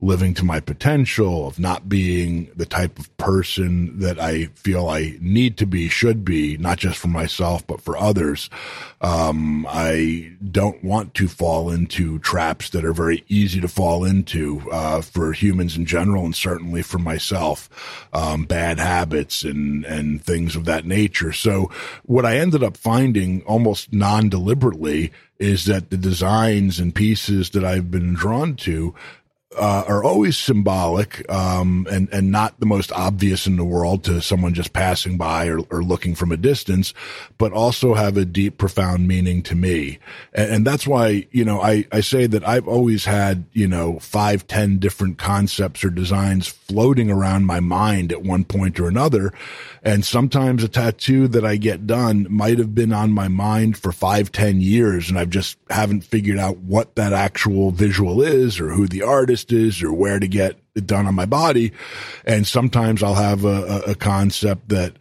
living 0.00 0.32
to 0.32 0.44
my 0.44 0.60
potential, 0.60 1.48
of 1.48 1.58
not 1.58 1.88
being 1.88 2.48
the 2.54 2.66
type 2.66 2.98
of 3.00 3.16
person 3.16 3.98
that 3.98 4.20
I 4.20 4.46
feel 4.54 4.88
I 4.88 5.16
need 5.20 5.56
to 5.56 5.66
be, 5.66 5.88
should 5.88 6.24
be, 6.24 6.56
not 6.56 6.78
just 6.78 6.98
for 6.98 7.08
myself, 7.08 7.66
but 7.66 7.80
for 7.80 7.96
others. 7.96 8.48
Um, 9.00 9.66
I 9.68 10.32
don't 10.52 10.84
want 10.84 11.14
to 11.14 11.26
fall 11.26 11.70
into 11.70 12.20
traps 12.20 12.70
that 12.70 12.84
are 12.84 12.92
very 12.92 13.24
easy 13.28 13.60
to 13.60 13.68
fall 13.68 14.04
into, 14.04 14.62
uh, 14.70 15.02
for 15.02 15.32
humans 15.32 15.76
in 15.76 15.84
general 15.84 16.24
and 16.24 16.34
certainly 16.34 16.82
for 16.82 16.98
myself, 16.98 17.68
um, 18.12 18.44
bad 18.44 18.78
habits 18.78 19.42
and, 19.42 19.84
and 19.84 20.22
things 20.22 20.54
of 20.54 20.64
that 20.66 20.84
nature. 20.84 21.32
So 21.32 21.72
what 22.04 22.24
I 22.24 22.38
ended 22.38 22.62
up 22.62 22.76
finding 22.76 23.42
almost 23.42 23.92
non 23.92 24.28
deliberately 24.28 25.10
is 25.38 25.66
that 25.66 25.90
the 25.90 25.96
designs 25.96 26.80
and 26.80 26.94
pieces 26.94 27.50
that 27.50 27.64
I've 27.64 27.90
been 27.90 28.14
drawn 28.14 28.56
to 28.56 28.94
uh, 29.58 29.84
are 29.86 30.04
always 30.04 30.38
symbolic 30.38 31.28
um, 31.30 31.86
and 31.90 32.08
and 32.12 32.30
not 32.30 32.58
the 32.60 32.66
most 32.66 32.92
obvious 32.92 33.46
in 33.46 33.56
the 33.56 33.64
world 33.64 34.04
to 34.04 34.20
someone 34.20 34.54
just 34.54 34.72
passing 34.72 35.16
by 35.16 35.48
or, 35.48 35.58
or 35.70 35.82
looking 35.82 36.14
from 36.14 36.30
a 36.30 36.36
distance, 36.36 36.94
but 37.36 37.52
also 37.52 37.94
have 37.94 38.16
a 38.16 38.24
deep, 38.24 38.56
profound 38.58 39.08
meaning 39.08 39.42
to 39.42 39.54
me. 39.54 39.98
And, 40.32 40.50
and, 40.52 40.66
that's 40.66 40.86
why 40.86 41.26
you 41.32 41.44
know 41.44 41.60
I 41.60 41.86
I 41.90 42.00
say 42.00 42.26
that 42.26 42.46
I've 42.46 42.68
always 42.68 43.04
had 43.04 43.46
you 43.52 43.66
know 43.66 43.98
five, 43.98 44.46
ten 44.46 44.78
different 44.78 45.18
concepts 45.18 45.84
or 45.84 45.90
designs 45.90 46.46
floating 46.46 47.10
around 47.10 47.46
my 47.46 47.60
mind 47.60 48.12
at 48.12 48.22
one 48.22 48.44
point 48.44 48.78
or 48.78 48.86
another, 48.86 49.32
and 49.82 50.04
sometimes 50.04 50.62
a 50.62 50.68
tattoo 50.68 51.26
that 51.28 51.44
I 51.44 51.56
get 51.56 51.86
done 51.86 52.26
might 52.30 52.58
have 52.58 52.74
been 52.74 52.92
on 52.92 53.10
my 53.12 53.28
mind 53.28 53.76
for 53.76 53.90
five, 53.90 54.30
ten 54.30 54.60
years, 54.60 55.08
and 55.08 55.18
I've 55.18 55.30
just 55.30 55.58
haven't 55.68 56.04
figured 56.04 56.38
out 56.38 56.58
what 56.58 56.94
that 56.94 57.12
actual 57.12 57.70
visual 57.70 58.22
is 58.22 58.60
or 58.60 58.70
who 58.70 58.86
the 58.86 59.02
artist 59.02 59.47
is 59.52 59.82
or 59.82 59.92
where 59.92 60.18
to 60.18 60.28
get 60.28 60.58
it 60.74 60.86
done 60.86 61.06
on 61.06 61.14
my 61.14 61.26
body. 61.26 61.72
And 62.24 62.46
sometimes 62.46 63.02
I'll 63.02 63.14
have 63.14 63.44
a, 63.44 63.82
a 63.88 63.94
concept 63.94 64.68
that 64.68 64.94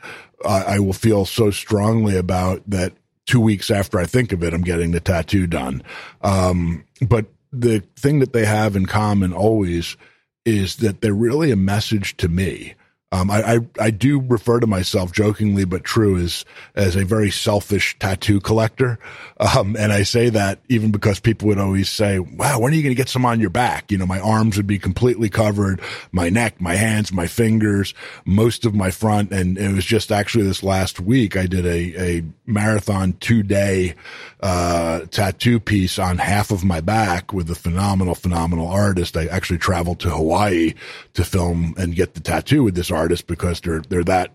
I 0.46 0.80
will 0.80 0.94
feel 0.94 1.26
so 1.26 1.50
strongly 1.52 2.16
about 2.16 2.62
that 2.70 2.94
two 3.26 3.42
weeks 3.42 3.70
after 3.70 4.00
I 4.00 4.06
think 4.06 4.32
of 4.32 4.44
it, 4.44 4.54
I'm 4.54 4.62
getting 4.62 4.92
the 4.92 5.00
tattoo 5.00 5.48
done. 5.48 5.84
Um, 6.22 6.86
but 7.02 7.26
the 7.52 7.84
thing 7.96 8.20
that 8.20 8.34
they 8.34 8.46
have 8.46 8.76
in 8.76 8.86
common 8.86 9.34
always 9.34 9.98
is 10.46 10.78
that 10.78 11.02
they're 11.02 11.14
really 11.14 11.52
a 11.52 11.58
message 11.58 12.16
to 12.18 12.30
me. 12.30 12.74
Um, 13.10 13.32
I, 13.32 13.56
I, 13.56 13.60
I, 13.80 13.90
do 13.90 14.20
refer 14.20 14.60
to 14.60 14.68
myself 14.68 15.14
jokingly, 15.14 15.64
but 15.64 15.86
true 15.86 16.18
as, 16.18 16.44
as 16.76 16.98
a 16.98 17.06
very 17.06 17.32
selfish 17.32 17.98
tattoo 18.00 18.42
collector. 18.42 19.00
Um, 19.40 19.78
and 19.78 19.94
I 19.94 20.04
say 20.04 20.28
that 20.30 20.60
even 20.68 20.92
because 20.92 21.22
people 21.22 21.48
would 21.48 21.58
always 21.58 21.90
say, 21.90 22.20
wow, 22.20 22.60
when 22.60 22.74
are 22.74 22.76
you 22.76 22.84
going 22.84 22.94
to 22.94 22.98
get 23.02 23.08
some 23.08 23.26
on 23.26 23.40
your 23.40 23.50
back? 23.50 23.94
You 23.94 23.98
know, 23.98 24.06
my 24.06 24.20
arms 24.20 24.58
would 24.58 24.68
be 24.68 24.78
completely 24.78 25.30
covered, 25.30 25.80
my 26.12 26.28
neck, 26.28 26.60
my 26.60 26.76
hands, 26.76 27.14
my 27.14 27.28
fingers, 27.28 27.94
most 28.26 28.66
of 28.66 28.76
my 28.76 28.92
front. 28.92 29.32
And 29.32 29.58
it 29.58 29.74
was 29.74 29.86
just 29.86 30.12
actually 30.12 30.44
this 30.44 30.62
last 30.62 31.00
week, 31.00 31.38
I 31.38 31.46
did 31.46 31.66
a, 31.66 32.18
a 32.18 32.24
marathon 32.46 33.14
two 33.22 33.42
day, 33.42 33.96
uh, 34.42 35.02
tattoo 35.12 35.62
piece 35.62 35.98
on 35.98 36.18
half 36.18 36.52
of 36.52 36.66
my 36.66 36.82
back 36.82 37.32
with 37.32 37.50
a 37.50 37.56
phenomenal, 37.56 38.16
phenomenal 38.16 38.68
artist. 38.68 39.16
I 39.16 39.28
actually 39.28 39.60
traveled 39.60 40.02
to 40.02 40.10
Hawaii 40.10 40.74
to 41.18 41.26
film 41.26 41.74
and 41.78 41.96
get 41.96 42.14
the 42.14 42.22
tattoo 42.22 42.64
with 42.64 42.76
this 42.76 42.92
artist 42.92 43.28
because 43.28 43.60
they're 43.62 43.82
they're 43.82 44.04
that 44.04 44.32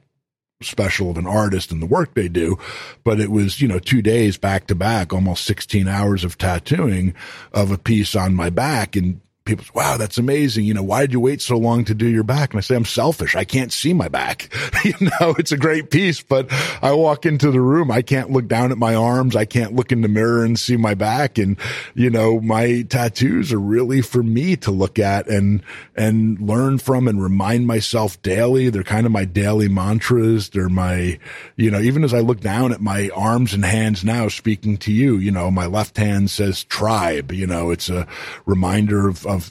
special 0.61 1.11
of 1.11 1.19
an 1.19 1.27
artist 1.27 1.73
and 1.73 1.83
the 1.83 1.87
work 1.87 2.15
they 2.15 2.29
do. 2.29 2.59
But 3.05 3.21
it 3.21 3.31
was, 3.31 3.61
you 3.61 3.69
know, 3.69 3.79
two 3.79 4.03
days 4.03 4.37
back 4.37 4.67
to 4.69 4.75
back, 4.75 5.13
almost 5.13 5.45
16 5.45 5.89
hours 5.89 6.25
of 6.25 6.39
tattooing 6.39 7.15
of 7.53 7.71
a 7.71 7.79
piece 7.79 8.15
on 8.15 8.35
my 8.35 8.51
back. 8.51 8.95
And 8.97 9.21
people 9.45 9.65
say, 9.65 9.71
wow, 9.75 9.97
that's 9.97 10.19
amazing. 10.19 10.65
You 10.65 10.75
know, 10.75 10.83
why 10.83 11.01
did 11.03 11.13
you 11.13 11.21
wait 11.21 11.41
so 11.41 11.57
long 11.57 11.85
to 11.87 11.95
do 11.95 12.07
your 12.07 12.23
back? 12.23 12.53
And 12.53 12.59
I 12.59 12.61
say, 12.61 12.77
I'm 12.77 12.85
selfish. 12.85 13.35
I 13.35 13.45
can't 13.45 13.73
see 13.73 13.93
my 13.93 14.09
back. 14.09 14.49
you 14.85 14.95
know, 15.01 15.35
it's 15.39 15.53
a 15.53 15.57
great 15.57 15.91
piece, 15.91 16.23
but 16.23 16.47
I 16.83 16.93
walk 16.93 17.27
into 17.27 17.51
the 17.51 17.61
room. 17.61 17.91
I 17.91 18.03
can't 18.03 18.31
look 18.31 18.47
down 18.47 18.71
at 18.73 18.79
my 18.79 18.95
arms. 18.95 19.35
I 19.35 19.45
can't 19.45 19.75
look 19.75 19.93
in 19.93 20.03
the 20.03 20.09
mirror 20.09 20.45
and 20.45 20.59
see 20.59 20.77
my 20.77 20.95
back. 20.95 21.39
And, 21.39 21.57
you 21.95 22.11
know, 22.11 22.41
my 22.41 22.83
tattoos 22.83 23.53
are 23.53 23.61
really 23.61 24.01
for 24.01 24.23
me 24.23 24.57
to 24.57 24.71
look 24.71 24.99
at 24.99 25.29
and, 25.29 25.63
and 25.97 26.41
learn 26.41 26.79
from 26.79 27.09
and 27.09 27.23
remind 27.23 27.67
myself 27.67 28.21
daily. 28.23 28.71
They're 28.71 28.83
kind 28.83 29.07
of 29.07 29.13
my 29.13 29.25
daily 29.25 29.69
mantras. 29.69 30.51
They're 30.51 30.69
my, 30.69 31.19
you 31.57 31.71
know, 31.71 31.81
even 31.81 32.05
as 32.05 32.15
I 32.15 32.21
look 32.21 32.41
down 32.41 32.73
at 32.73 32.81
my 32.81 33.11
arms 33.15 33.53
and 33.53 33.65
hands 33.65 34.05
now 34.05 34.29
speaking 34.29 34.77
to 34.79 34.93
you, 34.93 35.17
you 35.17 35.31
know, 35.31 35.51
my 35.51 35.67
left 35.67 35.97
hand 35.97 36.31
says 36.31 36.65
tribe, 36.65 37.33
you 37.33 37.47
know, 37.47 37.71
it's 37.71 37.89
a 37.89 38.07
reminder 38.47 39.09
of, 39.09 39.27
of 39.27 39.42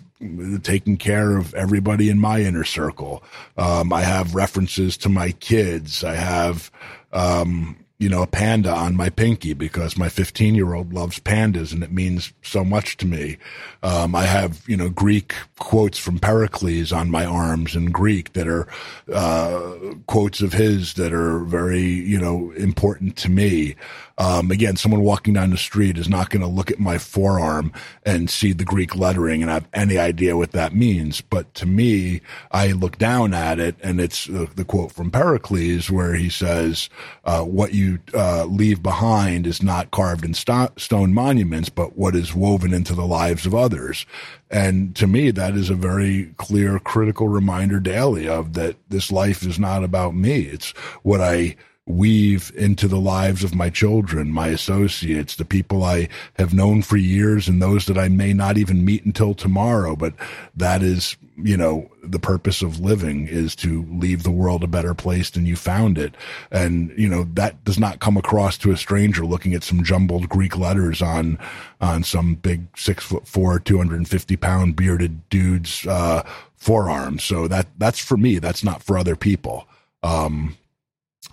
taking 0.62 0.98
care 0.98 1.38
of 1.38 1.54
everybody 1.54 2.10
in 2.10 2.20
my 2.20 2.42
inner 2.42 2.64
circle. 2.64 3.24
Um, 3.58 3.92
I 3.92 4.02
have 4.02 4.36
references 4.36 4.98
to 4.98 5.10
my 5.10 5.32
kids. 5.32 6.04
I 6.04 6.16
have, 6.16 6.72
um, 7.12 7.78
you 8.00 8.10
know, 8.10 8.22
a 8.22 8.28
panda 8.28 8.72
on 8.72 8.96
my 8.96 9.10
pinky 9.10 9.54
because 9.54 9.98
my 9.98 10.10
15 10.10 10.56
year 10.56 10.74
old 10.74 10.94
loves 10.94 11.20
pandas 11.20 11.72
and 11.74 11.84
it 11.84 11.92
means 11.92 12.34
so 12.42 12.64
much 12.64 12.98
to 12.98 13.06
me. 13.06 13.38
Um, 13.84 14.16
I 14.16 14.24
have, 14.24 14.68
you 14.68 14.78
know, 14.78 14.90
Greek 14.90 15.36
quotes 15.62 16.00
from 16.00 16.18
Pericles 16.18 16.92
on 16.92 17.12
my 17.12 17.24
arms 17.24 17.76
in 17.76 17.92
Greek 17.92 18.34
that 18.34 18.48
are, 18.48 18.68
uh, 19.14 19.94
quotes 20.08 20.42
of 20.42 20.54
his 20.54 20.96
that 20.96 21.14
are 21.14 21.40
very, 21.42 21.84
you 21.84 22.20
know, 22.20 22.52
important 22.58 23.16
to 23.18 23.30
me. 23.30 23.76
Um, 24.18 24.52
again, 24.52 24.76
someone 24.76 25.02
walking 25.02 25.34
down 25.34 25.50
the 25.52 25.58
street 25.58 25.98
is 25.98 26.10
not 26.10 26.30
going 26.30 26.42
to 26.42 26.48
look 26.48 26.70
at 26.70 26.80
my 26.80 26.98
forearm 26.98 27.72
and 28.06 28.30
see 28.30 28.54
the 28.54 28.66
Greek 28.66 28.96
lettering 28.96 29.42
and 29.42 29.50
have 29.50 29.68
any 29.74 29.98
idea 29.98 30.38
what 30.38 30.52
that 30.52 30.76
means. 30.76 31.22
But 31.22 31.52
to 31.56 31.66
me, 31.66 32.22
I 32.52 32.72
look 32.72 32.98
down 32.98 33.34
at 33.34 33.60
it 33.60 33.76
and 33.82 34.02
it's 34.02 34.26
the, 34.26 34.66
quote 34.68 34.92
from 34.92 35.10
Pericles 35.10 35.90
where 35.90 36.14
he 36.14 36.30
says, 36.30 36.90
uh, 37.24 37.44
what 37.44 37.74
you 37.74 38.00
uh, 38.14 38.46
leave 38.46 38.84
behind 38.84 39.48
is 39.48 39.64
not 39.64 39.92
carved 39.92 40.26
in 40.26 40.34
st- 40.34 40.80
stone 40.80 41.14
monuments, 41.14 41.70
but 41.70 41.98
what 41.98 42.16
is 42.16 42.36
woven 42.36 42.74
into 42.74 42.94
the 42.94 43.08
lives 43.08 43.46
of 43.46 43.56
others. 43.56 44.06
And 44.52 44.94
to 44.98 45.08
me, 45.08 45.32
that 45.32 45.56
is 45.56 45.70
a 45.70 45.76
very 45.76 46.34
clear, 46.38 46.78
critical 46.78 47.30
reminder 47.30 47.80
daily 47.80 48.28
of 48.28 48.54
that 48.54 48.76
this 48.90 49.10
life 49.12 49.44
is 49.44 49.58
not 49.58 49.84
about 49.84 50.14
me. 50.14 50.42
It's 50.42 50.72
what 51.04 51.22
I 51.22 51.56
weave 51.88 52.52
into 52.56 52.88
the 52.88 53.00
lives 53.00 53.44
of 53.44 53.56
my 53.56 53.70
children, 53.70 54.32
my 54.32 54.48
associates, 54.48 55.36
the 55.36 55.46
people 55.46 55.84
I 55.84 56.10
have 56.36 56.54
known 56.54 56.84
for 56.84 56.96
years 56.96 57.48
and 57.48 57.62
those 57.62 57.86
that 57.88 57.98
I 57.98 58.08
may 58.08 58.34
not 58.34 58.58
even 58.58 58.86
meet 58.86 59.04
until 59.04 59.34
tomorrow. 59.34 59.96
But 59.96 60.14
that 60.56 60.84
is, 60.84 61.18
you 61.38 61.58
know, 61.58 61.90
the 62.04 62.20
purpose 62.20 62.62
of 62.62 62.80
living 62.80 63.28
is 63.28 63.56
to 63.58 63.84
leave 63.92 64.22
the 64.22 64.32
world 64.32 64.64
a 64.64 64.68
better 64.68 64.94
place 64.94 65.32
than 65.32 65.48
you 65.48 65.56
found 65.56 65.98
it. 65.98 66.16
And, 66.52 66.94
you 66.98 67.10
know, 67.10 67.24
that 67.34 67.64
does 67.64 67.80
not 67.80 68.00
come 68.00 68.16
across 68.16 68.60
to 68.60 68.72
a 68.72 68.78
stranger 68.78 69.26
looking 69.26 69.56
at 69.56 69.64
some 69.64 69.84
jumbled 69.84 70.30
Greek 70.30 70.58
letters 70.58 71.02
on, 71.02 71.40
on 71.82 72.04
some 72.04 72.36
big 72.36 72.66
six 72.78 73.04
foot 73.04 73.28
four, 73.28 73.60
250 73.60 74.36
pound 74.38 74.76
bearded 74.76 75.28
dude's, 75.30 75.86
uh, 75.88 76.22
forearm. 76.58 77.18
So 77.18 77.48
that, 77.48 77.68
that's 77.80 77.98
for 77.98 78.18
me. 78.18 78.38
That's 78.38 78.64
not 78.64 78.84
for 78.84 79.00
other 79.00 79.16
people. 79.16 79.68
Um, 80.04 80.56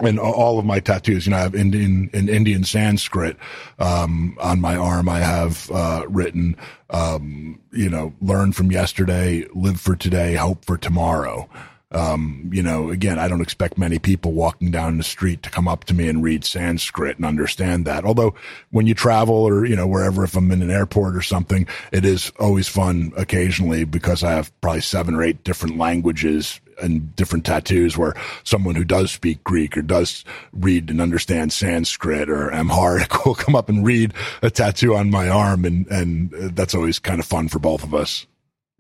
and 0.01 0.19
all 0.19 0.59
of 0.59 0.65
my 0.65 0.81
tattoos, 0.81 1.27
you 1.27 1.31
know, 1.31 1.39
I 1.39 1.43
have 1.43 1.55
Indian 1.55 2.11
in 2.13 2.29
Indian 2.29 2.65
Sanskrit 2.65 3.37
um, 3.79 4.37
on 4.41 4.61
my 4.61 4.77
arm. 4.77 5.09
I 5.09 5.19
have 5.19 5.71
uh, 5.73 6.05
written, 6.09 6.57
um, 6.91 7.59
you 7.73 7.89
know, 7.89 8.13
learn 8.21 8.53
from 8.53 8.71
yesterday, 8.71 9.45
live 9.55 9.81
for 9.81 9.97
today, 9.97 10.35
hope 10.35 10.65
for 10.65 10.77
tomorrow. 10.77 11.49
Um, 11.91 12.51
you 12.53 12.63
know, 12.63 12.91
again, 12.91 13.19
I 13.19 13.29
don't 13.29 13.41
expect 13.41 13.79
many 13.79 13.99
people 13.99 14.33
walking 14.33 14.71
down 14.71 14.99
the 14.99 15.03
street 15.03 15.43
to 15.45 15.51
come 15.51 15.67
up 15.67 15.85
to 15.85 15.95
me 15.95 16.07
and 16.07 16.23
read 16.23 16.45
Sanskrit 16.45 17.17
and 17.17 17.25
understand 17.25 17.87
that. 17.87 18.05
Although 18.05 18.35
when 18.71 18.87
you 18.87 18.93
travel 18.93 19.35
or, 19.35 19.65
you 19.65 19.75
know, 19.75 19.87
wherever, 19.87 20.23
if 20.23 20.37
I'm 20.37 20.51
in 20.53 20.61
an 20.61 20.71
airport 20.71 21.17
or 21.17 21.23
something, 21.23 21.67
it 21.91 22.05
is 22.05 22.31
always 22.39 22.69
fun 22.69 23.13
occasionally 23.17 23.85
because 23.85 24.23
I 24.23 24.33
have 24.33 24.61
probably 24.61 24.83
seven 24.83 25.15
or 25.15 25.23
eight 25.23 25.43
different 25.45 25.79
languages 25.79 26.61
and 26.81 27.15
different 27.17 27.45
tattoos 27.45 27.97
where 27.97 28.15
someone 28.45 28.75
who 28.75 28.85
does 28.85 29.11
speak 29.11 29.43
Greek 29.45 29.77
or 29.77 29.83
does 29.83 30.25
read 30.53 30.91
and 30.91 31.01
understand 31.01 31.53
Sanskrit 31.53 32.31
or 32.31 32.53
Amharic 32.53 33.25
will 33.27 33.35
come 33.35 33.55
up 33.55 33.69
and 33.69 33.87
read 33.87 34.15
a 34.43 34.51
tattoo 34.51 34.95
on 34.95 35.11
my 35.11 35.29
arm. 35.29 35.65
And, 35.65 35.87
and 35.89 36.31
that's 36.55 36.75
always 36.75 36.99
kind 36.99 37.21
of 37.21 37.27
fun 37.27 37.49
for 37.49 37.59
both 37.59 37.83
of 37.83 37.95
us. 37.95 38.27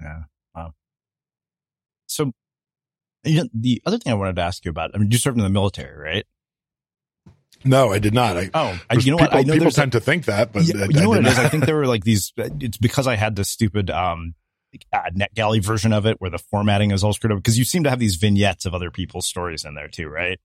Yeah. 0.01 0.23
Wow. 0.55 0.75
So 2.07 2.33
you 3.25 3.43
know, 3.43 3.49
the 3.53 3.83
other 3.85 3.99
thing 3.99 4.13
I 4.13 4.17
wanted 4.17 4.37
to 4.37 4.43
ask 4.43 4.65
you 4.65 4.71
about, 4.71 4.93
I 4.95 4.99
mean, 4.99 5.11
you 5.11 5.19
served 5.19 5.37
in 5.37 5.45
the 5.45 5.51
military, 5.51 5.97
right? 5.97 6.25
No, 7.65 7.93
I 7.93 7.99
did 7.99 8.15
not. 8.15 8.37
I, 8.37 8.51
oh, 8.55 8.81
I, 8.89 8.95
you 8.95 9.11
know 9.11 9.19
people, 9.19 9.19
what? 9.19 9.35
I 9.35 9.43
know 9.43 9.55
people 9.55 9.71
tend 9.73 9.93
to 9.93 10.01
think 10.01 10.27
that, 10.27 10.53
but 10.53 10.63
yeah, 10.63 10.83
I, 10.83 10.85
you 10.85 10.93
know 10.93 11.03
I 11.03 11.07
what 11.07 11.19
it 11.19 11.23
not. 11.23 11.33
is? 11.33 11.39
I 11.41 11.49
think 11.49 11.67
there 11.67 11.75
were 11.75 11.87
like 11.87 12.05
these. 12.05 12.33
It's 12.61 12.79
because 12.79 13.07
I 13.07 13.17
had 13.17 13.35
this 13.35 13.49
stupid 13.49 13.91
um, 13.91 14.35
uh, 14.93 15.11
NetGalley 15.15 15.63
version 15.63 15.93
of 15.93 16.07
it, 16.07 16.21
where 16.21 16.31
the 16.31 16.39
formatting 16.39 16.91
is 16.91 17.03
all 17.05 17.13
screwed 17.13 17.33
up. 17.33 17.39
Because 17.39 17.59
you 17.59 17.65
seem 17.65 17.85
to 17.85 17.91
have 17.91 17.99
these 17.99 18.17
vignettes 18.17 18.67
of 18.67 18.75
other 18.75 18.91
people's 18.91 19.27
stories 19.27 19.65
in 19.65 19.75
there 19.75 19.89
too, 19.89 20.09
right? 20.09 20.39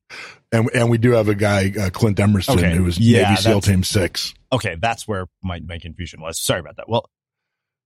And 0.51 0.69
and 0.73 0.89
we 0.89 0.97
do 0.97 1.11
have 1.11 1.27
a 1.29 1.35
guy, 1.35 1.71
uh, 1.79 1.89
Clint 1.89 2.19
Emerson, 2.19 2.57
Okay. 2.59 2.75
who 2.75 2.83
was 2.83 2.97
Yeah, 2.99 3.29
Navy 3.29 3.41
SEAL 3.41 3.61
Team 3.61 3.83
Six. 3.83 4.33
Okay, 4.51 4.75
that's 4.79 5.07
where 5.07 5.27
my, 5.41 5.59
my 5.61 5.79
confusion 5.79 6.21
was. 6.21 6.39
Sorry 6.39 6.59
about 6.59 6.77
that. 6.77 6.87
Well, 6.87 7.09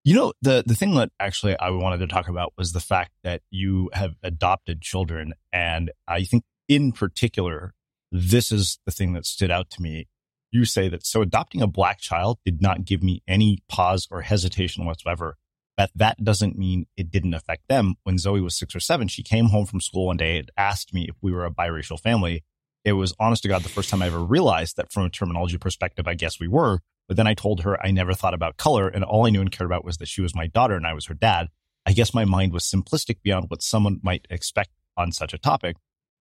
you 0.04 0.16
know, 0.16 0.34
the, 0.42 0.64
the 0.66 0.76
thing 0.76 0.96
that 0.96 1.10
actually 1.20 1.58
I 1.60 1.70
wanted 1.72 1.98
to 2.00 2.08
talk 2.08 2.30
about 2.30 2.54
was 2.58 2.72
the 2.72 2.80
fact 2.80 3.12
that 3.24 3.42
you 3.50 3.90
have 3.94 4.16
adopted 4.24 4.82
children. 4.82 5.34
And 5.52 5.92
I 6.08 6.24
think 6.24 6.44
in 6.70 6.92
particular, 6.94 7.74
this 8.12 8.52
is 8.52 8.80
the 8.86 8.92
thing 8.92 9.14
that 9.14 9.26
stood 9.26 9.52
out 9.52 9.70
to 9.72 9.82
me. 9.82 10.08
You 10.52 10.64
say 10.64 10.88
that 10.88 11.06
so 11.06 11.22
adopting 11.22 11.62
a 11.62 11.68
black 11.68 12.00
child 12.00 12.38
did 12.46 12.62
not 12.62 12.86
give 12.86 13.04
me 13.04 13.22
any 13.28 13.60
pause 13.68 14.08
or 14.10 14.22
hesitation 14.22 14.86
whatsoever. 14.86 15.36
But 15.78 15.92
that 15.96 16.24
doesn't 16.24 16.58
mean 16.58 16.88
it 16.98 17.12
didn't 17.12 17.36
affect 17.36 17.68
them. 17.70 17.96
When 18.04 18.18
Zoe 18.18 18.42
was 18.42 18.58
six 18.58 18.76
or 18.76 18.80
seven, 18.80 19.08
she 19.08 19.22
came 19.22 19.46
home 19.46 19.68
from 19.68 19.80
school 19.80 20.08
one 20.08 20.18
day 20.18 20.40
and 20.40 20.52
asked 20.58 20.94
me 20.94 21.06
if 21.08 21.16
we 21.22 21.32
were 21.32 21.46
a 21.46 21.52
biracial 21.52 22.00
family. 22.00 22.44
It 22.84 22.94
was 22.94 23.14
honest 23.20 23.44
to 23.44 23.50
God 23.50 23.64
the 23.64 23.70
first 23.70 23.90
time 23.90 24.02
I 24.02 24.08
ever 24.08 24.24
realized 24.24 24.78
that 24.78 24.92
from 24.92 25.06
a 25.06 25.10
terminology 25.10 25.58
perspective, 25.58 26.08
I 26.08 26.16
guess 26.16 26.40
we 26.40 26.48
were. 26.48 26.80
But 27.08 27.16
then 27.16 27.28
I 27.28 27.36
told 27.36 27.62
her 27.62 27.82
I 27.82 27.92
never 27.92 28.14
thought 28.14 28.34
about 28.34 28.58
color 28.58 28.88
and 28.88 29.04
all 29.04 29.28
I 29.28 29.30
knew 29.30 29.42
and 29.42 29.52
cared 29.52 29.70
about 29.70 29.86
was 29.86 29.98
that 29.98 30.08
she 30.08 30.22
was 30.22 30.36
my 30.36 30.48
daughter 30.48 30.76
and 30.76 30.88
I 30.88 30.94
was 30.94 31.06
her 31.06 31.14
dad. 31.14 31.48
I 31.86 31.94
guess 31.94 32.14
my 32.14 32.26
mind 32.26 32.54
was 32.54 32.64
simplistic 32.64 33.22
beyond 33.24 33.46
what 33.50 33.62
someone 33.62 34.00
might 34.02 34.26
expect 34.30 34.72
on 34.98 35.12
such 35.12 35.34
a 35.34 35.38
topic. 35.38 35.78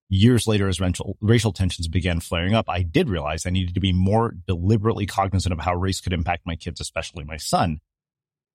Years 0.09 0.47
later, 0.47 0.69
as 0.69 0.79
racial, 0.79 1.17
racial 1.19 1.51
tensions 1.51 1.89
began 1.89 2.21
flaring 2.21 2.53
up, 2.53 2.69
I 2.69 2.83
did 2.83 3.09
realize 3.09 3.45
I 3.45 3.49
needed 3.49 3.73
to 3.73 3.81
be 3.81 3.91
more 3.91 4.35
deliberately 4.47 5.05
cognizant 5.05 5.51
of 5.51 5.59
how 5.59 5.75
race 5.75 5.99
could 5.99 6.13
impact 6.13 6.45
my 6.45 6.55
kids, 6.55 6.79
especially 6.79 7.25
my 7.25 7.35
son. 7.35 7.79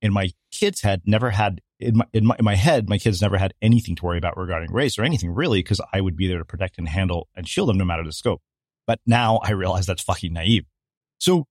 In 0.03 0.13
my 0.13 0.31
kids 0.51 0.83
had 0.83 1.01
never 1.07 1.31
had 1.31 1.63
in 1.79 1.97
my, 1.97 2.05
in 2.13 2.27
my 2.27 2.37
in 2.39 2.45
my 2.45 2.57
head, 2.57 2.89
my 2.89 2.99
kids 2.99 3.23
never 3.23 3.39
had 3.39 3.55
anything 3.63 3.97
to 3.97 4.05
worry 4.05 4.19
about 4.19 4.37
regarding 4.37 4.71
race 4.73 4.99
or 4.99 5.05
anything 5.05 5.33
really, 5.33 5.61
because 5.61 5.81
I 5.93 6.01
would 6.01 6.17
be 6.17 6.29
there 6.29 6.39
to 6.39 6.45
protect 6.45 6.77
and 6.77 6.89
handle 6.89 7.29
and 7.35 7.49
shield 7.49 7.71
them 7.71 7.79
no 7.79 7.85
matter 7.85 8.05
the 8.05 8.13
scope. 8.13 8.43
But 8.87 9.01
now 9.07 9.39
I 9.43 9.53
realize 9.53 9.87
that's 9.87 10.03
fucking 10.03 10.35
naive. 10.35 10.67
So 11.19 11.47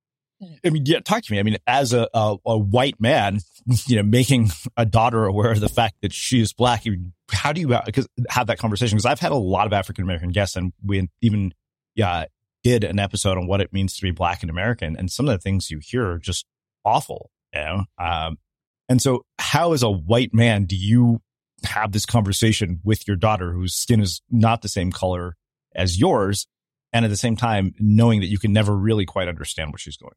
I 0.65 0.69
mean, 0.69 0.83
yeah, 0.85 0.99
talk 0.99 1.23
to 1.23 1.31
me. 1.31 1.39
I 1.39 1.43
mean, 1.43 1.57
as 1.67 1.93
a, 1.93 2.07
a, 2.13 2.35
a 2.45 2.57
white 2.57 2.99
man, 2.99 3.39
you 3.85 3.97
know, 3.97 4.03
making 4.03 4.49
a 4.75 4.85
daughter 4.85 5.25
aware 5.25 5.51
of 5.51 5.59
the 5.59 5.69
fact 5.69 5.95
that 6.01 6.13
she 6.13 6.41
is 6.41 6.51
black, 6.51 6.83
how 7.29 7.53
do 7.53 7.61
you 7.61 7.73
uh, 7.73 7.83
because 7.85 8.07
have 8.29 8.47
that 8.47 8.57
conversation? 8.57 8.97
Because 8.97 9.05
I've 9.05 9.19
had 9.19 9.31
a 9.31 9.35
lot 9.35 9.67
of 9.67 9.73
African 9.73 10.03
American 10.03 10.29
guests, 10.29 10.55
and 10.55 10.73
we 10.83 11.07
even 11.21 11.53
yeah 11.95 12.25
did 12.63 12.83
an 12.83 12.99
episode 12.99 13.37
on 13.37 13.47
what 13.47 13.61
it 13.61 13.71
means 13.71 13.95
to 13.97 14.01
be 14.01 14.11
black 14.11 14.41
and 14.41 14.49
American, 14.49 14.95
and 14.97 15.11
some 15.11 15.27
of 15.27 15.33
the 15.33 15.39
things 15.39 15.69
you 15.69 15.79
hear 15.81 16.11
are 16.11 16.19
just 16.19 16.45
awful, 16.83 17.29
know. 17.53 17.85
Um, 17.97 18.37
and 18.89 19.01
so, 19.01 19.25
how 19.39 19.73
as 19.73 19.83
a 19.83 19.89
white 19.89 20.33
man 20.33 20.65
do 20.65 20.75
you 20.75 21.21
have 21.63 21.91
this 21.91 22.05
conversation 22.05 22.79
with 22.83 23.07
your 23.07 23.17
daughter, 23.17 23.53
whose 23.53 23.73
skin 23.73 24.01
is 24.01 24.21
not 24.29 24.61
the 24.61 24.69
same 24.69 24.91
color 24.91 25.35
as 25.75 25.99
yours, 25.99 26.47
and 26.91 27.05
at 27.05 27.09
the 27.09 27.17
same 27.17 27.35
time 27.35 27.73
knowing 27.79 28.19
that 28.21 28.27
you 28.27 28.39
can 28.39 28.53
never 28.53 28.75
really 28.75 29.05
quite 29.05 29.27
understand 29.27 29.71
what 29.71 29.79
she's 29.79 29.97
going? 29.97 30.13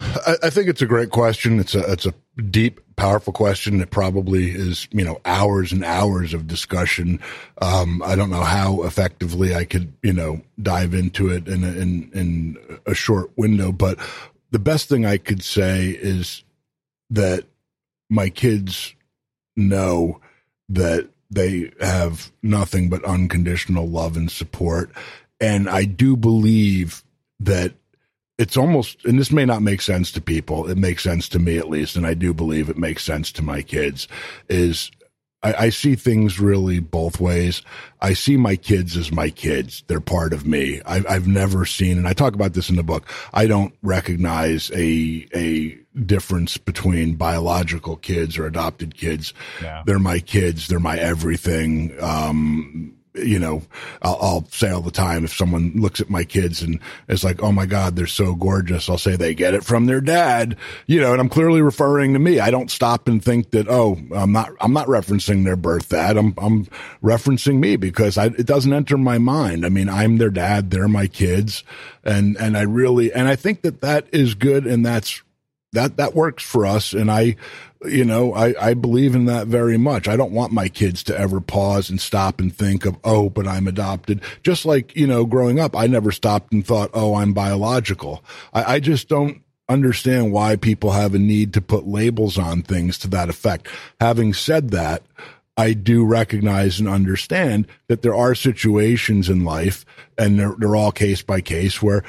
I, 0.00 0.36
I 0.44 0.50
think 0.50 0.68
it's 0.68 0.82
a 0.82 0.86
great 0.86 1.10
question. 1.10 1.60
It's 1.60 1.74
a 1.74 1.92
it's 1.92 2.06
a 2.06 2.14
deep, 2.42 2.80
powerful 2.96 3.32
question. 3.32 3.80
It 3.80 3.90
probably 3.90 4.50
is 4.50 4.88
you 4.90 5.04
know 5.04 5.20
hours 5.24 5.72
and 5.72 5.84
hours 5.84 6.34
of 6.34 6.46
discussion. 6.46 7.20
Um, 7.60 8.02
I 8.04 8.16
don't 8.16 8.30
know 8.30 8.42
how 8.42 8.82
effectively 8.82 9.54
I 9.54 9.64
could 9.64 9.92
you 10.02 10.12
know 10.12 10.40
dive 10.60 10.94
into 10.94 11.28
it 11.30 11.48
in 11.48 11.64
a, 11.64 11.68
in 11.68 12.10
in 12.12 12.78
a 12.86 12.94
short 12.94 13.30
window, 13.36 13.72
but 13.72 13.98
the 14.52 14.58
best 14.58 14.88
thing 14.88 15.04
I 15.04 15.16
could 15.16 15.42
say 15.42 15.88
is 15.88 16.44
that 17.10 17.44
my 18.08 18.28
kids 18.28 18.94
know 19.56 20.20
that 20.68 21.08
they 21.30 21.72
have 21.80 22.30
nothing 22.42 22.90
but 22.90 23.04
unconditional 23.04 23.88
love 23.88 24.16
and 24.16 24.30
support. 24.30 24.90
And 25.40 25.68
I 25.68 25.84
do 25.84 26.16
believe 26.16 27.02
that 27.40 27.72
it's 28.38 28.56
almost, 28.56 29.04
and 29.06 29.18
this 29.18 29.32
may 29.32 29.46
not 29.46 29.62
make 29.62 29.80
sense 29.80 30.12
to 30.12 30.20
people. 30.20 30.68
It 30.68 30.76
makes 30.76 31.02
sense 31.02 31.28
to 31.30 31.38
me 31.38 31.56
at 31.56 31.70
least. 31.70 31.96
And 31.96 32.06
I 32.06 32.12
do 32.12 32.34
believe 32.34 32.68
it 32.68 32.78
makes 32.78 33.02
sense 33.02 33.32
to 33.32 33.42
my 33.42 33.62
kids 33.62 34.06
is 34.48 34.90
I, 35.42 35.54
I 35.54 35.68
see 35.70 35.94
things 35.94 36.40
really 36.40 36.78
both 36.80 37.20
ways. 37.20 37.62
I 38.00 38.12
see 38.14 38.36
my 38.36 38.56
kids 38.56 38.96
as 38.96 39.12
my 39.12 39.30
kids. 39.30 39.82
They're 39.86 40.00
part 40.00 40.32
of 40.32 40.46
me. 40.46 40.80
I've, 40.86 41.06
I've 41.08 41.26
never 41.26 41.64
seen, 41.66 41.98
and 41.98 42.06
I 42.06 42.12
talk 42.12 42.34
about 42.34 42.54
this 42.54 42.70
in 42.70 42.76
the 42.76 42.82
book. 42.82 43.08
I 43.32 43.46
don't 43.46 43.74
recognize 43.82 44.70
a, 44.72 45.26
a 45.34 45.78
difference 46.04 46.56
between 46.56 47.16
biological 47.16 47.96
kids 47.96 48.38
or 48.38 48.46
adopted 48.46 48.96
kids. 48.96 49.34
Yeah. 49.62 49.82
They're 49.84 49.98
my 49.98 50.20
kids. 50.20 50.68
They're 50.68 50.80
my 50.80 50.98
everything. 50.98 51.94
Um, 52.00 52.96
you 53.14 53.38
know, 53.38 53.62
I'll, 54.00 54.18
I'll, 54.20 54.48
say 54.50 54.70
all 54.70 54.80
the 54.80 54.90
time 54.90 55.24
if 55.24 55.34
someone 55.34 55.72
looks 55.74 56.00
at 56.00 56.08
my 56.08 56.24
kids 56.24 56.62
and 56.62 56.80
is 57.08 57.22
like, 57.22 57.42
"Oh 57.42 57.52
my 57.52 57.66
God, 57.66 57.94
they're 57.94 58.06
so 58.06 58.34
gorgeous," 58.34 58.88
I'll 58.88 58.98
say 58.98 59.16
they 59.16 59.34
get 59.34 59.54
it 59.54 59.64
from 59.64 59.86
their 59.86 60.00
dad, 60.00 60.56
you 60.86 61.00
know, 61.00 61.12
and 61.12 61.20
I'm 61.20 61.28
clearly 61.28 61.60
referring 61.60 62.14
to 62.14 62.18
me. 62.18 62.40
I 62.40 62.50
don't 62.50 62.70
stop 62.70 63.08
and 63.08 63.22
think 63.22 63.50
that, 63.50 63.68
oh, 63.68 63.98
I'm 64.14 64.32
not, 64.32 64.50
I'm 64.60 64.72
not 64.72 64.86
referencing 64.86 65.44
their 65.44 65.56
birth 65.56 65.90
dad. 65.90 66.16
I'm, 66.16 66.34
I'm 66.38 66.66
referencing 67.02 67.58
me 67.58 67.76
because 67.76 68.16
I, 68.16 68.26
it 68.26 68.46
doesn't 68.46 68.72
enter 68.72 68.96
my 68.96 69.18
mind. 69.18 69.66
I 69.66 69.68
mean, 69.68 69.88
I'm 69.90 70.16
their 70.16 70.30
dad, 70.30 70.70
they're 70.70 70.88
my 70.88 71.06
kids, 71.06 71.64
and 72.04 72.36
and 72.38 72.56
I 72.56 72.62
really, 72.62 73.12
and 73.12 73.28
I 73.28 73.36
think 73.36 73.62
that 73.62 73.82
that 73.82 74.06
is 74.12 74.34
good, 74.34 74.66
and 74.66 74.86
that's 74.86 75.22
that 75.72 75.96
that 75.96 76.14
works 76.14 76.42
for 76.42 76.66
us. 76.66 76.92
And 76.92 77.10
i 77.10 77.36
you 77.84 78.04
know 78.04 78.32
I, 78.32 78.54
I 78.60 78.74
believe 78.74 79.14
in 79.14 79.24
that 79.26 79.48
very 79.48 79.76
much. 79.76 80.06
I 80.06 80.16
don't 80.16 80.32
want 80.32 80.52
my 80.52 80.68
kids 80.68 81.02
to 81.04 81.18
ever 81.18 81.40
pause 81.40 81.90
and 81.90 82.00
stop 82.00 82.40
and 82.40 82.54
think 82.54 82.86
of 82.86 82.96
oh 83.04 83.28
but 83.28 83.48
i'm 83.48 83.66
adopted. 83.66 84.20
Just 84.42 84.64
like 84.64 84.94
you 84.94 85.06
know 85.06 85.24
growing 85.24 85.58
up 85.58 85.76
i 85.76 85.86
never 85.86 86.12
stopped 86.12 86.52
and 86.52 86.66
thought 86.66 86.90
oh 86.94 87.14
i'm 87.16 87.32
biological. 87.32 88.22
I, 88.52 88.74
I 88.74 88.80
just 88.80 89.08
don't 89.08 89.42
understand 89.68 90.32
why 90.32 90.56
people 90.56 90.92
have 90.92 91.14
a 91.14 91.18
need 91.18 91.54
to 91.54 91.60
put 91.60 91.86
labels 91.86 92.38
on 92.38 92.62
things 92.62 92.98
to 92.98 93.08
that 93.08 93.28
effect. 93.28 93.68
Having 94.00 94.34
said 94.34 94.70
that 94.70 95.02
I 95.56 95.74
do 95.74 96.04
recognize 96.04 96.80
and 96.80 96.88
understand 96.88 97.66
that 97.88 98.02
there 98.02 98.14
are 98.14 98.34
situations 98.34 99.28
in 99.28 99.44
life, 99.44 99.84
and 100.16 100.38
they're, 100.38 100.54
they're 100.58 100.76
all 100.76 100.92
case 100.92 101.20
by 101.22 101.40
case, 101.42 101.82
where 101.82 102.02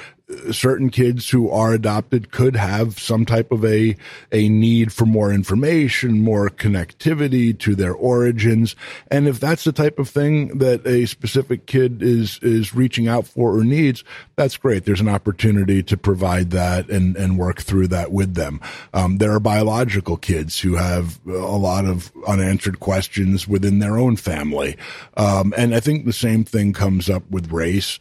certain 0.52 0.90
kids 0.90 1.30
who 1.30 1.50
are 1.50 1.74
adopted 1.74 2.32
could 2.32 2.56
have 2.56 3.00
some 3.00 3.26
type 3.26 3.52
of 3.52 3.64
a 3.66 3.96
a 4.32 4.50
need 4.50 4.92
for 4.92 5.06
more 5.06 5.32
information, 5.32 6.22
more 6.22 6.50
connectivity 6.50 7.58
to 7.60 7.76
their 7.76 7.94
origins, 7.94 8.76
and 9.10 9.28
if 9.28 9.40
that's 9.40 9.64
the 9.64 9.72
type 9.72 10.00
of 10.00 10.10
thing 10.10 10.58
that 10.58 10.86
a 10.86 11.06
specific 11.06 11.66
kid 11.66 12.02
is 12.02 12.40
is 12.42 12.74
reaching 12.74 13.08
out 13.08 13.26
for 13.28 13.58
or 13.58 13.64
needs, 13.64 14.04
that's 14.36 14.58
great. 14.58 14.86
There's 14.86 15.02
an 15.02 15.10
opportunity 15.10 15.84
to 15.84 15.98
provide 15.98 16.52
that 16.52 16.90
and 16.90 17.16
and 17.16 17.38
work 17.38 17.62
through 17.62 17.88
that 17.90 18.12
with 18.12 18.36
them. 18.36 18.60
Um, 18.94 19.18
there 19.18 19.32
are 19.32 19.40
biological 19.40 20.18
kids 20.18 20.60
who 20.60 20.76
have 20.76 21.20
a 21.28 21.32
lot 21.32 21.86
of 21.86 22.12
unanswered 22.28 22.80
questions 22.80 23.48
within 23.48 23.80
their 23.80 23.98
own 23.98 24.16
family, 24.16 24.78
um, 25.18 25.54
and 25.58 25.76
I 25.76 25.80
think 25.80 26.06
the 26.06 26.14
same 26.14 26.44
thing 26.44 26.74
comes 26.74 27.10
up 27.10 27.30
with 27.30 27.52
race. 27.52 28.00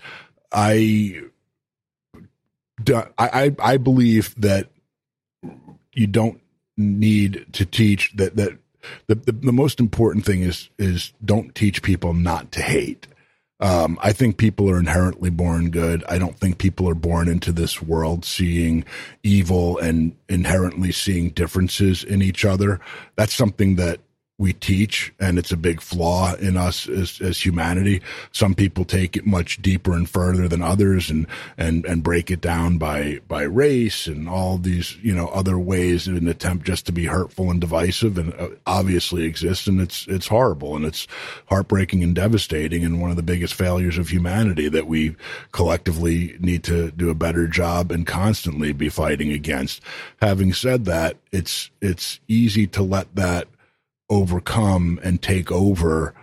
I 0.52 1.22
I, 3.18 3.54
I 3.58 3.76
believe 3.76 4.34
that 4.40 4.68
you 5.94 6.06
don't 6.06 6.40
need 6.76 7.46
to 7.52 7.66
teach 7.66 8.12
that 8.16 8.36
that 8.36 8.58
the, 9.06 9.14
the, 9.14 9.32
the 9.32 9.52
most 9.52 9.78
important 9.78 10.24
thing 10.24 10.42
is 10.42 10.70
is 10.78 11.12
don't 11.24 11.54
teach 11.54 11.82
people 11.82 12.14
not 12.14 12.52
to 12.52 12.62
hate. 12.62 13.06
Um, 13.60 13.96
I 14.02 14.12
think 14.12 14.38
people 14.38 14.68
are 14.68 14.78
inherently 14.78 15.30
born 15.30 15.70
good. 15.70 16.02
I 16.08 16.18
don't 16.18 16.36
think 16.36 16.58
people 16.58 16.88
are 16.88 16.96
born 16.96 17.28
into 17.28 17.52
this 17.52 17.80
world 17.80 18.24
seeing 18.24 18.84
evil 19.22 19.78
and 19.78 20.16
inherently 20.28 20.90
seeing 20.90 21.30
differences 21.30 22.02
in 22.02 22.22
each 22.22 22.44
other. 22.44 22.80
That's 23.14 23.34
something 23.34 23.76
that 23.76 24.00
we 24.38 24.52
teach, 24.52 25.12
and 25.20 25.38
it's 25.38 25.52
a 25.52 25.56
big 25.56 25.80
flaw 25.80 26.34
in 26.34 26.56
us 26.56 26.88
as, 26.88 27.20
as 27.20 27.44
humanity. 27.44 28.02
Some 28.32 28.54
people 28.54 28.84
take 28.84 29.16
it 29.16 29.24
much 29.24 29.62
deeper 29.62 29.92
and 29.92 30.08
further 30.08 30.48
than 30.48 30.62
others, 30.62 31.10
and 31.10 31.26
and 31.56 31.84
and 31.84 32.02
break 32.02 32.30
it 32.30 32.40
down 32.40 32.78
by 32.78 33.20
by 33.28 33.42
race 33.42 34.06
and 34.06 34.28
all 34.28 34.58
these 34.58 34.96
you 34.96 35.14
know 35.14 35.28
other 35.28 35.58
ways 35.58 36.08
in 36.08 36.16
an 36.16 36.28
attempt 36.28 36.66
just 36.66 36.86
to 36.86 36.92
be 36.92 37.04
hurtful 37.04 37.50
and 37.50 37.60
divisive, 37.60 38.18
and 38.18 38.34
uh, 38.34 38.48
obviously 38.66 39.24
exists, 39.24 39.66
and 39.66 39.80
it's 39.80 40.06
it's 40.08 40.26
horrible 40.26 40.74
and 40.74 40.84
it's 40.84 41.06
heartbreaking 41.46 42.02
and 42.02 42.14
devastating, 42.14 42.84
and 42.84 43.00
one 43.00 43.10
of 43.10 43.16
the 43.16 43.22
biggest 43.22 43.54
failures 43.54 43.96
of 43.96 44.08
humanity 44.08 44.68
that 44.68 44.88
we 44.88 45.14
collectively 45.52 46.36
need 46.40 46.64
to 46.64 46.90
do 46.92 47.10
a 47.10 47.14
better 47.14 47.46
job 47.46 47.92
and 47.92 48.06
constantly 48.08 48.72
be 48.72 48.88
fighting 48.88 49.30
against. 49.30 49.82
Having 50.20 50.54
said 50.54 50.84
that, 50.86 51.16
it's 51.30 51.70
it's 51.80 52.18
easy 52.26 52.66
to 52.66 52.82
let 52.82 53.14
that 53.14 53.46
overcome 54.12 55.00
and 55.02 55.22
take 55.22 55.50
over 55.50 56.14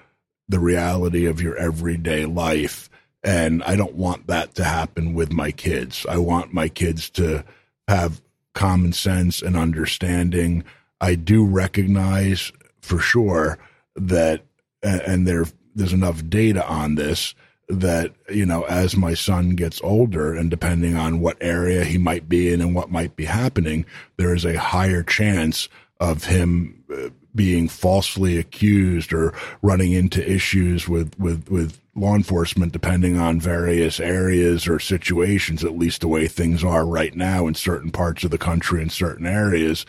the 0.47 0.59
reality 0.59 1.25
of 1.25 1.41
your 1.41 1.55
everyday 1.57 2.25
life. 2.25 2.87
And 3.23 3.63
I 3.63 3.75
don't 3.75 3.95
want 3.95 4.27
that 4.27 4.53
to 4.55 4.63
happen 4.63 5.13
with 5.15 5.31
my 5.31 5.51
kids. 5.51 6.05
I 6.07 6.17
want 6.17 6.53
my 6.53 6.69
kids 6.69 7.09
to 7.11 7.43
have 7.87 8.21
common 8.53 8.93
sense 8.93 9.41
and 9.41 9.57
understanding. 9.57 10.63
I 11.01 11.15
do 11.15 11.43
recognize 11.43 12.51
for 12.79 12.99
sure 12.99 13.57
that, 13.95 14.43
and 14.83 15.27
there, 15.27 15.45
there's 15.73 15.93
enough 15.93 16.27
data 16.29 16.65
on 16.67 16.95
this 16.95 17.33
that, 17.67 18.13
you 18.29 18.45
know, 18.45 18.63
as 18.63 18.95
my 18.95 19.15
son 19.15 19.51
gets 19.51 19.81
older 19.81 20.33
and 20.35 20.49
depending 20.49 20.95
on 20.95 21.19
what 21.21 21.37
area 21.41 21.83
he 21.83 21.97
might 21.97 22.29
be 22.29 22.53
in 22.53 22.61
and 22.61 22.75
what 22.75 22.91
might 22.91 23.15
be 23.15 23.25
happening, 23.25 23.85
there 24.17 24.33
is 24.33 24.45
a 24.45 24.59
higher 24.59 25.03
chance 25.03 25.67
of 25.99 26.25
him 26.25 26.83
uh, 26.91 27.09
being 27.39 27.69
falsely 27.69 28.37
accused 28.37 29.13
or 29.13 29.33
running 29.61 29.93
into 29.93 30.29
issues 30.29 30.89
with, 30.89 31.17
with, 31.17 31.47
with 31.49 31.79
law 31.95 32.13
enforcement, 32.13 32.73
depending 32.73 33.17
on 33.17 33.39
various 33.39 33.97
areas 34.01 34.67
or 34.67 34.77
situations, 34.77 35.63
at 35.63 35.77
least 35.77 36.01
the 36.01 36.09
way 36.09 36.27
things 36.27 36.65
are 36.65 36.85
right 36.85 37.15
now 37.15 37.47
in 37.47 37.55
certain 37.55 37.91
parts 37.91 38.25
of 38.25 38.31
the 38.31 38.37
country 38.37 38.81
in 38.81 38.89
certain 38.89 39.25
areas. 39.25 39.85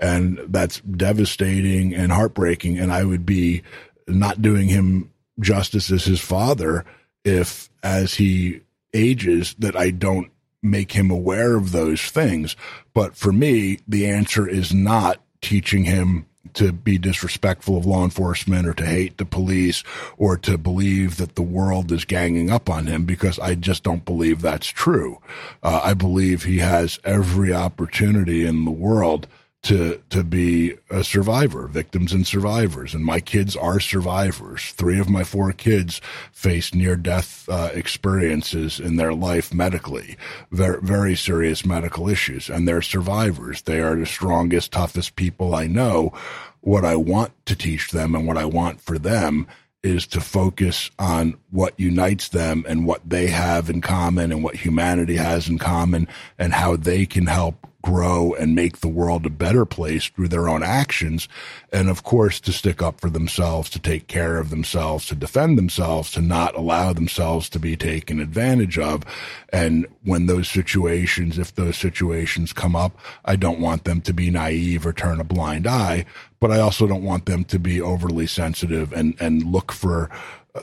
And 0.00 0.40
that's 0.48 0.80
devastating 0.80 1.94
and 1.94 2.10
heartbreaking. 2.10 2.80
And 2.80 2.90
I 2.90 3.04
would 3.04 3.24
be 3.24 3.62
not 4.08 4.42
doing 4.42 4.66
him 4.66 5.12
justice 5.38 5.92
as 5.92 6.04
his 6.04 6.20
father 6.20 6.84
if, 7.24 7.70
as 7.80 8.14
he 8.14 8.62
ages, 8.92 9.54
that 9.60 9.76
I 9.76 9.90
don't 9.90 10.32
make 10.64 10.90
him 10.90 11.12
aware 11.12 11.54
of 11.54 11.70
those 11.70 12.02
things. 12.02 12.56
But 12.92 13.14
for 13.14 13.30
me, 13.30 13.78
the 13.86 14.08
answer 14.08 14.48
is 14.48 14.74
not 14.74 15.20
teaching 15.40 15.84
him 15.84 16.26
to 16.54 16.72
be 16.72 16.98
disrespectful 16.98 17.76
of 17.76 17.86
law 17.86 18.04
enforcement 18.04 18.66
or 18.66 18.74
to 18.74 18.86
hate 18.86 19.16
the 19.18 19.24
police 19.24 19.82
or 20.16 20.36
to 20.38 20.58
believe 20.58 21.16
that 21.16 21.34
the 21.34 21.42
world 21.42 21.92
is 21.92 22.04
ganging 22.04 22.50
up 22.50 22.68
on 22.68 22.86
him 22.86 23.04
because 23.04 23.38
I 23.38 23.54
just 23.54 23.82
don't 23.82 24.04
believe 24.04 24.40
that's 24.40 24.66
true. 24.68 25.20
Uh, 25.62 25.80
I 25.82 25.94
believe 25.94 26.44
he 26.44 26.58
has 26.58 26.98
every 27.04 27.52
opportunity 27.52 28.44
in 28.44 28.64
the 28.64 28.70
world 28.70 29.26
to 29.62 30.00
to 30.10 30.22
be 30.22 30.74
a 30.90 31.02
survivor, 31.02 31.66
victims 31.66 32.12
and 32.12 32.26
survivors. 32.26 32.94
And 32.94 33.04
my 33.04 33.20
kids 33.20 33.56
are 33.56 33.80
survivors. 33.80 34.70
Three 34.72 34.98
of 34.98 35.10
my 35.10 35.24
four 35.24 35.52
kids 35.52 36.00
faced 36.32 36.74
near 36.74 36.96
death 36.96 37.48
uh, 37.48 37.70
experiences 37.74 38.78
in 38.78 38.96
their 38.96 39.12
life 39.12 39.52
medically, 39.52 40.16
very 40.52 40.80
very 40.80 41.16
serious 41.16 41.66
medical 41.66 42.08
issues, 42.08 42.48
and 42.48 42.68
they're 42.68 42.82
survivors. 42.82 43.62
They 43.62 43.80
are 43.80 43.96
the 43.96 44.06
strongest, 44.06 44.72
toughest 44.72 45.16
people 45.16 45.54
I 45.54 45.66
know. 45.66 46.12
What 46.60 46.84
I 46.84 46.96
want 46.96 47.32
to 47.46 47.56
teach 47.56 47.90
them 47.90 48.14
and 48.14 48.26
what 48.26 48.36
I 48.36 48.44
want 48.44 48.80
for 48.80 48.98
them 48.98 49.46
is 49.82 50.06
to 50.08 50.20
focus 50.20 50.90
on 50.98 51.36
what 51.50 51.78
unites 51.78 52.28
them 52.28 52.64
and 52.68 52.84
what 52.86 53.08
they 53.08 53.28
have 53.28 53.70
in 53.70 53.80
common 53.80 54.32
and 54.32 54.42
what 54.42 54.56
humanity 54.56 55.16
has 55.16 55.48
in 55.48 55.58
common 55.58 56.08
and 56.36 56.52
how 56.52 56.76
they 56.76 57.06
can 57.06 57.26
help 57.26 57.66
grow 57.82 58.34
and 58.34 58.54
make 58.54 58.78
the 58.78 58.88
world 58.88 59.24
a 59.24 59.30
better 59.30 59.64
place 59.64 60.08
through 60.08 60.28
their 60.28 60.48
own 60.48 60.62
actions. 60.62 61.28
And 61.72 61.88
of 61.88 62.02
course, 62.02 62.40
to 62.40 62.52
stick 62.52 62.82
up 62.82 63.00
for 63.00 63.08
themselves, 63.08 63.70
to 63.70 63.78
take 63.78 64.08
care 64.08 64.38
of 64.38 64.50
themselves, 64.50 65.06
to 65.06 65.14
defend 65.14 65.56
themselves, 65.56 66.10
to 66.12 66.20
not 66.20 66.56
allow 66.56 66.92
themselves 66.92 67.48
to 67.50 67.60
be 67.60 67.76
taken 67.76 68.18
advantage 68.20 68.78
of. 68.78 69.04
And 69.50 69.86
when 70.02 70.26
those 70.26 70.48
situations, 70.48 71.38
if 71.38 71.54
those 71.54 71.76
situations 71.76 72.52
come 72.52 72.74
up, 72.74 72.98
I 73.24 73.36
don't 73.36 73.60
want 73.60 73.84
them 73.84 74.00
to 74.02 74.12
be 74.12 74.30
naive 74.30 74.84
or 74.84 74.92
turn 74.92 75.20
a 75.20 75.24
blind 75.24 75.66
eye, 75.66 76.04
but 76.40 76.50
I 76.50 76.58
also 76.58 76.86
don't 76.86 77.04
want 77.04 77.26
them 77.26 77.44
to 77.44 77.58
be 77.60 77.80
overly 77.80 78.26
sensitive 78.26 78.92
and, 78.92 79.14
and 79.20 79.44
look 79.44 79.70
for 79.70 80.10
uh, 80.54 80.62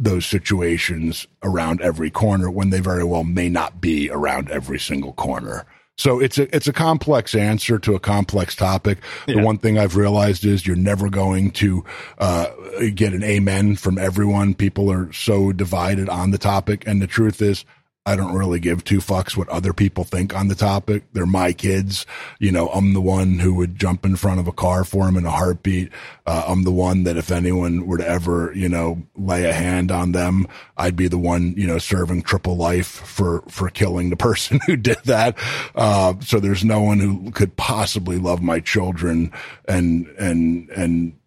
those 0.00 0.26
situations 0.26 1.28
around 1.44 1.80
every 1.80 2.10
corner 2.10 2.50
when 2.50 2.70
they 2.70 2.80
very 2.80 3.04
well 3.04 3.24
may 3.24 3.48
not 3.48 3.80
be 3.80 4.10
around 4.10 4.50
every 4.50 4.80
single 4.80 5.12
corner. 5.12 5.64
So 5.96 6.20
it's 6.20 6.36
a 6.38 6.54
it's 6.54 6.68
a 6.68 6.72
complex 6.72 7.34
answer 7.34 7.78
to 7.78 7.94
a 7.94 8.00
complex 8.00 8.54
topic. 8.54 8.98
Yeah. 9.26 9.36
The 9.36 9.42
one 9.42 9.58
thing 9.58 9.78
I've 9.78 9.96
realized 9.96 10.44
is 10.44 10.66
you're 10.66 10.76
never 10.76 11.08
going 11.08 11.52
to 11.52 11.84
uh, 12.18 12.46
get 12.94 13.14
an 13.14 13.24
amen 13.24 13.76
from 13.76 13.96
everyone. 13.96 14.54
People 14.54 14.92
are 14.92 15.10
so 15.12 15.52
divided 15.52 16.08
on 16.08 16.32
the 16.32 16.38
topic, 16.38 16.86
and 16.86 17.00
the 17.00 17.06
truth 17.06 17.40
is, 17.40 17.64
I 18.06 18.14
don't 18.14 18.36
really 18.36 18.60
give 18.60 18.84
two 18.84 18.98
fucks 18.98 19.36
what 19.36 19.48
other 19.48 19.72
people 19.72 20.04
think 20.04 20.34
on 20.34 20.46
the 20.46 20.54
topic. 20.54 21.02
They're 21.12 21.26
my 21.26 21.52
kids. 21.52 22.06
You 22.38 22.52
know, 22.52 22.68
I'm 22.68 22.92
the 22.92 23.00
one 23.00 23.40
who 23.40 23.54
would 23.56 23.76
jump 23.76 24.06
in 24.06 24.14
front 24.14 24.38
of 24.38 24.46
a 24.46 24.52
car 24.52 24.84
for 24.84 25.06
them 25.06 25.16
in 25.16 25.26
a 25.26 25.30
heartbeat. 25.30 25.90
Uh, 26.24 26.44
I'm 26.46 26.62
the 26.62 26.70
one 26.70 27.02
that 27.02 27.16
if 27.16 27.32
anyone 27.32 27.84
were 27.84 27.98
to 27.98 28.08
ever, 28.08 28.52
you 28.54 28.68
know, 28.68 29.02
lay 29.16 29.44
a 29.44 29.52
hand 29.52 29.90
on 29.90 30.12
them, 30.12 30.46
I'd 30.76 30.94
be 30.94 31.08
the 31.08 31.18
one, 31.18 31.54
you 31.56 31.66
know, 31.66 31.78
serving 31.78 32.22
triple 32.22 32.56
life 32.56 32.86
for, 32.86 33.42
for 33.48 33.70
killing 33.70 34.10
the 34.10 34.16
person 34.16 34.60
who 34.66 34.76
did 34.76 34.98
that. 35.06 35.36
Uh, 35.74 36.14
so 36.20 36.38
there's 36.38 36.64
no 36.64 36.80
one 36.80 37.00
who 37.00 37.32
could 37.32 37.56
possibly 37.56 38.18
love 38.18 38.40
my 38.40 38.60
children 38.60 39.32
and, 39.66 40.06
and, 40.18 40.70
and, 40.70 41.18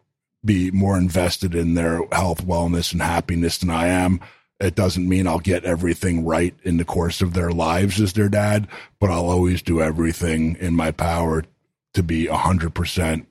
be 0.45 0.71
more 0.71 0.97
invested 0.97 1.53
in 1.53 1.73
their 1.73 2.01
health, 2.13 2.45
wellness, 2.45 2.93
and 2.93 3.01
happiness 3.01 3.57
than 3.57 3.69
I 3.69 3.87
am. 3.87 4.21
It 4.59 4.75
doesn't 4.75 5.07
mean 5.07 5.25
I'll 5.27 5.39
get 5.39 5.63
everything 5.63 6.25
right 6.25 6.53
in 6.63 6.77
the 6.77 6.85
course 6.85 7.21
of 7.21 7.33
their 7.33 7.51
lives 7.51 8.01
as 8.01 8.13
their 8.13 8.29
dad, 8.29 8.67
but 8.99 9.09
I'll 9.09 9.29
always 9.29 9.61
do 9.61 9.81
everything 9.81 10.57
in 10.59 10.75
my 10.75 10.91
power 10.91 11.45
to 11.93 12.03
be 12.03 12.25
100% 12.25 13.25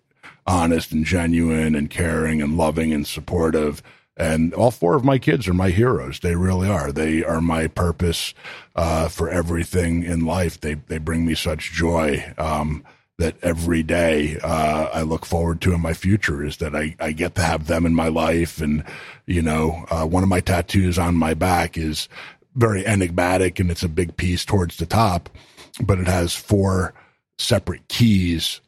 honest 0.46 0.92
and 0.92 1.04
genuine 1.04 1.74
and 1.74 1.90
caring 1.90 2.40
and 2.40 2.56
loving 2.56 2.92
and 2.92 3.06
supportive. 3.06 3.82
And 4.16 4.52
all 4.54 4.70
four 4.70 4.96
of 4.96 5.04
my 5.04 5.18
kids 5.18 5.46
are 5.46 5.54
my 5.54 5.68
heroes. 5.68 6.20
They 6.20 6.34
really 6.34 6.68
are. 6.68 6.90
They 6.90 7.22
are 7.22 7.40
my 7.40 7.68
purpose 7.68 8.34
uh, 8.74 9.08
for 9.08 9.28
everything 9.28 10.02
in 10.02 10.24
life. 10.24 10.60
They 10.60 10.74
they 10.74 10.98
bring 10.98 11.24
me 11.24 11.36
such 11.36 11.72
joy. 11.72 12.34
Um, 12.36 12.84
that 13.18 13.36
every 13.42 13.82
day 13.82 14.38
uh, 14.44 14.88
I 14.92 15.02
look 15.02 15.26
forward 15.26 15.60
to 15.62 15.74
in 15.74 15.80
my 15.80 15.92
future 15.92 16.44
is 16.44 16.58
that 16.58 16.74
I, 16.74 16.94
I 17.00 17.10
get 17.10 17.34
to 17.34 17.42
have 17.42 17.66
them 17.66 17.84
in 17.84 17.94
my 17.94 18.08
life. 18.08 18.60
And, 18.60 18.84
you 19.26 19.42
know, 19.42 19.84
uh, 19.90 20.06
one 20.06 20.22
of 20.22 20.28
my 20.28 20.40
tattoos 20.40 20.98
on 20.98 21.16
my 21.16 21.34
back 21.34 21.76
is 21.76 22.08
very 22.54 22.86
enigmatic 22.86 23.58
and 23.58 23.70
it's 23.70 23.82
a 23.82 23.88
big 23.88 24.16
piece 24.16 24.44
towards 24.44 24.76
the 24.76 24.86
top, 24.86 25.28
but 25.80 25.98
it 25.98 26.06
has 26.06 26.34
four 26.34 26.94
separate 27.38 27.86
keys. 27.88 28.60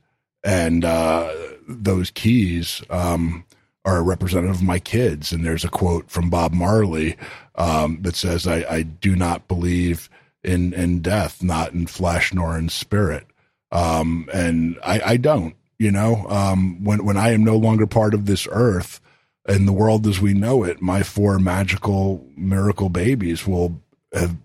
And 0.42 0.84
uh, 0.84 1.32
those 1.68 2.10
keys 2.10 2.82
um, 2.90 3.44
are 3.84 4.02
representative 4.02 4.56
of 4.56 4.62
my 4.62 4.80
kids. 4.80 5.32
And 5.32 5.44
there's 5.46 5.64
a 5.64 5.68
quote 5.68 6.10
from 6.10 6.28
Bob 6.28 6.52
Marley 6.52 7.16
um, 7.54 8.02
that 8.02 8.16
says, 8.16 8.48
I, 8.48 8.64
I 8.68 8.82
do 8.82 9.14
not 9.14 9.46
believe 9.46 10.10
in, 10.42 10.72
in 10.72 11.02
death, 11.02 11.40
not 11.40 11.72
in 11.72 11.86
flesh 11.86 12.34
nor 12.34 12.58
in 12.58 12.68
spirit 12.68 13.29
um, 13.72 14.28
and 14.32 14.78
I, 14.84 15.00
I 15.04 15.16
don't, 15.16 15.54
you 15.78 15.90
know, 15.90 16.26
um, 16.28 16.84
when, 16.84 17.04
when 17.04 17.16
I 17.16 17.30
am 17.30 17.44
no 17.44 17.56
longer 17.56 17.86
part 17.86 18.14
of 18.14 18.26
this 18.26 18.46
earth 18.50 19.00
and 19.46 19.66
the 19.66 19.72
world 19.72 20.06
as 20.06 20.20
we 20.20 20.34
know 20.34 20.62
it, 20.62 20.82
my 20.82 21.02
four 21.02 21.38
magical 21.38 22.26
miracle 22.36 22.88
babies 22.88 23.46
will 23.46 23.80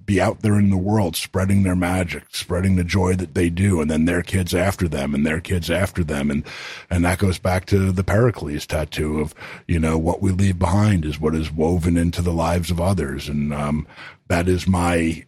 be 0.05 0.21
out 0.21 0.41
there 0.41 0.59
in 0.59 0.69
the 0.69 0.77
world 0.77 1.15
spreading 1.15 1.63
their 1.63 1.75
magic, 1.75 2.23
spreading 2.29 2.75
the 2.75 2.83
joy 2.83 3.15
that 3.15 3.33
they 3.33 3.49
do, 3.49 3.81
and 3.81 3.89
then 3.89 4.05
their 4.05 4.21
kids 4.21 4.53
after 4.53 4.87
them 4.87 5.15
and 5.15 5.25
their 5.25 5.41
kids 5.41 5.71
after 5.71 6.03
them. 6.03 6.29
And, 6.29 6.43
and 6.89 7.03
that 7.03 7.17
goes 7.17 7.39
back 7.39 7.65
to 7.67 7.91
the 7.91 8.03
Pericles 8.03 8.67
tattoo 8.67 9.21
of, 9.21 9.33
you 9.67 9.79
know, 9.79 9.97
what 9.97 10.21
we 10.21 10.31
leave 10.31 10.59
behind 10.59 11.03
is 11.03 11.19
what 11.19 11.33
is 11.33 11.51
woven 11.51 11.97
into 11.97 12.21
the 12.21 12.33
lives 12.33 12.69
of 12.69 12.79
others. 12.79 13.27
And, 13.27 13.51
um, 13.53 13.87
that 14.27 14.47
is 14.47 14.67
my, 14.67 15.25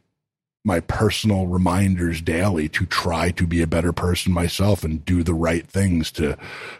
my 0.68 0.82
personal 0.82 1.48
reminders 1.48 2.22
daily 2.22 2.68
to 2.68 2.86
try 2.86 3.32
to 3.32 3.48
be 3.48 3.62
a 3.62 3.68
better 3.68 3.94
person 3.94 4.34
myself 4.34 4.84
and 4.84 5.06
do 5.06 5.24
the 5.24 5.34
right 5.34 5.66
things 5.66 6.12
to 6.12 6.38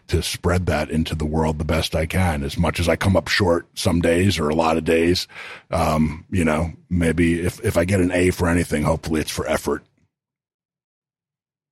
to 0.08 0.22
spread 0.22 0.66
that 0.66 0.92
into 0.92 1.16
the 1.16 1.26
world 1.26 1.58
the 1.58 1.66
best 1.66 1.96
I 1.96 2.06
can. 2.06 2.44
As 2.44 2.58
much 2.58 2.82
as 2.82 2.90
I 2.90 2.98
come 2.98 3.16
up 3.16 3.30
short 3.30 3.66
some 3.76 4.02
days 4.02 4.38
or 4.38 4.50
a 4.50 4.56
lot 4.56 4.76
of 4.76 4.84
days, 4.84 5.26
um, 5.72 6.26
you 6.30 6.44
know, 6.44 6.74
maybe 6.90 7.40
if 7.40 7.64
if 7.64 7.78
I 7.78 7.86
get 7.86 8.02
an 8.02 8.12
A 8.12 8.30
for 8.32 8.50
anything, 8.50 8.84
hopefully 8.84 9.22
it's 9.22 9.32
for 9.32 9.48
effort. 9.48 9.84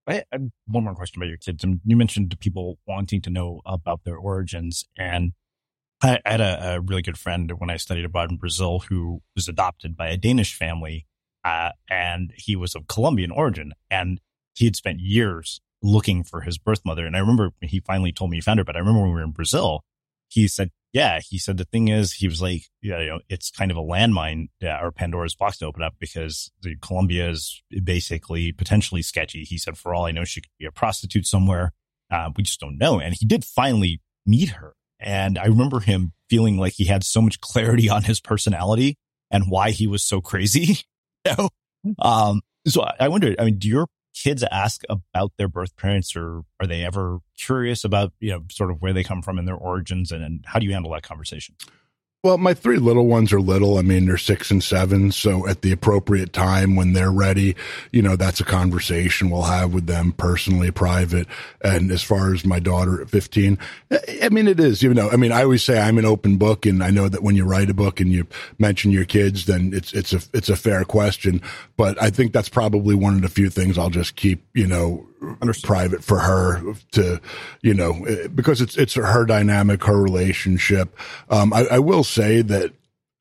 I, 0.08 0.24
I 0.32 0.38
one 0.68 0.86
more 0.86 0.96
question 0.96 1.22
about 1.22 1.28
your 1.28 1.38
kids. 1.38 1.66
You 1.84 1.98
mentioned 1.98 2.40
people 2.40 2.80
wanting 2.88 3.22
to 3.24 3.30
know 3.30 3.62
about 3.66 4.06
their 4.06 4.18
origins, 4.18 4.86
and 4.98 5.34
I, 6.02 6.20
I 6.26 6.32
had 6.32 6.42
a, 6.42 6.76
a 6.76 6.82
really 6.82 7.02
good 7.02 7.18
friend 7.18 7.52
when 7.58 7.70
I 7.70 7.76
studied 7.76 8.06
abroad 8.06 8.32
in 8.32 8.38
Brazil 8.38 8.84
who 8.88 9.22
was 9.36 9.50
adopted 9.50 9.98
by 9.98 10.08
a 10.08 10.18
Danish 10.18 10.58
family 10.58 11.08
uh, 11.46 11.70
and 11.90 12.34
he 12.36 12.56
was 12.56 12.76
of 12.76 12.88
Colombian 12.88 13.32
origin, 13.32 13.74
and 13.90 14.20
he 14.56 14.66
had 14.66 14.76
spent 14.76 15.00
years 15.00 15.62
looking 15.82 16.24
for 16.24 16.42
his 16.42 16.58
birth 16.58 16.82
mother. 16.84 17.06
And 17.06 17.16
I 17.16 17.20
remember 17.20 17.52
he 17.62 17.80
finally 17.80 18.12
told 18.12 18.32
me 18.32 18.38
he 18.38 18.42
found 18.42 18.60
her, 18.60 18.66
but 18.66 18.76
I 18.76 18.80
remember 18.80 19.02
when 19.02 19.10
we 19.10 19.16
were 19.16 19.24
in 19.24 19.32
Brazil, 19.32 19.84
he 20.28 20.48
said, 20.48 20.72
yeah, 20.92 21.20
he 21.20 21.38
said 21.38 21.58
the 21.58 21.66
thing 21.66 21.90
is, 21.90 22.14
he 22.14 22.28
was 22.28 22.42
like, 22.42 22.64
yeah, 22.82 23.00
you 23.00 23.08
know, 23.08 23.20
it's 23.30 23.52
kind 23.52 23.70
of 23.70 23.78
a 23.78 23.82
landmine 23.82 24.48
uh, 24.64 24.80
or 24.82 24.92
Pandora's 24.92 25.36
box 25.36 25.58
to 25.58 25.66
open 25.66 25.84
up 25.84 25.94
because 26.00 26.52
the 26.62 26.76
Colombia 26.82 27.30
is 27.30 27.62
basically 27.84 28.52
potentially 28.52 29.02
sketchy. 29.02 29.44
He 29.44 29.58
said, 29.58 29.78
for 29.78 29.94
all 29.94 30.06
I 30.06 30.12
know, 30.12 30.24
she 30.24 30.42
could 30.42 30.50
be 30.58 30.66
a 30.66 30.72
prostitute 30.72 31.28
somewhere. 31.28 31.74
Uh, 32.10 32.32
we 32.36 32.44
just 32.44 32.60
don't 32.60 32.78
know. 32.78 33.00
And 33.00 33.14
he 33.14 33.26
did 33.26 33.44
finally 33.44 34.02
meet 34.26 34.50
her. 34.52 34.74
And 35.00 35.38
I 35.38 35.46
remember 35.46 35.82
him 35.82 36.14
feeling 36.30 36.58
like 36.58 36.74
he 36.74 36.86
had 36.86 37.04
so 37.04 37.22
much 37.22 37.42
clarity 37.42 37.90
on 37.90 38.04
his 38.04 38.22
personality 38.22 38.98
and 39.30 39.52
why 39.52 39.72
he 39.72 39.86
was 39.86 40.04
so 40.04 40.22
crazy 40.22 40.80
know? 41.26 41.50
Um, 42.00 42.42
so 42.68 42.86
I 43.00 43.08
wonder, 43.10 43.36
I 43.38 43.46
mean, 43.46 43.58
do 43.60 43.68
your 43.68 43.88
kids 44.16 44.44
ask 44.52 44.84
about 44.90 45.34
their 45.38 45.48
birth 45.48 45.76
parents 45.76 46.16
or 46.16 46.42
are 46.60 46.68
they 46.68 46.84
ever 46.84 47.20
curious 47.38 47.84
about, 47.84 48.14
you 48.20 48.32
know, 48.32 48.44
sort 48.50 48.72
of 48.72 48.82
where 48.82 48.94
they 48.94 49.04
come 49.04 49.22
from 49.22 49.38
and 49.38 49.48
their 49.48 49.56
origins 49.56 50.12
and, 50.12 50.24
and 50.24 50.46
how 50.46 50.60
do 50.60 50.66
you 50.66 50.74
handle 50.74 50.92
that 50.94 51.04
conversation? 51.04 51.56
Well, 52.26 52.40
my 52.40 52.56
three 52.56 52.80
little 52.80 53.06
ones 53.06 53.32
are 53.34 53.40
little. 53.40 53.78
I 53.78 53.84
mean, 53.84 54.08
they're 54.08 54.18
six 54.18 54.50
and 54.50 54.64
seven. 54.64 55.12
So 55.12 55.48
at 55.48 55.62
the 55.62 55.72
appropriate 55.72 56.34
time 56.34 56.76
when 56.76 56.94
they're 56.94 57.12
ready, 57.12 57.56
you 57.92 58.02
know, 58.02 58.16
that's 58.16 58.40
a 58.40 58.44
conversation 58.44 59.30
we'll 59.30 59.44
have 59.44 59.76
with 59.76 59.86
them 59.86 60.12
personally, 60.12 60.72
private. 60.72 61.28
And 61.62 61.92
as 61.92 62.02
far 62.02 62.34
as 62.34 62.44
my 62.44 62.58
daughter 62.58 63.00
at 63.00 63.12
15, 63.12 63.60
I 64.24 64.30
mean, 64.30 64.48
it 64.48 64.60
is, 64.60 64.82
you 64.82 64.92
know, 64.92 65.08
I 65.12 65.18
mean, 65.18 65.32
I 65.32 65.44
always 65.44 65.64
say 65.64 65.80
I'm 65.80 66.00
an 66.00 66.06
open 66.06 66.38
book 66.38 66.66
and 66.66 66.84
I 66.84 66.90
know 66.90 67.08
that 67.10 67.22
when 67.22 67.36
you 67.36 67.46
write 67.46 67.70
a 67.70 67.76
book 67.76 68.00
and 68.00 68.12
you 68.12 68.26
mention 68.58 68.90
your 68.90 69.06
kids, 69.06 69.46
then 69.46 69.70
it's, 69.72 69.94
it's 69.94 70.12
a, 70.12 70.22
it's 70.34 70.50
a 70.50 70.56
fair 70.56 70.84
question. 70.84 71.44
But 71.78 72.02
I 72.02 72.10
think 72.10 72.34
that's 72.34 72.50
probably 72.50 72.96
one 72.96 73.14
of 73.14 73.22
the 73.22 73.30
few 73.30 73.52
things 73.52 73.78
I'll 73.78 73.92
just 73.92 74.16
keep, 74.16 74.44
you 74.56 74.66
know, 74.66 75.06
Understood. 75.42 75.68
private 75.68 76.04
for 76.04 76.20
her 76.20 76.62
to, 76.92 77.20
you 77.62 77.74
know, 77.74 78.06
because 78.34 78.62
it's 78.62 78.78
it's 78.78 78.94
her 78.94 79.26
dynamic, 79.26 79.84
her 79.84 80.02
relationship. 80.02 80.96
Um, 81.30 81.54
I, 81.54 81.66
I 81.72 81.80
will 81.80 82.04
say 82.04 82.42
that, 82.42 82.74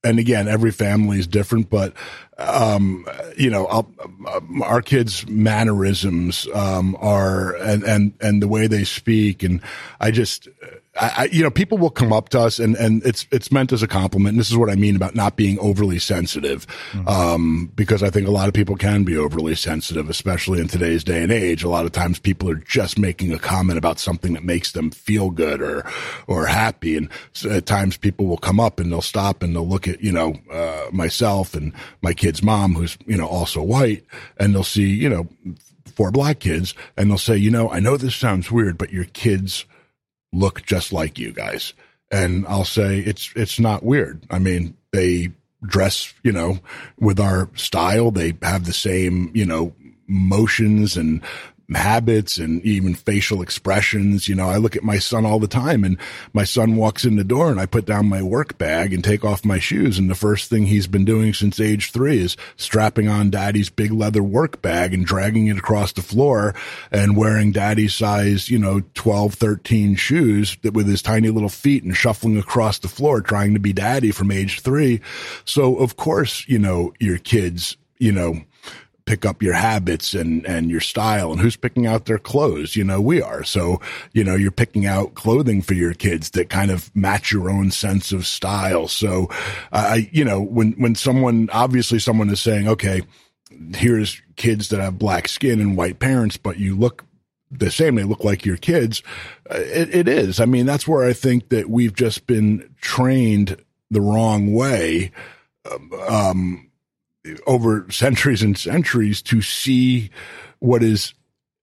and 0.03 0.19
again, 0.19 0.49
every 0.49 0.71
family 0.71 1.19
is 1.19 1.27
different, 1.27 1.71
but 1.71 1.95
um, 2.39 3.07
you 3.37 3.51
know, 3.51 3.67
I'll, 3.67 3.91
um, 4.33 4.63
our 4.63 4.83
kids' 4.83 5.27
mannerisms 5.29 6.47
um, 6.55 6.97
are 7.01 7.55
and 7.57 7.83
and 7.85 8.13
and 8.21 8.43
the 8.43 8.49
way 8.49 8.67
they 8.67 8.85
speak, 8.85 9.43
and 9.43 9.61
I 10.01 10.11
just 10.11 10.49
I, 10.97 11.29
you 11.33 11.43
know, 11.43 11.51
people 11.51 11.77
will 11.77 11.91
come 11.91 12.13
up 12.13 12.29
to 12.31 12.41
us 12.41 12.61
and, 12.61 12.77
and 12.77 13.05
it's, 13.05 13.27
it's 13.33 13.51
meant 13.51 13.73
as 13.73 13.83
a 13.83 13.89
compliment. 13.89 14.35
And 14.35 14.41
this 14.41 14.51
is 14.51 14.57
what 14.57 14.71
I 14.71 14.77
mean 14.77 14.95
about 14.95 15.17
not 15.17 15.35
being 15.35 15.59
overly 15.59 15.99
sensitive. 15.99 16.69
Mm-hmm. 16.93 17.09
Um, 17.09 17.73
because 17.75 18.05
I 18.05 18.11
think 18.11 18.29
a 18.29 18.31
lot 18.31 18.47
of 18.47 18.55
people 18.55 18.77
can 18.77 19.03
be 19.03 19.17
overly 19.17 19.57
sensitive, 19.57 20.09
especially 20.09 20.61
in 20.61 20.69
today's 20.69 21.03
day 21.03 21.23
and 21.23 21.33
age. 21.33 21.65
A 21.65 21.69
lot 21.69 21.85
of 21.85 21.91
times 21.91 22.21
people 22.21 22.49
are 22.49 22.55
just 22.55 22.97
making 22.97 23.33
a 23.33 23.41
comment 23.41 23.77
about 23.77 23.99
something 23.99 24.35
that 24.35 24.45
makes 24.45 24.71
them 24.71 24.93
feel 24.93 25.31
good 25.31 25.61
or, 25.61 25.85
or 26.29 26.47
happy. 26.47 26.97
And 26.97 27.09
so 27.33 27.51
at 27.51 27.67
times 27.67 27.97
people 27.97 28.27
will 28.27 28.39
come 28.39 28.61
up 28.61 28.79
and 28.79 28.93
they'll 28.93 29.03
stop 29.03 29.43
and 29.43 29.55
they'll 29.57 29.69
look 29.69 29.89
at, 29.89 30.01
you 30.01 30.13
know, 30.13 30.35
uh, 30.53 30.87
myself 30.93 31.55
and 31.55 31.73
my 32.03 32.15
kid's 32.15 32.43
mom, 32.43 32.75
who's, 32.75 32.97
you 33.05 33.17
know, 33.17 33.27
also 33.27 33.63
white 33.63 34.05
and 34.37 34.55
they'll 34.55 34.63
see, 34.63 34.87
you 34.87 35.09
know, 35.09 35.27
four 35.97 36.13
black 36.13 36.39
kids 36.39 36.73
and 36.97 37.11
they'll 37.11 37.19
say, 37.19 37.37
you 37.37 37.51
know, 37.51 37.69
I 37.69 37.81
know 37.81 37.97
this 37.97 38.15
sounds 38.15 38.53
weird, 38.53 38.79
but 38.79 38.93
your 38.93 39.07
kids 39.07 39.65
look 40.35 40.65
just 40.65 40.93
like 40.93 41.19
you 41.19 41.33
guys. 41.33 41.73
And 42.11 42.47
I'll 42.47 42.65
say 42.65 42.99
it's 42.99 43.33
it's 43.35 43.59
not 43.59 43.83
weird. 43.83 44.23
I 44.31 44.39
mean, 44.39 44.77
they 44.93 45.33
dress, 45.67 46.13
you 46.23 46.33
know, 46.33 46.61
with 46.99 47.19
our 47.19 47.51
style. 47.57 48.11
They 48.11 48.37
have 48.43 48.67
the 48.67 48.73
same, 48.73 49.31
you 49.35 49.47
know, 49.47 49.75
motions 50.07 50.97
and 50.97 51.23
habits 51.73 52.37
and 52.37 52.63
even 52.63 52.95
facial 52.95 53.41
expressions. 53.41 54.29
You 54.29 54.35
know, 54.35 54.49
I 54.49 54.59
look 54.59 54.77
at 54.77 54.85
my 54.85 54.99
son 54.99 55.25
all 55.25 55.39
the 55.39 55.49
time 55.49 55.85
and 55.85 55.97
my 56.33 56.45
son 56.45 56.77
walks 56.77 57.05
in 57.05 57.17
the 57.17 57.25
door 57.25 57.51
and 57.51 57.59
I 57.59 57.67
put 57.67 57.87
down 57.87 58.09
my 58.09 58.23
work 58.23 58.59
bag 58.59 58.93
and 58.93 59.03
take 59.03 59.25
off 59.25 59.45
my 59.45 59.59
shoes. 59.59 59.99
And 59.99 60.11
the 60.11 60.15
first 60.15 60.51
thing 60.51 60.67
he's 60.67 60.87
been 60.87 61.05
doing 61.05 61.33
since 61.33 61.59
age 61.59 61.93
three 61.93 62.19
is 62.19 62.37
strapping 62.57 63.09
on 63.09 63.31
daddy's 63.31 63.71
big 63.71 63.93
leather 63.93 64.23
work 64.23 64.61
bag 64.61 64.93
and 64.93 65.07
dragging 65.07 65.47
it 65.47 65.59
across 65.59 65.93
the 65.93 66.03
floor 66.03 66.55
and 66.91 67.17
wearing 67.17 67.53
daddy's 67.53 67.95
size, 67.95 68.51
you 68.51 68.59
know, 68.59 68.83
12, 68.95 69.35
13 69.35 69.97
shoes 69.97 70.57
with 70.63 70.87
his 70.87 71.03
tiny 71.03 71.31
little 71.31 71.49
feet 71.49 71.85
and 71.85 71.97
shuffling 71.97 72.39
across 72.39 72.79
the 72.79 72.89
floor 72.89 73.21
trying 73.21 73.55
to 73.55 73.61
be 73.61 73.73
daddy 73.73 74.11
from 74.11 74.31
age 74.31 74.61
three. 74.61 75.01
So 75.45 75.77
of 75.77 75.97
course, 75.97 76.45
you 76.47 76.59
know, 76.59 76.93
your 77.01 77.19
kids, 77.19 77.77
you 77.99 78.13
know, 78.13 78.43
pick 79.07 79.27
up 79.27 79.43
your 79.43 79.55
habits 79.55 80.15
and, 80.15 80.47
and 80.47 80.71
your 80.71 80.81
style 80.81 81.31
and 81.31 81.41
who's 81.41 81.57
picking 81.57 81.87
out 81.87 82.07
their 82.07 82.19
clothes. 82.19 82.75
You 82.75 82.85
know, 82.85 83.01
we 83.01 83.21
are. 83.21 83.45
So, 83.45 83.81
you 84.13 84.25
know, 84.25 84.35
you're 84.35 84.51
picking 84.51 84.87
out 84.87 85.15
clothing 85.15 85.63
for 85.63 85.75
your 85.75 85.95
kids 85.95 86.31
that 86.31 86.49
kind 86.49 86.71
of 86.71 86.95
match 86.97 87.31
your 87.31 87.51
own 87.51 87.71
sense 87.71 88.13
of 88.13 88.27
style. 88.27 88.89
So, 88.89 89.29
I, 89.73 90.09
you 90.13 90.25
know, 90.25 90.41
when, 90.41 90.73
when 90.73 90.95
someone, 90.95 91.51
obviously 91.53 91.99
someone 91.99 92.31
is 92.31 92.41
saying, 92.41 92.67
okay, 92.69 93.03
here's 93.75 94.21
kids 94.37 94.71
that 94.71 94.81
have 94.81 94.99
black 94.99 95.29
skin 95.29 95.61
and 95.61 95.77
white 95.77 95.99
parents, 95.99 96.37
but 96.37 96.59
you 96.59 96.77
look 96.77 97.05
the 97.51 97.71
same. 97.71 97.95
They 97.95 98.05
look 98.05 98.25
like 98.25 98.45
your 98.45 98.57
kids. 98.57 99.03
Uh, 99.51 99.59
it, 99.59 99.95
it 99.95 100.09
is. 100.09 100.41
I 100.41 100.47
mean, 100.47 100.67
that's 100.67 100.89
where 100.89 101.05
I 101.07 101.13
think 101.13 101.51
that 101.51 101.69
we've 101.69 101.95
just 101.95 102.27
been 102.27 102.75
trained 102.81 103.63
the 103.91 104.01
wrong 104.01 104.55
way. 104.55 105.13
Um, 105.71 105.93
um 106.09 106.71
over 107.47 107.87
centuries 107.91 108.43
and 108.43 108.57
centuries 108.57 109.23
to 109.23 109.41
see 109.43 110.11
what 110.59 110.83
is 110.83 111.15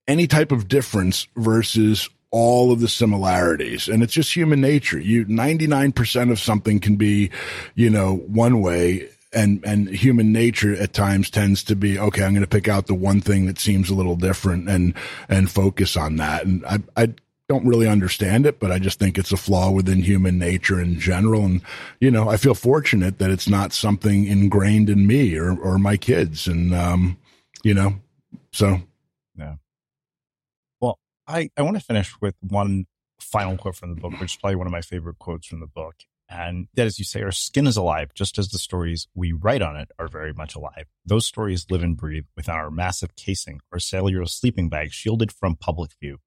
any 0.08 0.26
type 0.26 0.52
of 0.52 0.68
difference 0.68 1.28
versus 1.36 2.08
all 2.30 2.72
of 2.72 2.80
the 2.80 2.88
similarities 2.88 3.88
and 3.88 4.02
it's 4.02 4.12
just 4.12 4.34
human 4.34 4.60
nature. 4.60 4.98
You 4.98 5.26
99% 5.26 6.30
of 6.30 6.40
something 6.40 6.80
can 6.80 6.96
be, 6.96 7.30
you 7.74 7.90
know, 7.90 8.16
one 8.16 8.60
way 8.60 9.08
and 9.32 9.62
and 9.64 9.88
human 9.88 10.32
nature 10.32 10.74
at 10.76 10.92
times 10.92 11.30
tends 11.30 11.64
to 11.64 11.74
be 11.74 11.98
okay 11.98 12.22
i'm 12.22 12.32
going 12.32 12.42
to 12.42 12.46
pick 12.46 12.68
out 12.68 12.86
the 12.86 12.94
one 12.94 13.20
thing 13.20 13.46
that 13.46 13.58
seems 13.58 13.88
a 13.88 13.94
little 13.94 14.16
different 14.16 14.68
and 14.68 14.94
and 15.28 15.50
focus 15.50 15.96
on 15.96 16.16
that 16.16 16.44
and 16.44 16.64
i 16.66 16.78
i 16.96 17.14
don't 17.52 17.66
really 17.66 17.86
understand 17.86 18.46
it 18.46 18.58
but 18.58 18.72
i 18.72 18.78
just 18.78 18.98
think 18.98 19.18
it's 19.18 19.30
a 19.30 19.36
flaw 19.36 19.70
within 19.70 20.00
human 20.00 20.38
nature 20.38 20.80
in 20.80 20.98
general. 20.98 21.44
And 21.44 21.60
you 22.00 22.10
know 22.10 22.30
i 22.30 22.38
feel 22.38 22.54
fortunate 22.54 23.18
that 23.18 23.30
it's 23.30 23.48
not 23.48 23.74
something 23.74 24.24
ingrained 24.24 24.88
in 24.88 25.06
me 25.06 25.36
or 25.36 25.52
or 25.60 25.78
my 25.78 25.96
kids. 25.98 26.46
And 26.46 26.74
um 26.74 27.18
you 27.62 27.74
know 27.74 27.96
so. 28.52 28.80
Yeah. 29.36 29.56
Well 30.80 30.98
i 31.26 31.50
i 31.58 31.62
want 31.62 31.76
to 31.76 31.84
finish 31.84 32.14
with 32.22 32.34
one 32.40 32.86
final 33.20 33.58
quote 33.58 33.76
from 33.76 33.94
the 33.94 34.00
book 34.00 34.12
which 34.18 34.32
is 34.32 34.36
probably 34.40 34.56
one 34.56 34.66
of 34.66 34.72
my 34.72 34.80
favorite 34.80 35.18
quotes 35.18 35.46
from 35.46 35.60
the 35.60 35.66
book. 35.66 35.96
And 36.30 36.68
that, 36.76 36.86
as 36.86 36.98
you 36.98 37.04
say, 37.04 37.20
our 37.20 37.30
skin 37.30 37.66
is 37.66 37.76
alive, 37.76 38.14
just 38.14 38.38
as 38.38 38.48
the 38.48 38.58
stories 38.58 39.06
we 39.14 39.32
write 39.32 39.60
on 39.60 39.76
it 39.76 39.90
are 39.98 40.08
very 40.08 40.32
much 40.32 40.54
alive. 40.54 40.86
Those 41.04 41.26
stories 41.26 41.66
live 41.68 41.82
and 41.82 41.94
breathe 41.94 42.24
within 42.34 42.54
our 42.54 42.70
massive 42.70 43.14
casing 43.16 43.60
or 43.70 43.78
cellular 43.78 44.24
sleeping 44.24 44.70
bag 44.70 44.92
shielded 44.92 45.30
from 45.30 45.56
public 45.56 45.90
view. 46.00 46.20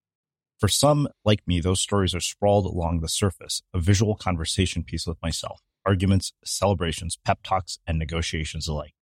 For 0.60 0.68
some, 0.68 1.08
like 1.26 1.42
me, 1.46 1.60
those 1.60 1.82
stories 1.82 2.16
are 2.16 2.22
sprawled 2.22 2.66
along 2.66 3.02
the 3.02 3.10
surface, 3.10 3.62
a 3.74 3.80
visual 3.80 4.16
conversation 4.16 4.84
piece 4.84 5.06
with 5.06 5.22
myself, 5.22 5.62
arguments, 5.86 6.34
celebrations, 6.46 7.18
pep 7.26 7.40
talks, 7.44 7.78
and 7.86 8.00
negotiations 8.00 8.68
alike. 8.68 8.94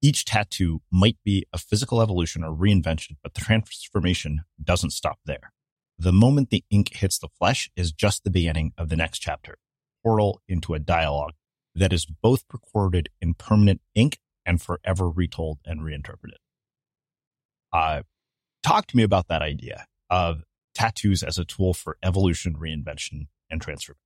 Each 0.00 0.24
tattoo 0.24 0.82
might 0.92 1.16
be 1.24 1.46
a 1.52 1.58
physical 1.58 2.00
evolution 2.00 2.44
or 2.44 2.54
reinvention, 2.54 3.16
but 3.22 3.34
the 3.34 3.40
transformation 3.40 4.42
doesn't 4.62 4.90
stop 4.90 5.18
there. 5.24 5.52
The 5.98 6.12
moment 6.12 6.50
the 6.50 6.64
ink 6.70 6.94
hits 6.94 7.18
the 7.18 7.28
flesh 7.38 7.70
is 7.76 7.92
just 7.92 8.22
the 8.22 8.30
beginning 8.30 8.72
of 8.76 8.88
the 8.88 8.96
next 8.96 9.20
chapter 9.20 9.58
portal 10.02 10.40
into 10.48 10.74
a 10.74 10.78
dialogue 10.78 11.32
that 11.74 11.92
is 11.92 12.06
both 12.06 12.44
recorded 12.52 13.08
in 13.20 13.34
permanent 13.34 13.80
ink 13.94 14.18
and 14.44 14.60
forever 14.60 15.08
retold 15.08 15.58
and 15.64 15.82
reinterpreted. 15.82 16.38
Uh, 17.72 18.02
talk 18.62 18.86
to 18.86 18.96
me 18.96 19.02
about 19.02 19.28
that 19.28 19.42
idea 19.42 19.86
of 20.10 20.44
tattoos 20.74 21.22
as 21.22 21.38
a 21.38 21.44
tool 21.44 21.74
for 21.74 21.96
evolution, 22.02 22.54
reinvention, 22.54 23.28
and 23.50 23.60
transformation. 23.60 23.98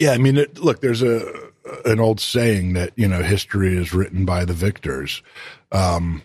Yeah, 0.00 0.12
I 0.12 0.18
mean, 0.18 0.36
it, 0.36 0.58
look, 0.58 0.80
there's 0.80 1.02
a 1.02 1.50
an 1.84 2.00
old 2.00 2.20
saying 2.20 2.72
that 2.74 2.92
you 2.96 3.08
know 3.08 3.22
history 3.22 3.76
is 3.76 3.94
written 3.94 4.24
by 4.24 4.44
the 4.44 4.52
victors. 4.52 5.22
Um, 5.72 6.22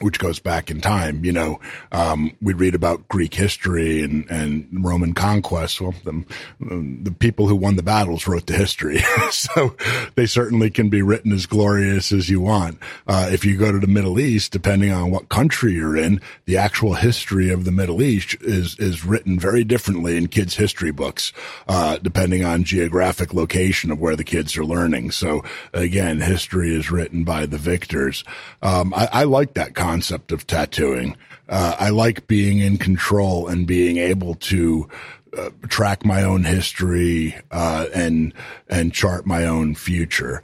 which 0.00 0.18
goes 0.18 0.38
back 0.38 0.70
in 0.70 0.80
time. 0.80 1.24
You 1.24 1.32
know, 1.32 1.60
um, 1.90 2.36
we 2.42 2.52
read 2.52 2.74
about 2.74 3.08
Greek 3.08 3.32
history 3.32 4.02
and, 4.02 4.28
and 4.30 4.68
Roman 4.84 5.14
conquest. 5.14 5.80
Well, 5.80 5.94
the, 6.04 6.24
the 6.60 7.10
people 7.10 7.48
who 7.48 7.56
won 7.56 7.76
the 7.76 7.82
battles 7.82 8.26
wrote 8.26 8.46
the 8.46 8.54
history. 8.54 8.98
so 9.30 9.74
they 10.14 10.26
certainly 10.26 10.68
can 10.68 10.90
be 10.90 11.00
written 11.00 11.32
as 11.32 11.46
glorious 11.46 12.12
as 12.12 12.28
you 12.28 12.42
want. 12.42 12.78
Uh, 13.06 13.30
if 13.32 13.44
you 13.44 13.56
go 13.56 13.72
to 13.72 13.78
the 13.78 13.86
Middle 13.86 14.20
East, 14.20 14.52
depending 14.52 14.92
on 14.92 15.10
what 15.10 15.30
country 15.30 15.72
you're 15.72 15.96
in, 15.96 16.20
the 16.44 16.58
actual 16.58 16.94
history 16.94 17.50
of 17.50 17.64
the 17.64 17.72
Middle 17.72 18.02
East 18.02 18.36
is, 18.42 18.78
is 18.78 19.04
written 19.04 19.38
very 19.38 19.64
differently 19.64 20.18
in 20.18 20.28
kids' 20.28 20.56
history 20.56 20.90
books, 20.90 21.32
uh, 21.68 21.96
depending 21.98 22.44
on 22.44 22.64
geographic 22.64 23.32
location 23.32 23.90
of 23.90 23.98
where 23.98 24.16
the 24.16 24.24
kids 24.24 24.58
are 24.58 24.64
learning. 24.64 25.10
So 25.10 25.42
again, 25.72 26.20
history 26.20 26.74
is 26.74 26.90
written 26.90 27.24
by 27.24 27.46
the 27.46 27.58
victors. 27.58 28.24
Um, 28.60 28.92
I, 28.92 29.08
I 29.10 29.24
like 29.24 29.54
that 29.54 29.74
concept 29.74 29.85
of 30.32 30.46
tattooing. 30.46 31.16
Uh, 31.48 31.76
I 31.78 31.90
like 31.90 32.26
being 32.26 32.58
in 32.58 32.76
control 32.76 33.48
and 33.48 33.66
being 33.66 33.98
able 33.98 34.34
to 34.34 34.88
uh, 35.36 35.50
track 35.68 36.04
my 36.04 36.22
own 36.22 36.44
history 36.44 37.36
uh, 37.50 37.86
and 37.94 38.32
and 38.68 38.92
chart 38.92 39.26
my 39.26 39.44
own 39.44 39.74
future. 39.74 40.42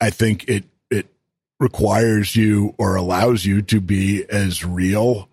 I 0.00 0.10
think 0.10 0.48
it 0.48 0.64
it 0.90 1.06
requires 1.60 2.36
you 2.36 2.74
or 2.78 2.96
allows 2.96 3.44
you 3.44 3.60
to 3.62 3.80
be 3.80 4.24
as 4.30 4.64
real 4.64 5.28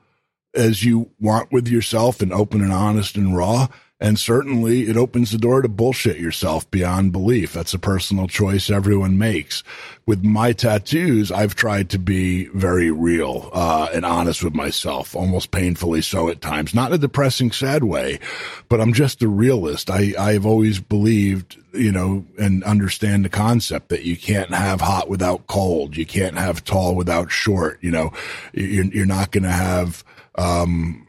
as 0.54 0.84
you 0.84 1.10
want 1.20 1.52
with 1.52 1.68
yourself 1.68 2.22
and 2.22 2.34
open 2.34 2.62
and 2.62 2.74
honest 2.74 3.16
and 3.16 3.36
raw. 3.36 3.68
And 3.98 4.20
certainly 4.20 4.90
it 4.90 4.98
opens 4.98 5.32
the 5.32 5.38
door 5.38 5.62
to 5.62 5.70
bullshit 5.70 6.18
yourself 6.18 6.70
beyond 6.70 7.14
belief. 7.14 7.54
That's 7.54 7.74
a 7.74 7.80
personal 7.80 8.28
choice 8.28 8.70
everyone 8.70 9.18
makes. 9.18 9.64
With 10.06 10.22
my 10.22 10.52
tattoos, 10.52 11.32
I've 11.32 11.56
tried 11.56 11.90
to 11.92 11.98
be 11.98 12.48
very 12.48 12.92
real, 12.92 13.50
uh, 13.54 13.88
and 13.94 14.06
honest 14.06 14.44
with 14.44 14.54
myself, 14.54 15.16
almost 15.16 15.52
painfully 15.52 16.02
so 16.02 16.28
at 16.28 16.42
times. 16.42 16.76
Not 16.76 16.90
in 16.92 16.96
a 16.96 16.98
depressing, 16.98 17.52
sad 17.52 17.86
way, 17.86 18.20
but 18.68 18.82
I'm 18.82 18.92
just 18.92 19.24
a 19.24 19.30
realist. 19.30 19.90
I, 19.90 20.14
I've 20.20 20.46
always 20.46 20.82
believed, 20.82 21.58
you 21.74 21.94
know, 21.94 22.26
and 22.38 22.66
understand 22.66 23.24
the 23.24 23.30
concept 23.30 23.88
that 23.90 24.04
you 24.04 24.18
can't 24.18 24.54
have 24.54 24.82
hot 24.82 25.08
without 25.08 25.48
cold. 25.48 25.96
You 25.96 26.06
can't 26.06 26.38
have 26.38 26.66
tall 26.66 26.96
without 26.96 27.32
short. 27.32 27.80
You 27.82 27.92
know, 27.92 28.12
you're, 28.54 28.86
you're 28.86 29.06
not 29.06 29.32
going 29.32 29.44
to 29.46 29.50
have, 29.50 30.04
um, 30.36 31.05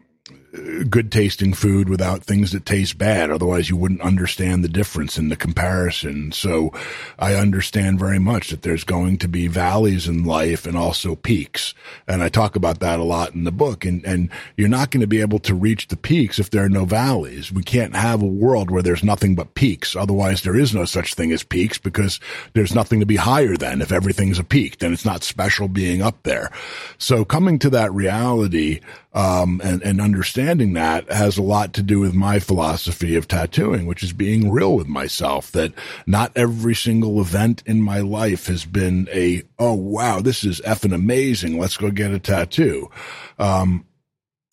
good 0.89 1.13
tasting 1.13 1.53
food 1.53 1.89
without 1.89 2.23
things 2.23 2.53
that 2.53 2.67
taste 2.67 2.99
bad. 2.99 3.31
Otherwise, 3.31 3.69
you 3.69 3.77
wouldn't 3.77 4.01
understand 4.01 4.63
the 4.63 4.69
difference 4.69 5.19
in 5.19 5.29
the 5.29 5.37
comparison. 5.37 6.33
So 6.33 6.73
I 7.19 7.35
understand 7.35 7.99
very 7.99 8.19
much 8.19 8.51
that 8.51 8.63
there's 8.63 8.85
going 8.85 9.19
to 9.19 9.29
be 9.29 9.47
valleys 9.49 10.09
in 10.09 10.25
life 10.25 10.67
and 10.67 10.77
also 10.77 11.15
peaks. 11.15 11.75
And 12.07 12.23
I 12.23 12.29
talk 12.29 12.57
about 12.57 12.81
that 12.81 12.99
a 12.99 13.05
lot 13.05 13.35
in 13.35 13.45
the 13.45 13.53
book. 13.53 13.85
And, 13.85 14.05
and 14.05 14.31
you're 14.57 14.69
not 14.69 14.91
going 14.91 15.01
to 15.01 15.07
be 15.07 15.21
able 15.21 15.39
to 15.41 15.55
reach 15.55 15.89
the 15.89 15.97
peaks 15.97 16.39
if 16.39 16.51
there 16.51 16.65
are 16.65 16.69
no 16.69 16.85
valleys. 16.85 17.53
We 17.53 17.63
can't 17.63 17.97
have 17.97 18.23
a 18.23 18.27
world 18.27 18.71
where 18.71 18.83
there's 18.83 19.05
nothing 19.05 19.35
but 19.35 19.55
peaks. 19.55 19.97
Otherwise, 19.97 20.43
there 20.43 20.57
is 20.57 20.75
no 20.75 20.85
such 20.85 21.15
thing 21.15 21.33
as 21.33 21.43
peaks 21.43 21.79
because 21.79 22.21
there's 22.55 22.75
nothing 22.75 23.01
to 23.01 23.07
be 23.07 23.17
higher 23.17 23.57
than. 23.57 23.81
If 23.81 23.93
everything's 23.93 24.39
a 24.39 24.45
peak, 24.45 24.79
then 24.79 24.93
it's 24.93 25.05
not 25.05 25.23
special 25.23 25.69
being 25.69 26.03
up 26.03 26.23
there. 26.23 26.51
So 26.99 27.25
coming 27.25 27.59
to 27.61 27.71
that 27.71 27.93
reality, 27.93 28.81
um, 29.17 29.63
and, 29.65 29.83
and 29.83 29.99
understanding 29.99 30.75
that 30.75 31.11
has 31.11 31.39
a 31.39 31.43
lot 31.43 31.73
to 31.73 31.83
do 31.83 31.99
with 31.99 32.13
my 32.13 32.39
philosophy 32.39 33.17
of 33.17 33.27
tattooing, 33.27 33.87
which 33.87 34.03
is 34.03 34.13
being 34.13 34.51
real 34.51 34.77
with 34.77 34.89
myself 34.89 35.51
that 35.53 35.73
not 36.07 36.31
every 36.37 36.75
single 36.75 37.19
event 37.19 37.63
in 37.65 37.81
my 37.81 38.01
life 38.01 38.47
has 38.47 38.67
been 38.67 39.09
a, 39.11 39.43
oh, 39.59 39.73
wow, 39.73 40.21
this 40.21 40.45
is 40.45 40.61
effing 40.61 40.95
amazing. 40.95 41.59
Let's 41.59 41.79
go 41.79 41.91
get 41.91 42.11
a 42.11 42.19
tattoo. 42.19 42.91
Um, 43.39 43.87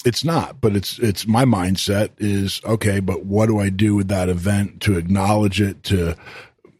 it's 0.06 0.24
not, 0.24 0.62
but 0.62 0.78
it's, 0.78 0.98
it's 0.98 1.28
my 1.28 1.44
mindset 1.44 2.12
is, 2.18 2.62
okay, 2.64 3.02
but 3.02 3.26
what 3.26 3.48
do 3.48 3.60
I 3.60 3.68
do 3.68 3.96
with 3.96 4.08
that 4.08 4.30
event 4.30 4.80
to 4.84 4.98
acknowledge 4.98 5.60
it, 5.60 5.84
to, 5.84 6.16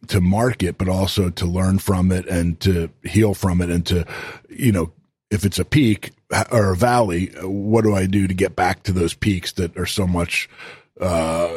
to 0.06 0.22
mark 0.22 0.62
it, 0.62 0.78
but 0.78 0.88
also 0.88 1.28
to 1.28 1.44
learn 1.44 1.78
from 1.78 2.12
it 2.12 2.26
and 2.28 2.58
to 2.60 2.88
heal 3.02 3.34
from 3.34 3.60
it 3.60 3.68
and 3.68 3.84
to, 3.86 4.06
you 4.48 4.72
know, 4.72 4.90
if 5.30 5.44
it's 5.44 5.58
a 5.58 5.64
peak 5.66 6.12
or 6.50 6.72
a 6.72 6.76
valley, 6.76 7.26
what 7.42 7.84
do 7.84 7.94
I 7.94 8.06
do 8.06 8.26
to 8.26 8.34
get 8.34 8.56
back 8.56 8.82
to 8.84 8.92
those 8.92 9.14
peaks 9.14 9.52
that 9.52 9.76
are 9.76 9.86
so 9.86 10.06
much 10.06 10.48
uh, 11.00 11.48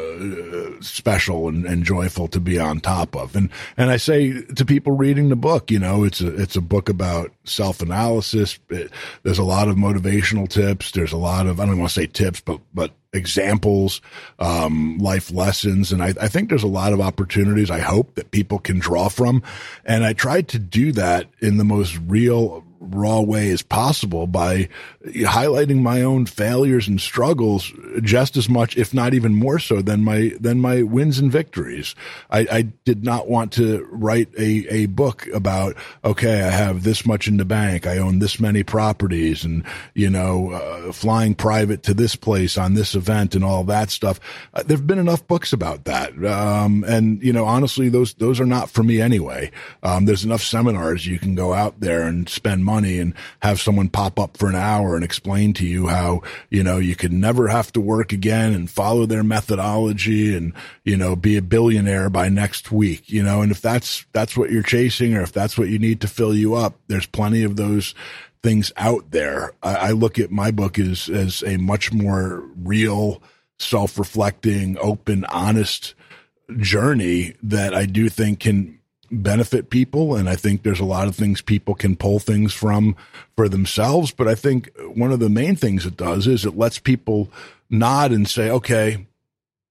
special 0.82 1.48
and, 1.48 1.66
and 1.66 1.84
joyful 1.84 2.28
to 2.28 2.40
be 2.40 2.58
on 2.58 2.80
top 2.80 3.16
of. 3.16 3.36
And, 3.36 3.50
and 3.78 3.92
I 3.92 3.98
say 3.98 4.42
to 4.42 4.66
people 4.66 4.94
reading 4.94 5.30
the 5.30 5.36
book, 5.36 5.70
you 5.70 5.78
know, 5.78 6.04
it's 6.04 6.22
a, 6.22 6.36
it's 6.36 6.56
a 6.56 6.62
book 6.62 6.90
about 6.90 7.32
self 7.44 7.82
analysis. 7.82 8.58
There's 8.68 9.38
a 9.38 9.44
lot 9.44 9.68
of 9.68 9.76
motivational 9.76 10.50
tips. 10.50 10.92
There's 10.92 11.12
a 11.12 11.18
lot 11.18 11.46
of, 11.46 11.60
I 11.60 11.66
don't 11.66 11.78
want 11.78 11.92
to 11.92 12.00
say 12.00 12.08
tips, 12.08 12.42
but, 12.42 12.60
but 12.74 12.92
examples, 13.14 14.02
um, 14.40 14.98
life 14.98 15.32
lessons. 15.32 15.92
And 15.92 16.02
I, 16.02 16.14
I 16.20 16.28
think 16.28 16.50
there's 16.50 16.64
a 16.64 16.68
lot 16.68 16.94
of 16.94 17.00
opportunities 17.00 17.70
I 17.70 17.80
hope 17.80 18.16
that 18.16 18.32
people 18.32 18.58
can 18.58 18.80
draw 18.80 19.08
from. 19.08 19.44
And 19.86 20.04
I 20.04 20.14
tried 20.14 20.48
to 20.50 20.60
do 20.60 20.92
that 20.94 21.28
in 21.42 21.58
the 21.58 21.64
most 21.64 22.00
real, 22.08 22.64
raw 22.80 23.22
way 23.22 23.50
as 23.52 23.62
possible 23.62 24.28
by 24.28 24.70
highlighting 25.06 25.82
my 25.82 26.02
own 26.02 26.26
failures 26.26 26.88
and 26.88 27.00
struggles 27.00 27.72
just 28.02 28.38
as 28.38 28.50
much, 28.50 28.78
if 28.78 28.94
not 28.94 29.14
even 29.14 29.34
more 29.34 29.60
so 29.60 29.82
than 29.82 30.04
my, 30.04 30.32
than 30.40 30.60
my 30.60 30.84
wins 30.84 31.20
and 31.20 31.32
victories. 31.32 31.96
I, 32.30 32.48
I 32.52 32.62
did 32.62 33.04
not 33.04 33.28
want 33.28 33.54
to 33.54 33.88
write 33.92 34.30
a, 34.38 34.68
a 34.70 34.86
book 34.88 35.28
about, 35.34 35.76
okay, 36.04 36.42
I 36.42 36.50
have 36.50 36.84
this 36.84 37.06
much 37.06 37.28
in 37.28 37.38
the 37.38 37.46
bank. 37.46 37.88
I 37.88 37.98
own 37.98 38.20
this 38.20 38.40
many 38.40 38.64
properties 38.64 39.44
and, 39.44 39.64
you 39.94 40.10
know, 40.10 40.52
uh, 40.52 40.92
flying 40.92 41.36
private 41.36 41.84
to 41.84 41.94
this 41.94 42.16
place 42.16 42.58
on 42.58 42.74
this 42.74 42.96
event 42.96 43.36
and 43.36 43.44
all 43.44 43.64
that 43.66 43.90
stuff. 43.90 44.20
Uh, 44.54 44.64
there've 44.64 44.86
been 44.86 45.00
enough 45.00 45.26
books 45.28 45.54
about 45.54 45.86
that. 45.86 46.12
Um, 46.26 46.84
and, 46.88 47.22
you 47.24 47.34
know, 47.34 47.46
honestly, 47.46 47.90
those, 47.90 48.14
those 48.16 48.40
are 48.40 48.46
not 48.46 48.70
for 48.70 48.84
me 48.84 49.02
anyway. 49.02 49.52
Um, 49.84 50.06
there's 50.06 50.26
enough 50.26 50.44
seminars 50.44 51.08
you 51.08 51.20
can 51.20 51.36
go 51.36 51.54
out 51.54 51.80
there 51.80 52.04
and 52.04 52.28
spend 52.28 52.67
money 52.68 53.00
and 53.00 53.14
have 53.42 53.60
someone 53.60 53.90
pop 53.90 54.20
up 54.20 54.38
for 54.38 54.50
an 54.50 54.56
hour 54.56 54.96
and 54.96 55.04
explain 55.04 55.54
to 55.54 55.66
you 55.66 55.88
how, 55.88 56.22
you 56.52 56.62
know, 56.62 56.78
you 56.78 56.96
could 56.96 57.14
never 57.14 57.48
have 57.48 57.72
to 57.72 57.82
work 57.82 58.12
again 58.12 58.54
and 58.54 58.70
follow 58.70 59.06
their 59.06 59.24
methodology 59.24 60.36
and, 60.36 60.54
you 60.84 60.98
know, 60.98 61.16
be 61.16 61.38
a 61.38 61.42
billionaire 61.42 62.10
by 62.10 62.30
next 62.30 62.72
week, 62.72 63.10
you 63.10 63.24
know, 63.24 63.42
and 63.42 63.52
if 63.52 63.62
that's, 63.62 64.06
that's 64.12 64.36
what 64.36 64.52
you're 64.52 64.62
chasing 64.62 65.16
or 65.16 65.22
if 65.22 65.32
that's 65.32 65.58
what 65.58 65.70
you 65.70 65.80
need 65.80 66.02
to 66.02 66.08
fill 66.08 66.36
you 66.36 66.54
up, 66.54 66.76
there's 66.88 67.08
plenty 67.08 67.44
of 67.44 67.56
those 67.56 67.96
things 68.44 68.72
out 68.78 69.10
there. 69.12 69.54
I, 69.64 69.76
I 69.76 69.92
look 69.92 70.20
at 70.20 70.30
my 70.30 70.52
book 70.52 70.78
as, 70.78 71.10
as 71.10 71.42
a 71.44 71.58
much 71.58 71.92
more 71.94 72.44
real, 72.62 73.24
self-reflecting, 73.60 74.78
open, 74.80 75.26
honest 75.26 75.96
journey 76.60 77.34
that 77.44 77.74
I 77.74 77.86
do 77.86 78.10
think 78.10 78.40
can 78.42 78.77
benefit 79.12 79.70
people. 79.70 80.16
And 80.16 80.30
I 80.30 80.36
think 80.36 80.64
there's 80.64 80.80
a 80.80 80.86
lot 80.86 81.08
of 81.08 81.16
things 81.16 81.42
people 81.42 81.76
can 81.76 81.96
pull 81.96 82.20
things 82.20 82.54
from 82.54 82.96
for 83.36 83.50
themselves. 83.50 84.12
But 84.12 84.28
I 84.28 84.36
think 84.36 84.72
one 84.96 85.12
of 85.12 85.20
the 85.20 85.30
main 85.30 85.56
things 85.56 85.86
it 85.86 85.98
does 85.98 86.28
is 86.28 86.46
it 86.46 86.58
lets 86.58 86.80
people 86.80 87.30
nod 87.70 88.12
and 88.12 88.28
say, 88.28 88.50
okay, 88.50 89.06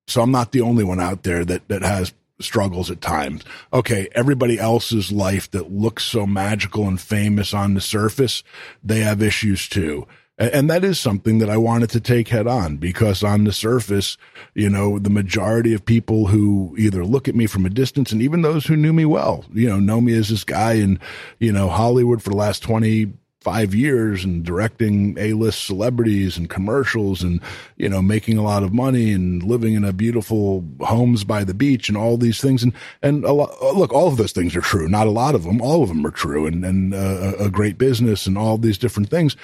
so 0.06 0.22
I'm 0.22 0.30
not 0.30 0.52
the 0.52 0.60
only 0.60 0.84
one 0.84 1.00
out 1.00 1.22
there 1.22 1.44
that, 1.44 1.68
that 1.68 1.82
has 1.82 2.12
struggles 2.40 2.90
at 2.90 3.00
times. 3.00 3.42
Okay. 3.72 4.08
Everybody 4.12 4.58
else's 4.58 5.10
life 5.10 5.50
that 5.52 5.72
looks 5.72 6.04
so 6.04 6.26
magical 6.26 6.86
and 6.86 7.00
famous 7.00 7.54
on 7.54 7.74
the 7.74 7.80
surface, 7.80 8.42
they 8.84 9.00
have 9.00 9.22
issues 9.22 9.68
too. 9.68 10.06
And 10.38 10.68
that 10.68 10.84
is 10.84 11.00
something 11.00 11.38
that 11.38 11.48
I 11.48 11.56
wanted 11.56 11.88
to 11.90 12.00
take 12.00 12.28
head 12.28 12.46
on 12.46 12.76
because 12.76 13.22
on 13.22 13.44
the 13.44 13.52
surface, 13.52 14.18
you 14.54 14.68
know, 14.68 14.98
the 14.98 15.08
majority 15.08 15.72
of 15.72 15.84
people 15.84 16.26
who 16.26 16.74
either 16.78 17.06
look 17.06 17.26
at 17.26 17.34
me 17.34 17.46
from 17.46 17.64
a 17.64 17.70
distance 17.70 18.12
and 18.12 18.20
even 18.20 18.42
those 18.42 18.66
who 18.66 18.76
knew 18.76 18.92
me 18.92 19.06
well, 19.06 19.46
you 19.54 19.66
know, 19.66 19.80
know 19.80 20.00
me 20.00 20.12
as 20.12 20.28
this 20.28 20.44
guy 20.44 20.74
in, 20.74 21.00
you 21.38 21.52
know, 21.52 21.70
Hollywood 21.70 22.22
for 22.22 22.28
the 22.28 22.36
last 22.36 22.62
25 22.62 23.74
years 23.74 24.24
and 24.24 24.44
directing 24.44 25.16
A-list 25.18 25.64
celebrities 25.64 26.36
and 26.36 26.50
commercials 26.50 27.22
and, 27.22 27.40
you 27.78 27.88
know, 27.88 28.02
making 28.02 28.36
a 28.36 28.42
lot 28.42 28.62
of 28.62 28.74
money 28.74 29.12
and 29.12 29.42
living 29.42 29.72
in 29.72 29.84
a 29.84 29.92
beautiful 29.94 30.62
homes 30.80 31.24
by 31.24 31.44
the 31.44 31.54
beach 31.54 31.88
and 31.88 31.96
all 31.96 32.18
these 32.18 32.42
things. 32.42 32.62
And, 32.62 32.74
and 33.00 33.24
a 33.24 33.32
lot, 33.32 33.58
look, 33.74 33.90
all 33.90 34.08
of 34.08 34.18
those 34.18 34.32
things 34.32 34.54
are 34.54 34.60
true. 34.60 34.86
Not 34.86 35.06
a 35.06 35.10
lot 35.12 35.34
of 35.34 35.44
them. 35.44 35.62
All 35.62 35.82
of 35.82 35.88
them 35.88 36.06
are 36.06 36.10
true 36.10 36.46
and, 36.46 36.62
and 36.62 36.92
uh, 36.92 37.32
a 37.38 37.48
great 37.48 37.78
business 37.78 38.26
and 38.26 38.36
all 38.36 38.58
these 38.58 38.76
different 38.76 39.08
things 39.08 39.34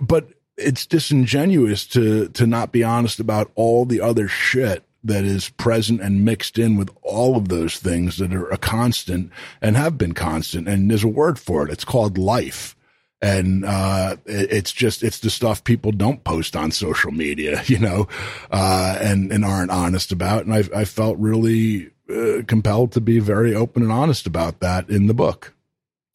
but 0.00 0.28
it's 0.56 0.86
disingenuous 0.86 1.86
to 1.86 2.28
to 2.28 2.46
not 2.46 2.72
be 2.72 2.84
honest 2.84 3.18
about 3.18 3.50
all 3.54 3.84
the 3.84 4.00
other 4.00 4.28
shit 4.28 4.84
that 5.02 5.24
is 5.24 5.48
present 5.50 6.00
and 6.00 6.24
mixed 6.24 6.58
in 6.58 6.76
with 6.76 6.90
all 7.02 7.36
of 7.36 7.48
those 7.48 7.78
things 7.78 8.18
that 8.18 8.34
are 8.34 8.50
a 8.50 8.58
constant 8.58 9.30
and 9.62 9.76
have 9.76 9.96
been 9.96 10.12
constant. 10.12 10.68
And 10.68 10.90
there's 10.90 11.04
a 11.04 11.08
word 11.08 11.38
for 11.38 11.66
it. 11.66 11.72
It's 11.72 11.84
called 11.84 12.18
life. 12.18 12.76
And, 13.22 13.64
uh, 13.64 14.16
it's 14.24 14.72
just, 14.72 15.02
it's 15.02 15.20
the 15.20 15.30
stuff 15.30 15.64
people 15.64 15.92
don't 15.92 16.24
post 16.24 16.56
on 16.56 16.70
social 16.70 17.12
media, 17.12 17.62
you 17.66 17.78
know, 17.78 18.08
uh, 18.50 18.98
and, 19.00 19.30
and 19.32 19.44
aren't 19.44 19.70
honest 19.70 20.12
about. 20.12 20.44
And 20.44 20.54
I, 20.54 20.64
I 20.74 20.84
felt 20.84 21.18
really 21.18 21.90
uh, 22.10 22.42
compelled 22.46 22.92
to 22.92 23.00
be 23.00 23.18
very 23.18 23.54
open 23.54 23.82
and 23.82 23.92
honest 23.92 24.26
about 24.26 24.60
that 24.60 24.88
in 24.88 25.06
the 25.06 25.14
book 25.14 25.54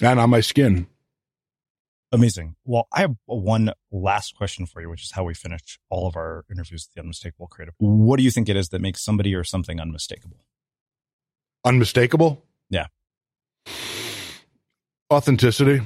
and 0.01 0.19
on 0.19 0.29
my 0.29 0.41
skin. 0.41 0.87
Amazing. 2.15 2.55
Well, 2.63 2.87
I 2.93 3.01
have 3.01 3.15
one 3.25 3.73
last 3.91 4.35
question 4.35 4.65
for 4.65 4.81
you, 4.81 4.89
which 4.89 5.03
is 5.03 5.11
how 5.11 5.25
we 5.25 5.33
finish 5.33 5.77
all 5.89 6.07
of 6.07 6.15
our 6.15 6.45
interviews 6.49 6.87
with 6.87 6.93
the 6.93 7.01
unmistakable 7.01 7.47
creative. 7.47 7.73
What 7.77 8.17
do 8.17 8.23
you 8.23 8.31
think 8.31 8.47
it 8.47 8.55
is 8.55 8.69
that 8.69 8.79
makes 8.79 9.03
somebody 9.03 9.35
or 9.35 9.43
something 9.43 9.81
unmistakable? 9.81 10.37
Unmistakable? 11.65 12.41
Yeah. 12.69 12.87
Authenticity. 15.11 15.81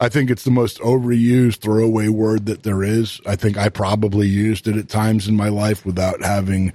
I 0.00 0.08
think 0.08 0.28
it's 0.28 0.44
the 0.44 0.50
most 0.50 0.80
overused 0.80 1.58
throwaway 1.58 2.08
word 2.08 2.46
that 2.46 2.64
there 2.64 2.82
is. 2.82 3.20
I 3.26 3.36
think 3.36 3.56
I 3.56 3.68
probably 3.68 4.26
used 4.26 4.66
it 4.66 4.76
at 4.76 4.88
times 4.88 5.28
in 5.28 5.36
my 5.36 5.50
life 5.50 5.86
without 5.86 6.20
having 6.24 6.72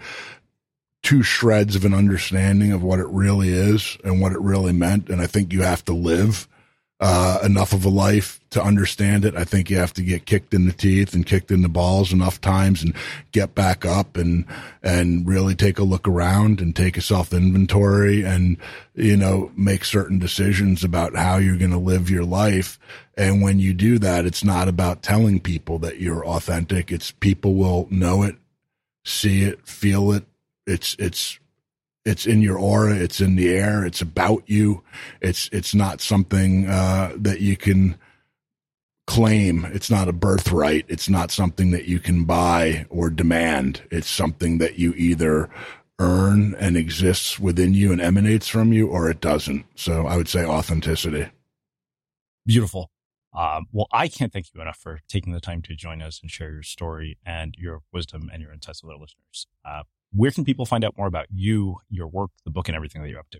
two 1.03 1.21
shreds 1.21 1.75
of 1.75 1.83
an 1.83 1.93
understanding 1.93 2.71
of 2.71 2.81
what 2.81 2.99
it 2.99 3.07
really 3.07 3.49
is 3.49 3.97
and 4.05 4.21
what 4.21 4.31
it 4.31 4.39
really 4.39 4.71
meant. 4.71 5.09
And 5.09 5.21
I 5.21 5.27
think 5.27 5.51
you 5.51 5.63
have 5.63 5.83
to 5.85 5.93
live 5.93 6.47
uh, 7.01 7.39
enough 7.43 7.73
of 7.73 7.83
a 7.83 7.89
life 7.89 8.39
to 8.51 8.63
understand 8.63 9.25
it. 9.25 9.35
I 9.35 9.43
think 9.43 9.69
you 9.69 9.77
have 9.77 9.93
to 9.93 10.01
get 10.01 10.25
kicked 10.25 10.53
in 10.53 10.65
the 10.65 10.71
teeth 10.71 11.13
and 11.13 11.25
kicked 11.25 11.51
in 11.51 11.61
the 11.61 11.67
balls 11.69 12.13
enough 12.13 12.39
times 12.39 12.83
and 12.83 12.95
get 13.33 13.53
back 13.53 13.85
up 13.85 14.15
and, 14.15 14.45
and 14.81 15.27
really 15.27 15.55
take 15.55 15.77
a 15.77 15.83
look 15.83 16.07
around 16.07 16.61
and 16.61 16.73
take 16.73 16.95
a 16.95 17.01
self 17.01 17.33
inventory 17.33 18.23
and, 18.23 18.55
you 18.93 19.17
know, 19.17 19.51
make 19.57 19.83
certain 19.83 20.19
decisions 20.19 20.85
about 20.85 21.15
how 21.17 21.35
you're 21.35 21.57
going 21.57 21.71
to 21.71 21.77
live 21.77 22.09
your 22.09 22.23
life. 22.23 22.79
And 23.17 23.41
when 23.41 23.59
you 23.59 23.73
do 23.73 23.99
that, 23.99 24.25
it's 24.25 24.43
not 24.43 24.69
about 24.69 25.03
telling 25.03 25.41
people 25.41 25.79
that 25.79 25.99
you're 25.99 26.25
authentic. 26.25 26.93
It's 26.93 27.11
people 27.11 27.55
will 27.55 27.87
know 27.89 28.23
it, 28.23 28.37
see 29.03 29.43
it, 29.43 29.67
feel 29.67 30.13
it. 30.13 30.23
It's, 30.65 30.95
it's 30.97 31.39
it's 32.05 32.25
in 32.25 32.41
your 32.41 32.57
aura. 32.57 32.95
It's 32.95 33.19
in 33.19 33.35
the 33.35 33.49
air. 33.49 33.85
It's 33.85 34.01
about 34.01 34.43
you. 34.47 34.83
It's, 35.21 35.49
it's 35.51 35.73
not 35.73 36.01
something, 36.01 36.67
uh, 36.67 37.13
that 37.17 37.41
you 37.41 37.57
can 37.57 37.97
claim. 39.07 39.65
It's 39.65 39.89
not 39.89 40.07
a 40.07 40.13
birthright. 40.13 40.85
It's 40.87 41.09
not 41.09 41.31
something 41.31 41.71
that 41.71 41.85
you 41.85 41.99
can 41.99 42.25
buy 42.25 42.85
or 42.89 43.09
demand. 43.09 43.81
It's 43.91 44.09
something 44.09 44.57
that 44.59 44.79
you 44.79 44.93
either 44.93 45.49
earn 45.99 46.55
and 46.55 46.75
exists 46.75 47.39
within 47.39 47.73
you 47.73 47.91
and 47.91 48.01
emanates 48.01 48.47
from 48.47 48.73
you 48.73 48.87
or 48.87 49.09
it 49.09 49.21
doesn't. 49.21 49.65
So 49.75 50.07
I 50.07 50.17
would 50.17 50.27
say 50.27 50.45
authenticity. 50.45 51.29
Beautiful. 52.45 52.91
Um, 53.33 53.65
well, 53.71 53.87
I 53.91 54.07
can't 54.07 54.31
thank 54.31 54.47
you 54.53 54.61
enough 54.61 54.77
for 54.77 55.01
taking 55.09 55.33
the 55.33 55.41
time 55.41 55.61
to 55.63 55.75
join 55.75 56.01
us 56.01 56.21
and 56.21 56.31
share 56.31 56.51
your 56.51 56.63
story 56.63 57.17
and 57.25 57.53
your 57.57 57.81
wisdom 57.91 58.29
and 58.31 58.41
your 58.41 58.53
insights 58.53 58.81
with 58.81 58.93
our 58.93 58.99
listeners. 58.99 59.47
Uh, 59.63 59.83
where 60.15 60.31
can 60.31 60.45
people 60.45 60.65
find 60.65 60.83
out 60.83 60.97
more 60.97 61.07
about 61.07 61.27
you, 61.33 61.77
your 61.89 62.07
work, 62.07 62.31
the 62.43 62.51
book, 62.51 62.67
and 62.67 62.75
everything 62.75 63.01
that 63.01 63.09
you're 63.09 63.19
up 63.19 63.29
to? 63.31 63.39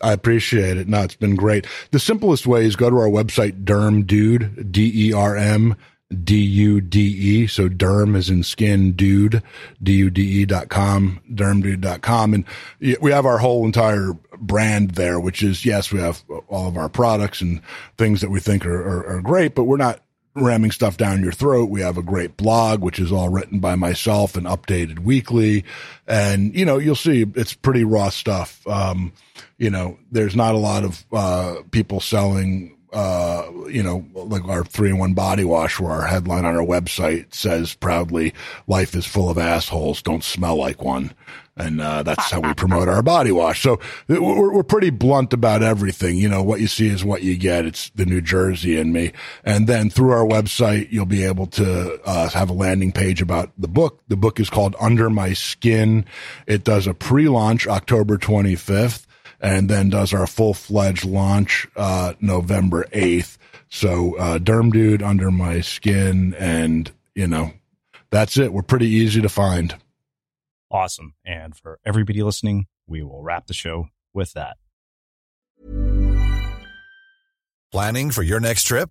I 0.00 0.12
appreciate 0.12 0.78
it. 0.78 0.88
No, 0.88 1.02
it's 1.02 1.14
been 1.14 1.36
great. 1.36 1.66
The 1.92 2.00
simplest 2.00 2.46
way 2.46 2.64
is 2.64 2.74
go 2.74 2.90
to 2.90 2.96
our 2.96 3.08
website, 3.08 3.64
Derm 3.64 4.04
Dude, 4.06 4.72
D 4.72 5.08
E 5.08 5.12
R 5.12 5.36
M 5.36 5.76
D 6.24 6.36
U 6.36 6.80
D 6.80 7.00
E. 7.00 7.46
So 7.46 7.68
derm 7.68 8.16
is 8.16 8.28
in 8.28 8.42
skin, 8.42 8.92
dude, 8.92 9.42
D 9.82 9.92
U 9.92 10.10
D 10.10 10.42
E 10.42 10.44
dot 10.44 10.68
com, 10.68 11.20
dermdude 11.32 11.80
dot 11.80 12.02
com. 12.02 12.34
And 12.34 12.44
we 13.00 13.10
have 13.12 13.24
our 13.24 13.38
whole 13.38 13.64
entire 13.64 14.12
brand 14.36 14.92
there, 14.92 15.18
which 15.20 15.42
is, 15.42 15.64
yes, 15.64 15.92
we 15.92 16.00
have 16.00 16.22
all 16.48 16.68
of 16.68 16.76
our 16.76 16.88
products 16.88 17.40
and 17.40 17.62
things 17.96 18.20
that 18.20 18.30
we 18.30 18.40
think 18.40 18.66
are, 18.66 18.82
are, 18.82 19.16
are 19.16 19.22
great, 19.22 19.54
but 19.54 19.64
we're 19.64 19.76
not 19.76 20.00
ramming 20.34 20.70
stuff 20.70 20.96
down 20.96 21.22
your 21.22 21.32
throat. 21.32 21.68
We 21.68 21.82
have 21.82 21.98
a 21.98 22.02
great 22.02 22.36
blog, 22.36 22.80
which 22.80 22.98
is 22.98 23.12
all 23.12 23.28
written 23.28 23.58
by 23.60 23.74
myself 23.74 24.36
and 24.36 24.46
updated 24.46 25.00
weekly. 25.00 25.64
And, 26.06 26.54
you 26.54 26.64
know, 26.64 26.78
you'll 26.78 26.94
see 26.94 27.26
it's 27.34 27.54
pretty 27.54 27.84
raw 27.84 28.08
stuff. 28.08 28.66
Um, 28.66 29.12
you 29.58 29.70
know, 29.70 29.98
there's 30.10 30.34
not 30.34 30.54
a 30.54 30.58
lot 30.58 30.84
of, 30.84 31.04
uh, 31.12 31.56
people 31.70 32.00
selling, 32.00 32.71
uh, 32.92 33.50
you 33.68 33.82
know, 33.82 34.04
like 34.14 34.44
our 34.44 34.64
three 34.64 34.90
in 34.90 34.98
one 34.98 35.14
body 35.14 35.44
wash 35.44 35.80
where 35.80 35.92
our 35.92 36.06
headline 36.06 36.44
on 36.44 36.56
our 36.56 36.64
website 36.64 37.34
says 37.34 37.74
proudly, 37.74 38.34
life 38.66 38.94
is 38.94 39.06
full 39.06 39.30
of 39.30 39.38
assholes. 39.38 40.02
Don't 40.02 40.24
smell 40.24 40.56
like 40.56 40.82
one 40.82 41.14
and 41.56 41.80
uh, 41.80 42.02
that's 42.02 42.30
how 42.30 42.40
we 42.40 42.54
promote 42.56 42.88
our 42.88 43.02
body 43.02 43.32
wash. 43.32 43.62
So 43.62 43.78
we're, 44.08 44.52
we're 44.52 44.62
pretty 44.62 44.90
blunt 44.90 45.32
about 45.32 45.62
everything. 45.62 46.16
You 46.16 46.28
know, 46.28 46.42
what 46.42 46.60
you 46.60 46.66
see 46.66 46.88
is 46.88 47.04
what 47.04 47.22
you 47.22 47.36
get. 47.36 47.66
It's 47.66 47.90
the 47.90 48.06
New 48.06 48.20
Jersey 48.20 48.78
in 48.78 48.92
me. 48.92 49.12
And 49.44 49.66
then 49.66 49.90
through 49.90 50.12
our 50.12 50.24
website, 50.24 50.90
you'll 50.90 51.06
be 51.06 51.24
able 51.24 51.46
to 51.48 52.00
uh, 52.04 52.28
have 52.30 52.50
a 52.50 52.54
landing 52.54 52.92
page 52.92 53.20
about 53.20 53.52
the 53.58 53.68
book. 53.68 54.00
The 54.08 54.16
book 54.16 54.40
is 54.40 54.50
called 54.50 54.76
Under 54.80 55.10
My 55.10 55.32
Skin. 55.32 56.04
It 56.46 56.64
does 56.64 56.86
a 56.86 56.94
pre-launch 56.94 57.66
October 57.66 58.16
25th 58.16 59.06
and 59.42 59.68
then 59.68 59.90
does 59.90 60.14
our 60.14 60.26
full-fledged 60.26 61.04
launch 61.04 61.66
uh, 61.76 62.14
November 62.20 62.84
8th. 62.92 63.36
So 63.68 64.16
uh, 64.16 64.38
Derm 64.38 64.72
Dude 64.72 65.02
Under 65.02 65.30
My 65.30 65.60
Skin 65.60 66.34
and, 66.38 66.90
you 67.14 67.26
know, 67.26 67.52
that's 68.10 68.38
it. 68.38 68.52
We're 68.52 68.62
pretty 68.62 68.88
easy 68.88 69.20
to 69.20 69.28
find 69.28 69.74
awesome. 70.72 71.14
And 71.24 71.54
for 71.54 71.78
everybody 71.84 72.22
listening, 72.22 72.66
we 72.86 73.02
will 73.02 73.22
wrap 73.22 73.46
the 73.46 73.54
show 73.54 73.88
with 74.12 74.32
that. 74.32 74.56
Planning 77.70 78.10
for 78.10 78.22
your 78.22 78.40
next 78.40 78.64
trip? 78.64 78.90